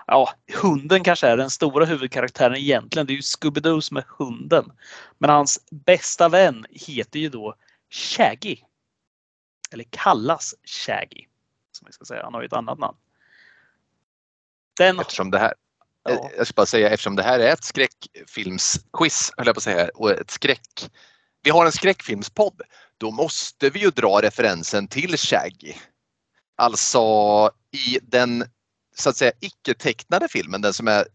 Ja, 0.07 0.33
hunden 0.61 1.03
kanske 1.03 1.27
är 1.27 1.37
den 1.37 1.49
stora 1.49 1.85
huvudkaraktären 1.85 2.55
egentligen. 2.55 3.07
Det 3.07 3.13
är 3.13 3.15
ju 3.15 3.21
Scooby-Doo 3.21 3.81
som 3.81 3.97
är 3.97 4.05
hunden. 4.17 4.71
Men 5.17 5.29
hans 5.29 5.59
bästa 5.71 6.29
vän 6.29 6.65
heter 6.71 7.19
ju 7.19 7.29
då 7.29 7.55
Shaggy. 7.89 8.57
Eller 9.71 9.85
kallas 9.89 10.55
Shaggy. 10.63 11.25
Som 11.71 11.85
vi 11.85 11.91
ska 11.93 12.05
säga. 12.05 12.23
Han 12.23 12.33
har 12.33 12.41
ju 12.41 12.45
ett 12.45 12.53
annat 12.53 12.79
namn. 12.79 12.97
Den, 14.77 14.99
Eftersom 14.99 15.31
det 15.31 15.39
här, 15.39 15.53
ja, 16.03 16.29
jag 16.37 16.47
ska 16.47 16.53
bara 16.55 16.65
säga, 16.65 16.89
eftersom 16.89 17.15
det 17.15 17.23
här 17.23 17.39
är 17.39 17.53
ett 17.53 17.63
skräckfilmsquiz, 17.63 19.31
höll 19.37 19.45
jag 19.45 19.55
på 19.55 19.59
att 19.59 19.63
säga, 19.63 19.89
och 19.95 20.11
ett 20.11 20.31
skräck. 20.31 20.91
Vi 21.43 21.49
har 21.49 21.65
en 21.65 21.71
skräckfilmspodd. 21.71 22.61
Då 22.99 23.11
måste 23.11 23.69
vi 23.69 23.79
ju 23.79 23.89
dra 23.89 24.21
referensen 24.21 24.87
till 24.87 25.17
Shaggy. 25.17 25.73
Alltså 26.57 27.01
i 27.71 27.99
den 28.01 28.45
så 28.95 29.09
att 29.09 29.17
säga 29.17 29.31
icke-tecknade 29.39 30.27
filmen, 30.27 30.61
den 30.61 30.73
som 30.73 30.87
är 30.87 31.05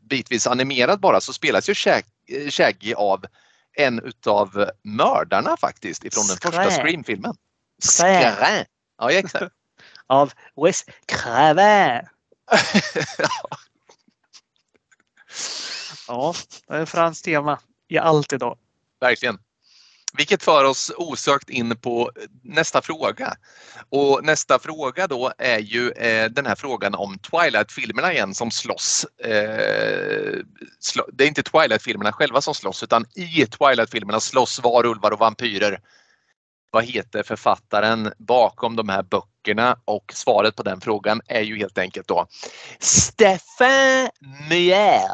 bitvis 0.00 0.46
animerad 0.46 1.00
bara, 1.00 1.20
så 1.20 1.32
spelas 1.32 1.68
ju 1.68 1.72
Shag- 1.72 2.50
Shaggy 2.50 2.94
av 2.94 3.24
en 3.76 4.00
utav 4.00 4.70
mördarna 4.82 5.56
faktiskt 5.56 6.04
ifrån 6.04 6.26
den 6.26 6.36
första. 6.36 6.70
Scream-filmen. 6.70 7.34
Skrä. 7.82 8.34
Skrä. 8.36 8.66
Ja, 8.98 9.10
exakt. 9.10 9.54
av 10.06 10.32
Wes 10.64 10.84
Craven. 11.06 12.06
Ja, 16.08 16.34
det 16.68 16.74
är 16.74 16.86
franskt 16.86 17.24
tema 17.24 17.60
i 17.88 17.98
allt 17.98 18.32
idag. 18.32 18.58
Verkligen. 19.00 19.38
Vilket 20.16 20.42
för 20.42 20.64
oss 20.64 20.92
osökt 20.96 21.50
in 21.50 21.76
på 21.76 22.10
nästa 22.42 22.82
fråga. 22.82 23.36
Och 23.88 24.24
nästa 24.24 24.58
fråga 24.58 25.06
då 25.06 25.32
är 25.38 25.58
ju 25.58 25.90
eh, 25.90 26.30
den 26.30 26.46
här 26.46 26.54
frågan 26.54 26.94
om 26.94 27.18
Twilight-filmerna 27.18 28.12
igen 28.12 28.34
som 28.34 28.50
slåss. 28.50 29.06
Eh, 29.18 30.38
sl 30.80 31.00
det 31.12 31.24
är 31.24 31.28
inte 31.28 31.42
Twilight-filmerna 31.42 32.12
själva 32.12 32.40
som 32.40 32.54
slåss 32.54 32.82
utan 32.82 33.06
i 33.14 33.46
Twilight-filmerna 33.46 34.20
slåss 34.20 34.60
varulvar 34.62 35.10
och 35.10 35.18
vampyrer. 35.18 35.80
Vad 36.70 36.84
heter 36.84 37.22
författaren 37.22 38.12
bakom 38.18 38.76
de 38.76 38.88
här 38.88 39.02
böckerna? 39.02 39.78
Och 39.84 40.12
svaret 40.14 40.56
på 40.56 40.62
den 40.62 40.80
frågan 40.80 41.20
är 41.26 41.42
ju 41.42 41.58
helt 41.58 41.78
enkelt 41.78 42.08
då 42.08 42.26
Stefan 42.78 44.08
Meyer. 44.48 45.08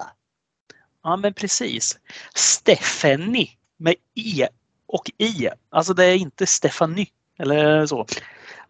Ja, 1.03 1.17
men 1.17 1.35
precis. 1.35 1.99
Stephanie 2.35 3.49
med 3.79 3.95
E 4.15 4.49
och 4.93 5.11
I. 5.19 5.49
Alltså 5.71 5.95
det 5.95 6.05
är 6.05 6.17
inte 6.17 6.47
Stephanie 6.47 7.07
eller 7.39 7.87
så. 7.87 8.07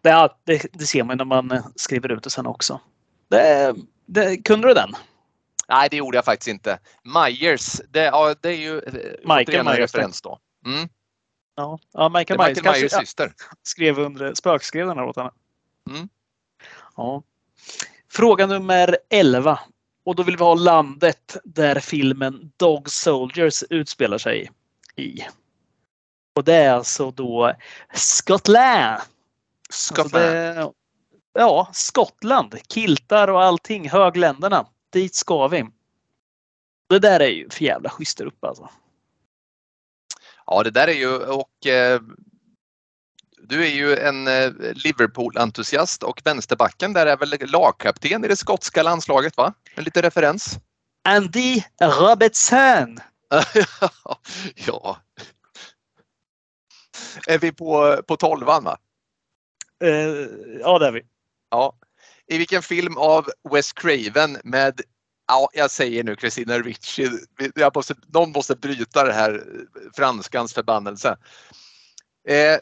Det, 0.01 0.29
det, 0.43 0.65
det 0.73 0.85
ser 0.85 1.03
man 1.03 1.17
när 1.17 1.25
man 1.25 1.63
skriver 1.75 2.11
ut 2.11 2.23
det 2.23 2.29
sen 2.29 2.45
också. 2.45 2.79
Det, 3.29 3.75
det, 4.05 4.37
kunde 4.37 4.67
du 4.67 4.73
den? 4.73 4.91
Nej, 5.69 5.87
det 5.91 5.97
gjorde 5.97 6.17
jag 6.17 6.25
faktiskt 6.25 6.47
inte. 6.47 6.79
Myers, 7.03 7.81
det, 7.89 8.03
ja, 8.03 8.35
det 8.41 8.49
är 8.49 8.57
ju 8.57 8.77
eh, 8.79 8.93
återigen 9.25 9.67
en 9.67 9.73
Myers, 9.73 9.79
referens 9.79 10.21
då. 10.21 10.39
Mm. 10.65 10.89
Ja, 11.55 11.79
ja 11.93 12.09
Michael 12.09 12.39
Myers 12.39 12.57
Michael 12.57 12.81
Myers 12.81 12.91
syster. 12.91 13.33
skrev 13.63 13.99
under, 13.99 14.33
spökskrev 14.33 14.87
den 14.87 14.97
här 14.97 15.05
åt 15.05 15.17
henne. 15.17 15.31
Mm. 15.89 16.09
Ja. 16.95 17.23
Fråga 18.11 18.45
nummer 18.45 18.97
11. 19.09 19.59
Och 20.03 20.15
då 20.15 20.23
vill 20.23 20.37
vi 20.37 20.43
ha 20.43 20.55
landet 20.55 21.37
där 21.43 21.79
filmen 21.79 22.51
Dog 22.57 22.89
Soldiers 22.89 23.63
utspelar 23.69 24.17
sig 24.17 24.51
i. 24.95 25.21
Och 26.33 26.43
det 26.43 26.55
är 26.55 26.73
alltså 26.73 27.11
då 27.11 27.55
Skottland. 27.93 29.01
Alltså 29.69 29.93
Skottland. 29.93 30.13
det, 30.13 30.71
ja, 31.33 31.69
Skottland. 31.73 32.57
Kiltar 32.67 33.27
och 33.27 33.43
allting. 33.43 33.89
Högländerna. 33.89 34.65
Dit 34.93 35.15
ska 35.15 35.47
vi. 35.47 35.65
Det 36.89 36.99
där 36.99 37.19
är 37.19 37.29
ju 37.29 37.49
för 37.49 37.65
jävla 37.65 37.89
schysst 37.89 38.17
där 38.17 38.25
uppe 38.25 38.47
alltså. 38.47 38.69
Ja, 40.45 40.63
det 40.63 40.71
där 40.71 40.87
är 40.87 40.93
ju 40.93 41.17
och 41.17 41.67
eh, 41.67 42.01
du 43.43 43.65
är 43.65 43.69
ju 43.69 43.97
en 43.97 44.27
eh, 44.27 44.51
Liverpool-entusiast 44.73 46.03
och 46.03 46.21
vänsterbacken 46.23 46.93
där 46.93 47.05
är 47.05 47.17
väl 47.17 47.35
lagkapten 47.39 48.25
i 48.25 48.27
det 48.27 48.35
skotska 48.35 48.83
landslaget 48.83 49.37
va? 49.37 49.53
En 49.75 49.83
liten 49.83 50.01
referens. 50.01 50.57
Andy 51.03 51.61
Robertson. 51.81 52.99
ja. 54.67 54.97
Är 57.27 57.39
vi 57.39 57.51
på, 57.51 58.01
på 58.07 58.17
tolvan 58.17 58.63
va? 58.63 58.77
Eh, 59.83 60.27
ja, 60.59 60.79
det 60.79 60.87
är 60.87 60.91
vi. 60.91 61.01
Ja. 61.49 61.77
I 62.27 62.37
vilken 62.37 62.61
film 62.61 62.97
av 62.97 63.29
Wes 63.51 63.73
Craven 63.73 64.37
med, 64.43 64.81
ja 65.27 65.49
jag 65.53 65.71
säger 65.71 66.03
nu 66.03 66.15
Christina 66.15 66.59
Ricci, 66.59 67.09
jag 67.55 67.75
måste, 67.75 67.95
någon 68.07 68.31
måste 68.31 68.55
bryta 68.55 69.03
det 69.03 69.13
här 69.13 69.43
franskans 69.95 70.53
förbannelse. 70.53 71.17
Eh, 72.27 72.57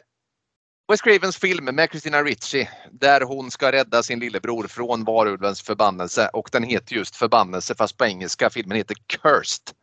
Wes 0.90 1.00
Cravens 1.00 1.36
film 1.36 1.64
med 1.64 1.90
Christina 1.90 2.22
Ricci 2.22 2.68
där 2.90 3.20
hon 3.20 3.50
ska 3.50 3.72
rädda 3.72 4.02
sin 4.02 4.20
lillebror 4.20 4.66
från 4.66 5.04
varulvens 5.04 5.62
förbannelse 5.62 6.28
och 6.32 6.48
den 6.52 6.62
heter 6.62 6.94
just 6.94 7.16
förbannelse 7.16 7.74
fast 7.74 7.96
på 7.96 8.04
engelska 8.04 8.50
filmen 8.50 8.76
heter 8.76 8.96
Cursed. 9.06 9.76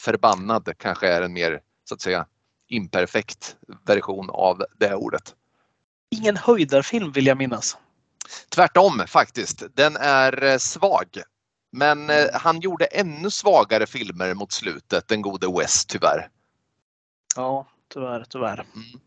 Förbannad 0.00 0.72
kanske 0.76 1.08
är 1.08 1.22
en 1.22 1.32
mer 1.32 1.60
så 1.88 1.94
att 1.94 2.00
säga 2.00 2.26
imperfekt 2.70 3.56
version 3.86 4.30
av 4.30 4.64
det 4.78 4.94
ordet. 4.94 5.34
Ingen 6.10 6.36
höjdarfilm 6.36 7.12
vill 7.12 7.26
jag 7.26 7.38
minnas. 7.38 7.76
Tvärtom 8.48 9.02
faktiskt. 9.06 9.62
Den 9.74 9.96
är 9.96 10.44
eh, 10.44 10.56
svag. 10.56 11.06
Men 11.72 12.10
eh, 12.10 12.26
han 12.32 12.60
gjorde 12.60 12.84
ännu 12.84 13.30
svagare 13.30 13.86
filmer 13.86 14.34
mot 14.34 14.52
slutet, 14.52 15.08
den 15.08 15.22
gode 15.22 15.58
West 15.58 15.88
tyvärr. 15.88 16.28
Ja, 17.36 17.66
tyvärr, 17.92 18.24
tyvärr. 18.28 18.64
Mm. 18.74 19.00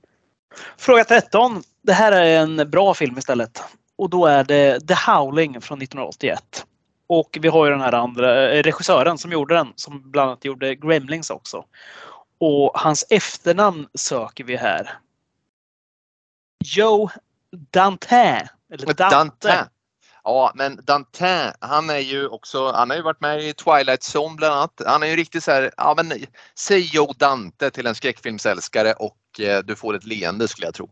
Fråga 0.78 1.04
13. 1.04 1.64
Det 1.82 1.94
här 1.94 2.12
är 2.12 2.40
en 2.42 2.70
bra 2.70 2.94
film 2.94 3.18
istället. 3.18 3.64
Och 3.96 4.10
då 4.10 4.26
är 4.26 4.44
det 4.44 4.88
The 4.88 5.12
Howling 5.12 5.62
från 5.62 5.82
1981. 5.82 6.66
Och 7.08 7.38
vi 7.42 7.48
har 7.48 7.66
ju 7.66 7.72
den 7.72 7.82
här 7.82 7.94
andra 7.94 8.52
eh, 8.52 8.64
regissören 8.64 9.18
som 9.18 9.32
gjorde 9.32 9.56
den, 9.56 9.74
som 9.76 10.12
bland 10.12 10.30
annat 10.30 10.46
gjorde 10.46 10.76
Gremlings 10.76 11.30
också. 11.30 11.66
Och 12.46 12.72
hans 12.76 13.06
efternamn 13.10 13.88
söker 13.94 14.44
vi 14.44 14.56
här. 14.56 15.00
Joe 16.66 17.10
Dante. 17.72 18.50
Eller 18.74 18.86
Dante. 18.86 19.16
Dante. 19.16 19.70
Ja, 20.24 20.52
men 20.56 20.80
Dante, 20.84 21.54
han 21.60 21.90
är 21.90 22.00
ju 22.00 22.28
också, 22.28 22.72
han 22.72 22.90
har 22.90 22.98
ju 22.98 23.04
varit 23.04 23.22
med 23.22 23.44
i 23.44 23.54
Twilight 23.54 24.16
Zone 24.16 24.36
bland 24.36 24.54
annat. 24.54 24.82
Han 24.86 25.04
är 25.04 25.08
ju 25.08 25.16
riktigt 25.16 25.44
så 25.44 25.52
här, 25.52 25.72
ja 25.78 25.94
men 25.98 26.26
säg 26.56 26.90
Joe 26.94 27.14
Dante 27.18 27.72
till 27.72 27.88
en 27.88 27.96
skräckfilmsälskare 27.96 28.94
och 28.94 29.40
eh, 29.40 29.64
du 29.64 29.76
får 29.76 29.96
ett 29.96 30.06
leende 30.06 30.48
skulle 30.48 30.68
jag 30.68 30.74
tro. 30.74 30.90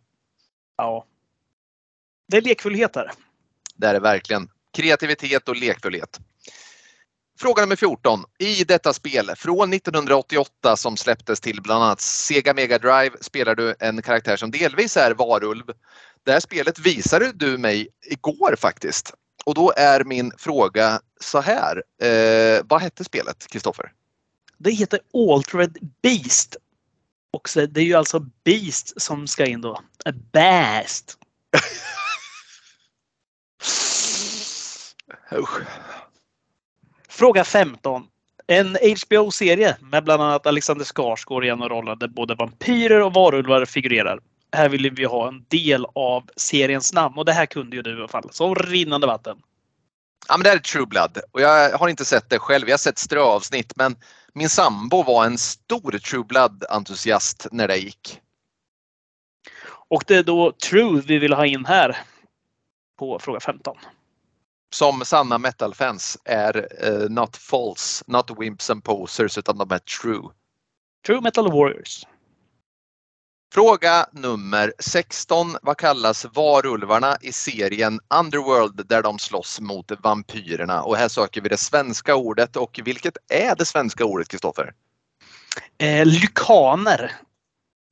Ja. 0.77 1.05
Det 2.27 2.37
är 2.37 2.41
lekfullhet 2.41 2.95
här. 2.95 3.11
Det 3.75 3.87
är 3.87 3.93
det 3.93 3.99
verkligen. 3.99 4.49
Kreativitet 4.73 5.49
och 5.49 5.55
lekfullhet. 5.55 6.19
Fråga 7.41 7.61
nummer 7.61 7.75
14. 7.75 8.23
I 8.37 8.63
detta 8.63 8.93
spel 8.93 9.31
från 9.35 9.73
1988 9.73 10.75
som 10.75 10.97
släpptes 10.97 11.39
till 11.39 11.61
bland 11.61 11.83
annat 11.83 12.01
Sega 12.01 12.53
Mega 12.53 12.77
Drive 12.77 13.11
spelar 13.21 13.55
du 13.55 13.75
en 13.79 14.01
karaktär 14.01 14.35
som 14.37 14.51
delvis 14.51 14.97
är 14.97 15.11
varulv. 15.13 15.63
Det 16.23 16.31
här 16.31 16.39
spelet 16.39 16.79
visade 16.79 17.31
du 17.31 17.57
mig 17.57 17.87
igår 18.05 18.55
faktiskt. 18.57 19.13
Och 19.45 19.53
då 19.53 19.73
är 19.77 20.03
min 20.03 20.31
fråga 20.37 21.01
så 21.19 21.41
här. 21.41 21.83
Eh, 22.01 22.61
vad 22.65 22.81
hette 22.81 23.03
spelet, 23.03 23.47
Kristoffer? 23.47 23.91
Det 24.57 24.71
heter 24.71 24.99
Altered 25.13 25.77
Beast. 26.01 26.55
Och 27.33 27.49
så, 27.49 27.65
det 27.65 27.81
är 27.81 27.85
ju 27.85 27.93
alltså 27.93 28.19
Beast 28.43 29.01
som 29.01 29.27
ska 29.27 29.45
in 29.45 29.61
då. 29.61 29.81
A. 30.05 30.11
Usch. 35.37 35.61
Fråga 37.21 37.43
15. 37.43 38.07
En 38.47 38.77
HBO-serie 39.01 39.77
med 39.81 40.03
bland 40.03 40.23
annat 40.23 40.47
Alexander 40.47 40.85
Skarsgård 40.85 41.45
i 41.45 41.49
en 41.49 41.61
av 41.61 41.69
rollerna 41.69 41.95
där 41.95 42.07
både 42.07 42.35
vampyrer 42.35 43.01
och 43.01 43.13
varulvar 43.13 43.65
figurerar. 43.65 44.19
Här 44.51 44.69
vill 44.69 44.91
vi 44.91 45.05
ha 45.05 45.27
en 45.27 45.45
del 45.47 45.85
av 45.95 46.23
seriens 46.35 46.93
namn 46.93 47.17
och 47.17 47.25
det 47.25 47.33
här 47.33 47.45
kunde 47.45 47.75
ju 47.75 47.81
du 47.81 47.91
i 47.91 47.97
alla 47.97 48.07
fall. 48.07 48.29
Som 48.31 48.55
rinnande 48.55 49.07
vatten. 49.07 49.37
Ja, 50.27 50.37
men 50.37 50.43
det 50.43 50.49
här 50.49 50.55
är 50.55 50.59
True 50.59 50.85
Blood 50.85 51.17
och 51.31 51.41
jag 51.41 51.77
har 51.77 51.87
inte 51.87 52.05
sett 52.05 52.29
det 52.29 52.39
själv. 52.39 52.67
Jag 52.67 52.73
har 52.73 52.77
sett 52.77 52.97
ströavsnitt 52.97 53.73
men 53.75 53.95
min 54.33 54.49
sambo 54.49 55.03
var 55.03 55.25
en 55.25 55.37
stor 55.37 55.91
True 55.91 56.23
Blood-entusiast 56.23 57.47
när 57.51 57.67
det 57.67 57.77
gick. 57.77 58.19
Och 59.89 60.03
det 60.07 60.15
är 60.15 60.23
då 60.23 60.51
True 60.51 61.01
vi 61.05 61.17
vill 61.17 61.33
ha 61.33 61.45
in 61.45 61.65
här 61.65 61.97
på 62.99 63.19
fråga 63.19 63.39
15. 63.39 63.77
Som 64.73 65.05
sanna 65.05 65.37
metal-fans 65.37 66.17
är 66.25 66.67
eh, 66.79 67.09
not 67.09 67.37
false, 67.37 68.03
not 68.07 68.31
wimps 68.39 68.69
and 68.69 68.83
posers 68.83 69.37
utan 69.37 69.57
de 69.57 69.71
är 69.71 69.79
true. 69.79 70.29
True 71.05 71.21
Metal 71.21 71.51
Warriors. 71.51 72.05
Fråga 73.53 74.05
nummer 74.11 74.73
16. 74.79 75.57
Vad 75.61 75.77
kallas 75.77 76.25
varulvarna 76.33 77.17
i 77.21 77.31
serien 77.31 77.99
Underworld 78.19 78.87
där 78.87 79.03
de 79.03 79.19
slåss 79.19 79.59
mot 79.59 79.91
vampyrerna? 80.03 80.83
Och 80.83 80.97
här 80.97 81.07
söker 81.07 81.41
vi 81.41 81.49
det 81.49 81.57
svenska 81.57 82.15
ordet 82.15 82.55
och 82.55 82.79
vilket 82.83 83.17
är 83.27 83.55
det 83.55 83.65
svenska 83.65 84.05
ordet 84.05 84.27
Kristoffer? 84.27 84.73
Eh, 85.77 86.05
lykaner. 86.05 87.11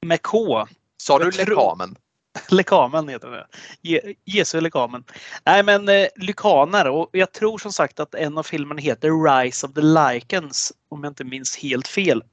Med 0.06 0.22
K. 0.22 0.68
Sa 0.98 1.20
du 1.20 1.32
lekamen? 1.32 1.96
Lekamen 2.50 3.10
heter 3.10 3.30
det. 3.30 3.48
Je- 3.82 4.16
Jesu 4.26 4.62
lekamen. 4.62 5.04
Nej 5.46 5.64
men 5.64 5.90
eh, 5.90 6.08
lykaner 6.16 6.88
och 6.88 7.10
jag 7.12 7.32
tror 7.32 7.58
som 7.58 7.74
sagt 7.74 8.00
att 8.00 8.16
en 8.16 8.38
av 8.38 8.44
filmerna 8.44 8.82
heter 8.82 9.10
Rise 9.42 9.68
of 9.68 9.74
the 9.74 9.82
Lycans 9.82 10.74
om 10.90 11.04
jag 11.04 11.12
inte 11.12 11.24
minns 11.24 11.58
helt 11.58 11.88
fel. 11.88 12.24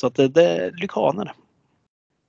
Så 0.00 0.06
att 0.06 0.14
det, 0.14 0.28
det 0.28 0.44
är 0.44 0.70
lykaner. 0.70 1.32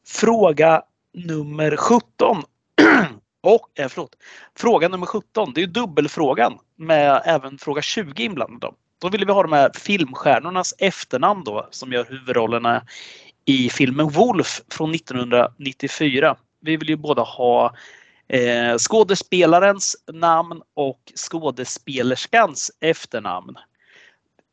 Fråga 0.07 0.81
nummer 1.13 1.75
17. 1.75 2.43
och, 3.43 3.69
eh, 3.75 3.87
förlåt. 3.87 4.15
Fråga 4.57 4.87
nummer 4.89 5.05
17. 5.05 5.53
Det 5.53 5.61
är 5.61 5.65
ju 5.65 5.71
dubbelfrågan 5.71 6.57
med 6.75 7.21
även 7.25 7.57
fråga 7.57 7.81
20 7.81 8.23
inblandad. 8.23 8.75
Då 9.01 9.09
ville 9.09 9.25
vi 9.25 9.31
ha 9.31 9.43
de 9.43 9.53
här 9.53 9.71
filmstjärnornas 9.75 10.73
efternamn 10.77 11.43
då 11.43 11.67
som 11.71 11.91
gör 11.91 12.05
huvudrollerna 12.09 12.83
i 13.45 13.69
filmen 13.69 14.09
Wolf 14.09 14.61
från 14.71 14.95
1994. 14.95 16.35
Vi 16.61 16.77
vill 16.77 16.89
ju 16.89 16.95
båda 16.95 17.21
ha 17.21 17.75
eh, 18.27 18.77
skådespelarens 18.77 19.95
namn 20.11 20.61
och 20.73 20.99
skådespelerskans 21.15 22.71
efternamn. 22.79 23.55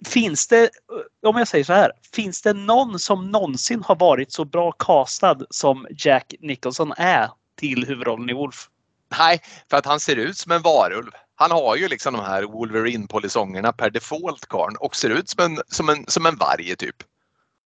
Finns 0.06 0.48
det, 0.48 0.62
eh, 0.62 1.28
om 1.28 1.36
jag 1.36 1.48
säger 1.48 1.64
så 1.64 1.72
här, 1.72 1.92
finns 2.14 2.42
det 2.42 2.52
någon 2.52 2.98
som 2.98 3.30
någonsin 3.30 3.82
har 3.82 3.96
varit 3.96 4.32
så 4.32 4.44
bra 4.44 4.72
castad 4.72 5.38
som 5.50 5.86
Jack 5.90 6.34
Nicholson 6.40 6.92
är 6.96 7.30
till 7.56 7.86
huvudrollen 7.86 8.30
i 8.30 8.32
Wolf? 8.32 8.68
Nej, 9.18 9.40
för 9.70 9.76
att 9.76 9.86
han 9.86 10.00
ser 10.00 10.16
ut 10.16 10.38
som 10.38 10.52
en 10.52 10.62
varulv. 10.62 11.10
Han 11.34 11.50
har 11.50 11.76
ju 11.76 11.88
liksom 11.88 12.14
de 12.14 12.24
här 12.24 12.42
Wolverine-polisongerna 12.42 13.72
per 13.72 13.90
default 13.90 14.46
karln 14.46 14.76
och 14.76 14.96
ser 14.96 15.10
ut 15.10 15.28
som 15.28 15.44
en, 15.44 15.62
som 15.68 15.88
en, 15.88 16.04
som 16.08 16.26
en 16.26 16.36
varg 16.36 16.76
typ. 16.76 16.96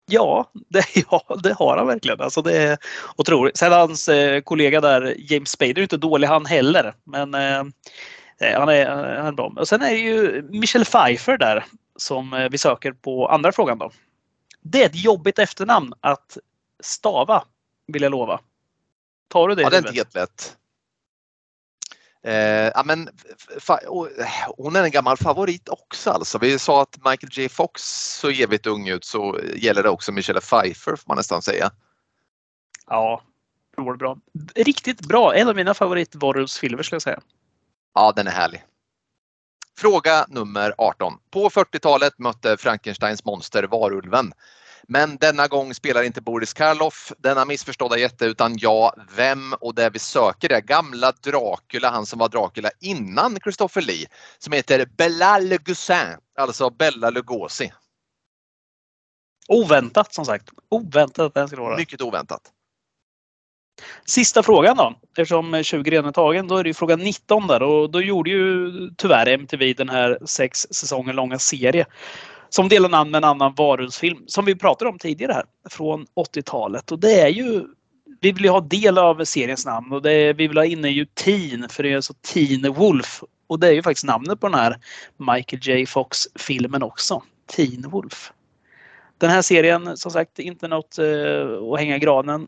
Ja 0.07 0.51
det, 0.69 0.85
ja, 1.11 1.37
det 1.43 1.53
har 1.53 1.77
han 1.77 1.87
verkligen. 1.87 2.21
Alltså 2.21 2.43
det 2.43 2.57
är 2.57 2.79
otroligt. 3.17 3.57
Sen 3.57 3.73
hans 3.73 4.09
eh, 4.09 4.41
kollega 4.41 4.81
där, 4.81 5.15
James 5.19 5.51
Spader, 5.51 5.79
är 5.79 5.83
inte 5.83 5.97
dålig 5.97 6.29
han 6.29 6.47
heller. 6.47 6.95
Men 7.05 7.35
eh, 7.35 7.59
eh, 8.41 8.59
han, 8.59 8.69
är, 8.69 8.87
han 9.17 9.27
är 9.27 9.33
bra. 9.33 9.53
Och 9.57 9.69
sen 9.69 9.83
är 9.83 9.91
det 9.91 9.99
ju 9.99 10.43
Michelle 10.43 10.85
Pfeiffer 10.85 11.39
där 11.39 11.65
som 11.97 12.33
eh, 12.33 12.49
vi 12.51 12.59
söker 12.59 12.93
på 12.93 13.29
andra 13.29 13.53
frågan 13.53 13.79
då. 13.79 13.91
Det 14.63 14.83
är 14.83 14.87
ett 14.87 15.05
jobbigt 15.05 15.39
efternamn 15.39 15.93
att 16.01 16.39
stava, 16.83 17.45
vill 17.87 18.03
jag 18.03 18.11
lova. 18.11 18.41
Tar 19.29 19.49
du 19.49 19.55
det? 19.55 19.63
Ja, 19.63 19.71
det 19.71 19.77
är 19.77 19.79
inte 19.79 19.93
helt 19.93 20.15
lätt. 20.15 20.57
Eh, 22.25 22.71
ja, 22.75 22.83
men, 22.85 23.09
och, 23.87 24.09
hon 24.57 24.77
är 24.77 24.85
en 24.85 24.91
gammal 24.91 25.17
favorit 25.17 25.69
också 25.69 26.11
alltså. 26.11 26.39
Vi 26.39 26.59
sa 26.59 26.83
att 26.83 26.97
Michael 26.97 27.31
J 27.33 27.49
Fox 27.49 27.83
så 28.21 28.31
evigt 28.31 28.67
ung 28.67 28.89
ut 28.89 29.05
så 29.05 29.41
gäller 29.57 29.83
det 29.83 29.89
också 29.89 30.13
Michelle 30.13 30.41
Pfeiffer 30.41 30.97
får 30.97 31.09
man 31.09 31.17
nästan 31.17 31.43
säga. 31.43 31.71
Ja, 32.87 33.23
bra. 33.99 34.17
Riktigt 34.55 35.01
bra. 35.01 35.35
En 35.35 35.49
av 35.49 35.57
mina 35.57 35.75
favoritvarulvsfilmer 35.75 36.83
skulle 36.83 36.95
jag 36.95 37.03
säga. 37.03 37.21
Ja, 37.95 38.13
den 38.17 38.27
är 38.27 38.31
härlig. 38.31 38.65
Fråga 39.79 40.27
nummer 40.29 40.75
18. 40.79 41.13
På 41.31 41.49
40-talet 41.49 42.19
mötte 42.19 42.57
Frankensteins 42.57 43.25
monster 43.25 43.63
varulven. 43.63 44.33
Men 44.89 45.17
denna 45.17 45.49
gång 45.49 45.75
spelar 45.75 46.03
inte 46.03 46.21
Boris 46.21 46.53
Karloff 46.53 47.13
denna 47.19 47.45
missförstådda 47.45 47.99
jätte 47.99 48.25
utan 48.25 48.59
jag, 48.59 48.93
vem 49.17 49.53
och 49.61 49.75
det 49.75 49.91
vi 49.91 49.99
söker 49.99 50.53
är 50.53 50.61
gamla 50.61 51.13
Dracula, 51.13 51.91
han 51.91 52.07
som 52.07 52.19
var 52.19 52.29
Dracula 52.29 52.71
innan 52.81 53.39
Christopher 53.43 53.83
Lee, 53.83 54.07
som 54.39 54.53
heter 54.53 54.87
Bela 54.97 55.39
Lugosi, 55.39 55.95
alltså 56.39 56.71
Bella 56.71 57.11
Lugosi. 57.11 57.73
Oväntat 59.49 60.15
som 60.15 60.25
sagt. 60.25 60.49
Oväntat 60.69 61.27
att 61.27 61.35
den 61.35 61.49
skulle 61.49 61.63
vara. 61.63 61.77
Mycket 61.77 62.03
oväntat. 62.03 62.43
Sista 64.05 64.43
frågan 64.43 64.77
då. 64.77 64.95
Eftersom 65.09 65.63
20 65.63 65.91
redan 65.91 66.09
är 66.09 66.13
tagen, 66.13 66.49
då 66.49 66.57
är 66.57 66.63
det 66.63 66.69
ju 66.71 66.75
fråga 66.75 66.97
19 66.97 67.47
där 67.47 67.63
och 67.63 67.91
då 67.91 68.03
gjorde 68.03 68.31
ju 68.31 68.71
tyvärr 68.97 69.27
MTV 69.27 69.73
den 69.73 69.89
här 69.89 70.19
sex 70.25 70.67
säsonger 70.71 71.13
långa 71.13 71.39
serie 71.39 71.87
som 72.51 72.69
delar 72.69 72.89
namn 72.89 73.11
med 73.11 73.19
en 73.19 73.25
annan 73.25 73.55
varulvsfilm 73.57 74.25
som 74.27 74.45
vi 74.45 74.55
pratade 74.55 74.91
om 74.91 74.99
tidigare 74.99 75.33
här 75.33 75.45
från 75.71 76.07
80-talet 76.07 76.93
och 76.93 76.99
det 76.99 77.21
är 77.21 77.29
ju 77.29 77.67
vi 78.21 78.33
vill 78.33 78.45
ju 78.45 78.51
ha 78.51 78.61
del 78.61 78.99
av 78.99 79.25
seriens 79.25 79.67
namn 79.67 79.93
och 79.93 80.03
det 80.03 80.13
är, 80.13 80.35
vi 80.35 80.49
vill 80.49 80.57
ha 80.57 80.65
inne 80.65 80.89
ju 80.89 81.05
Teen 81.05 81.69
för 81.69 81.83
det 81.83 81.93
är 81.93 81.97
alltså 81.97 82.15
Teen 82.15 82.73
Wolf 82.73 83.23
och 83.47 83.61
det 83.61 83.69
är 83.69 83.73
ju 83.73 83.83
faktiskt 83.83 84.07
namnet 84.07 84.41
på 84.41 84.49
den 84.49 84.59
här 84.59 84.79
Michael 85.17 85.63
J 85.63 85.87
Fox 85.87 86.19
filmen 86.35 86.83
också. 86.83 87.23
Teen 87.57 87.91
Wolf. 87.91 88.33
Den 89.19 89.31
här 89.31 89.43
serien 89.43 89.97
som 89.97 90.11
sagt 90.11 90.39
inte 90.39 90.69
något 90.69 90.99
eh, 90.99 91.73
att 91.73 91.79
hänga 91.79 91.97
i 91.97 91.99
granen 91.99 92.47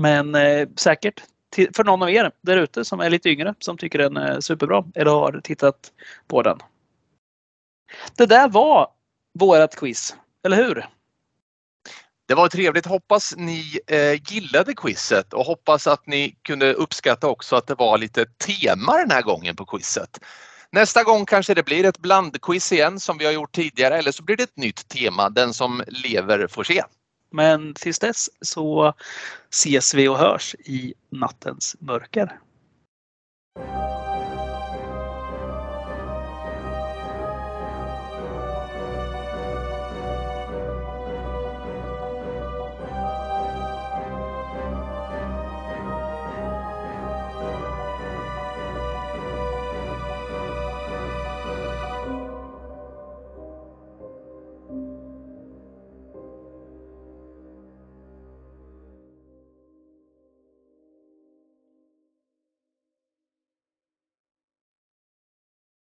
men 0.00 0.34
eh, 0.34 0.68
säkert 0.76 1.22
till, 1.50 1.68
för 1.74 1.84
någon 1.84 2.02
av 2.02 2.10
er 2.10 2.30
där 2.40 2.56
ute 2.56 2.84
som 2.84 3.00
är 3.00 3.10
lite 3.10 3.28
yngre 3.28 3.54
som 3.58 3.76
tycker 3.76 3.98
den 3.98 4.16
är 4.16 4.40
superbra 4.40 4.84
eller 4.94 5.10
har 5.10 5.40
tittat 5.44 5.92
på 6.28 6.42
den. 6.42 6.58
Det 8.16 8.26
där 8.26 8.48
var 8.48 8.88
vårat 9.38 9.76
quiz, 9.76 10.14
eller 10.44 10.56
hur? 10.56 10.86
Det 12.30 12.34
var 12.34 12.48
trevligt. 12.48 12.86
Hoppas 12.86 13.34
ni 13.36 13.80
eh, 13.86 14.32
gillade 14.32 14.74
quizet 14.74 15.32
och 15.32 15.44
hoppas 15.44 15.86
att 15.86 16.06
ni 16.06 16.36
kunde 16.42 16.74
uppskatta 16.74 17.28
också 17.28 17.56
att 17.56 17.66
det 17.66 17.74
var 17.74 17.98
lite 17.98 18.26
tema 18.26 18.96
den 18.96 19.10
här 19.10 19.22
gången 19.22 19.56
på 19.56 19.64
quizet. 19.64 20.20
Nästa 20.72 21.04
gång 21.04 21.26
kanske 21.26 21.54
det 21.54 21.62
blir 21.62 21.84
ett 21.84 21.98
blandquiz 21.98 22.72
igen 22.72 23.00
som 23.00 23.18
vi 23.18 23.24
har 23.24 23.32
gjort 23.32 23.52
tidigare 23.52 23.98
eller 23.98 24.12
så 24.12 24.22
blir 24.22 24.36
det 24.36 24.42
ett 24.42 24.56
nytt 24.56 24.88
tema. 24.88 25.30
Den 25.30 25.54
som 25.54 25.82
lever 25.86 26.46
får 26.46 26.64
se. 26.64 26.82
Men 27.32 27.74
tills 27.74 27.98
dess 27.98 28.30
så 28.40 28.94
ses 29.50 29.94
vi 29.94 30.08
och 30.08 30.18
hörs 30.18 30.54
i 30.54 30.94
nattens 31.10 31.76
mörker. 31.78 32.38